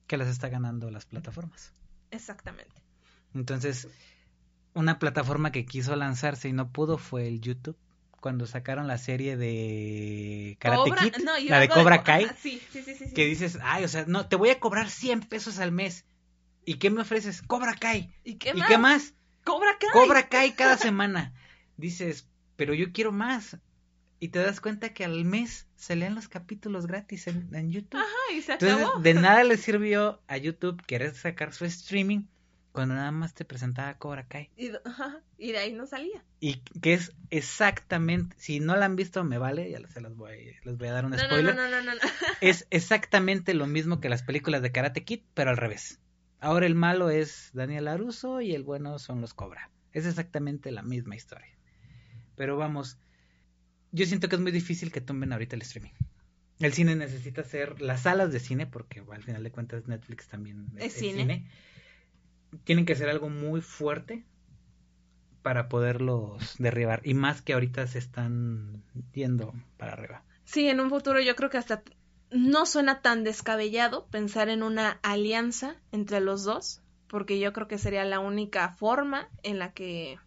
Que 0.07 0.17
las 0.17 0.29
está 0.29 0.49
ganando 0.49 0.91
las 0.91 1.05
plataformas. 1.05 1.75
Exactamente. 2.11 2.81
Entonces, 3.35 3.89
una 4.79 4.99
plataforma 4.99 5.53
que 5.53 5.65
quiso 5.67 5.95
lanzarse 5.97 6.49
y 6.49 6.53
no 6.53 6.71
pudo 6.71 6.99
fue 6.99 7.27
el 7.29 7.41
YouTube. 7.41 7.77
Cuando 8.21 8.47
sacaron 8.47 8.89
la 8.89 8.99
serie 8.99 9.37
de 9.37 10.57
Karate 10.59 10.91
Cobra- 10.91 11.03
Kid, 11.03 11.25
no, 11.25 11.39
y 11.39 11.49
la 11.49 11.61
de 11.61 11.69
Cobra 11.69 12.03
Kai, 12.03 12.25
Ajá, 12.25 12.35
sí, 12.41 12.61
sí, 12.73 12.83
sí, 12.83 13.13
que 13.15 13.27
dices, 13.27 13.59
ay, 13.63 13.85
o 13.85 13.89
sea, 13.89 14.05
no, 14.09 14.27
te 14.27 14.35
voy 14.37 14.51
a 14.51 14.59
cobrar 14.59 14.91
100 14.91 15.21
pesos 15.21 15.59
al 15.61 15.71
mes. 15.73 16.05
¿Y 16.65 16.75
qué 16.75 16.91
me 16.91 17.03
ofreces? 17.03 17.43
Cobra 17.43 17.75
Kai. 17.75 18.11
¿Y 18.25 18.35
qué 18.35 18.51
¿Y 18.51 18.59
más? 18.59 18.69
qué 18.69 18.79
más? 18.79 19.15
Cobra 19.45 19.71
Kai. 19.79 19.91
Cobra 19.93 20.29
Kai 20.29 20.53
cada 20.53 20.77
semana. 20.79 21.33
Dices, 21.77 22.29
pero 22.57 22.75
yo 22.75 22.93
quiero 22.93 23.13
más. 23.13 23.57
Y 24.21 24.29
te 24.29 24.41
das 24.41 24.61
cuenta 24.61 24.93
que 24.93 25.05
al 25.05 25.25
mes 25.25 25.69
se 25.77 25.95
leen 25.95 26.17
los 26.17 26.27
capítulos 26.27 26.89
gratis 26.89 27.29
en, 27.29 27.55
en 27.55 27.71
YouTube. 27.71 28.01
Ay, 28.31 28.43
se 28.43 28.55
Entonces, 28.55 28.79
acabó. 28.85 29.01
de 29.01 29.15
nada 29.15 29.45
le 29.45 29.57
sirvió 29.57 30.21
a 30.27 30.37
YouTube 30.39 30.83
querer 30.87 31.15
sacar 31.15 31.53
su 31.53 31.65
streaming 31.67 32.23
cuando 32.79 32.95
nada 32.95 33.11
más 33.11 33.35
te 33.35 33.45
presentaba 33.45 33.99
Cobra 33.99 34.29
Kai. 34.29 34.51
Y, 34.57 34.69
de 35.51 35.59
ahí 35.59 35.73
no 35.73 35.89
salía. 35.89 36.23
Y 36.39 36.63
que 36.81 36.95
es 36.95 37.13
exactamente, 37.29 38.37
si 38.39 38.61
no 38.61 38.77
la 38.77 38.85
han 38.85 38.95
visto, 38.95 39.25
me 39.25 39.37
vale, 39.37 39.69
ya 39.69 39.85
se 39.89 40.01
las 40.01 40.15
voy, 40.15 40.55
les 40.63 40.79
voy 40.79 40.87
a 40.87 40.93
dar 40.93 41.05
un 41.05 41.11
No, 41.11 41.17
no, 41.17 41.25
spoiler. 41.25 41.57
no, 41.57 41.69
no, 41.69 41.83
no, 41.83 41.95
no. 41.97 42.01
Es 42.41 42.69
exactamente 42.71 43.53
lo 43.53 43.67
mismo 43.67 44.01
que 44.01 44.09
las 44.09 44.23
películas 44.23 44.63
de 44.63 44.71
Karate 44.71 45.03
Kid, 45.03 45.23
pero 45.35 45.51
al 45.51 45.57
revés. 45.57 45.99
Ahora 46.39 46.67
el 46.67 46.77
malo 46.77 47.11
es 47.11 47.51
Daniel 47.53 47.89
Aruso 47.89 48.41
y 48.41 48.55
el 48.55 48.63
bueno 48.63 49.01
son 49.01 49.21
los 49.21 49.35
Cobra. 49.35 49.73
Es 49.93 50.07
exactamente 50.07 50.71
la 50.71 50.83
misma 50.83 51.17
historia. 51.17 51.59
Pero 52.37 52.57
vamos, 52.57 52.97
yo 53.91 54.07
siento 54.07 54.29
que 54.29 54.37
es 54.37 54.41
muy 54.41 54.53
difícil 54.53 54.93
que 54.93 55.01
tumben 55.01 55.33
ahorita 55.33 55.57
el 55.57 55.63
streaming. 55.63 55.95
El 56.61 56.73
cine 56.75 56.95
necesita 56.95 57.43
ser 57.43 57.81
las 57.81 58.03
salas 58.03 58.31
de 58.33 58.39
cine, 58.39 58.69
porque 58.69 59.01
bueno, 59.01 59.17
al 59.19 59.25
final 59.25 59.43
de 59.43 59.51
cuentas 59.51 59.89
Netflix 59.89 60.29
también 60.29 60.69
Es 60.77 60.93
cine. 60.93 61.45
Tienen 62.65 62.87
que 62.87 62.95
ser 62.95 63.09
algo 63.09 63.29
muy 63.29 63.61
fuerte 63.61 64.25
para 65.43 65.69
poderlos 65.69 66.57
derribar. 66.59 67.01
Y 67.05 67.15
más 67.15 67.43
que 67.43 67.55
ahorita 67.55 67.87
se 67.87 67.99
están 67.99 68.83
yendo 69.13 69.55
para 69.77 69.93
arriba. 69.93 70.23
Sí, 70.45 70.69
en 70.69 70.81
un 70.81 70.91
futuro 70.91 71.21
yo 71.21 71.37
creo 71.37 71.51
que 71.51 71.59
hasta 71.59 71.83
no 72.31 72.67
suena 72.67 73.01
tan 73.01 73.25
descabellado 73.25 74.07
pensar 74.07 74.49
en 74.49 74.63
una 74.63 74.99
alianza 75.03 75.77
entre 75.93 76.21
los 76.21 76.45
dos, 76.45 76.83
porque 77.07 77.39
yo 77.39 77.53
creo 77.53 77.69
que 77.69 77.79
sería 77.79 78.05
la 78.05 78.21
única 78.21 78.71
forma 78.77 79.29
en 79.43 79.59
la 79.59 79.73
que 79.73 80.19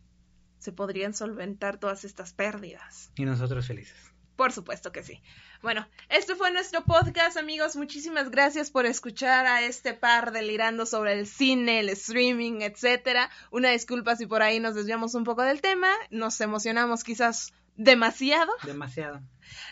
se 0.57 0.71
podrían 0.71 1.13
solventar 1.13 1.79
todas 1.79 2.05
estas 2.05 2.33
pérdidas. 2.33 3.11
Y 3.15 3.25
nosotros 3.25 3.67
felices. 3.67 3.97
Por 4.35 4.51
supuesto 4.51 4.91
que 4.91 5.03
sí. 5.03 5.21
Bueno, 5.61 5.87
este 6.09 6.35
fue 6.35 6.51
nuestro 6.51 6.83
podcast, 6.83 7.37
amigos. 7.37 7.75
Muchísimas 7.75 8.31
gracias 8.31 8.71
por 8.71 8.87
escuchar 8.87 9.45
a 9.45 9.61
este 9.61 9.93
par 9.93 10.31
delirando 10.31 10.87
sobre 10.87 11.13
el 11.13 11.27
cine, 11.27 11.81
el 11.81 11.89
streaming, 11.89 12.61
etcétera. 12.61 13.29
Una 13.51 13.69
disculpa 13.69 14.15
si 14.15 14.25
por 14.25 14.41
ahí 14.41 14.59
nos 14.59 14.73
desviamos 14.73 15.13
un 15.13 15.23
poco 15.23 15.43
del 15.43 15.61
tema, 15.61 15.91
nos 16.09 16.41
emocionamos 16.41 17.03
quizás 17.03 17.53
demasiado. 17.77 18.51
Demasiado. 18.65 19.21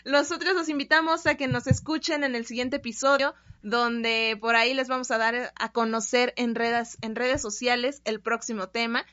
Nosotros 0.04 0.54
los 0.54 0.68
invitamos 0.68 1.26
a 1.26 1.34
que 1.34 1.48
nos 1.48 1.66
escuchen 1.66 2.22
en 2.22 2.36
el 2.36 2.46
siguiente 2.46 2.76
episodio, 2.76 3.34
donde 3.62 4.38
por 4.40 4.54
ahí 4.54 4.74
les 4.74 4.86
vamos 4.86 5.10
a 5.10 5.18
dar 5.18 5.52
a 5.56 5.72
conocer 5.72 6.34
en 6.36 6.54
redes, 6.54 6.98
en 7.00 7.16
redes 7.16 7.42
sociales 7.42 8.00
el 8.04 8.20
próximo 8.20 8.68
tema. 8.68 9.04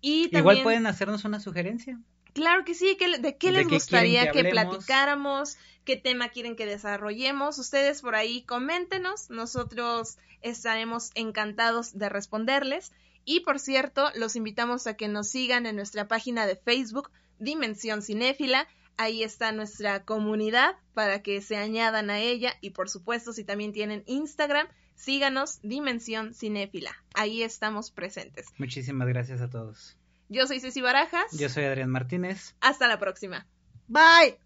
Y 0.00 0.28
también, 0.30 0.40
Igual 0.40 0.62
pueden 0.62 0.86
hacernos 0.86 1.26
una 1.26 1.38
sugerencia. 1.38 2.00
Claro 2.34 2.64
que 2.64 2.74
sí, 2.74 2.96
¿qué- 2.98 3.18
¿de 3.18 3.36
qué 3.36 3.46
¿De 3.48 3.52
les 3.58 3.68
qué 3.68 3.74
gustaría 3.74 4.30
que, 4.30 4.42
que 4.42 4.50
platicáramos? 4.50 5.56
¿Qué 5.84 5.96
tema 5.96 6.28
quieren 6.30 6.56
que 6.56 6.66
desarrollemos? 6.66 7.58
Ustedes 7.58 8.02
por 8.02 8.14
ahí 8.14 8.42
coméntenos, 8.42 9.30
nosotros 9.30 10.18
estaremos 10.42 11.10
encantados 11.14 11.96
de 11.96 12.08
responderles. 12.08 12.92
Y 13.24 13.40
por 13.40 13.58
cierto, 13.58 14.10
los 14.16 14.36
invitamos 14.36 14.86
a 14.86 14.96
que 14.96 15.08
nos 15.08 15.28
sigan 15.28 15.64
en 15.66 15.76
nuestra 15.76 16.08
página 16.08 16.46
de 16.46 16.56
Facebook, 16.56 17.10
Dimensión 17.38 18.02
Cinéfila. 18.02 18.66
Ahí 18.96 19.22
está 19.22 19.50
nuestra 19.52 20.04
comunidad 20.04 20.76
para 20.92 21.22
que 21.22 21.40
se 21.40 21.56
añadan 21.56 22.10
a 22.10 22.18
ella. 22.20 22.54
Y 22.60 22.70
por 22.70 22.88
supuesto, 22.90 23.32
si 23.32 23.44
también 23.44 23.72
tienen 23.72 24.02
Instagram, 24.06 24.66
síganos, 24.94 25.60
Dimensión 25.62 26.34
Cinéfila. 26.34 26.92
Ahí 27.14 27.42
estamos 27.42 27.90
presentes. 27.90 28.46
Muchísimas 28.58 29.08
gracias 29.08 29.40
a 29.40 29.48
todos. 29.48 29.96
Yo 30.34 30.48
soy 30.48 30.58
Ceci 30.58 30.80
Barajas. 30.80 31.30
Yo 31.38 31.48
soy 31.48 31.64
Adrián 31.64 31.90
Martínez. 31.90 32.56
Hasta 32.60 32.88
la 32.88 32.98
próxima. 32.98 33.46
Bye. 33.86 34.36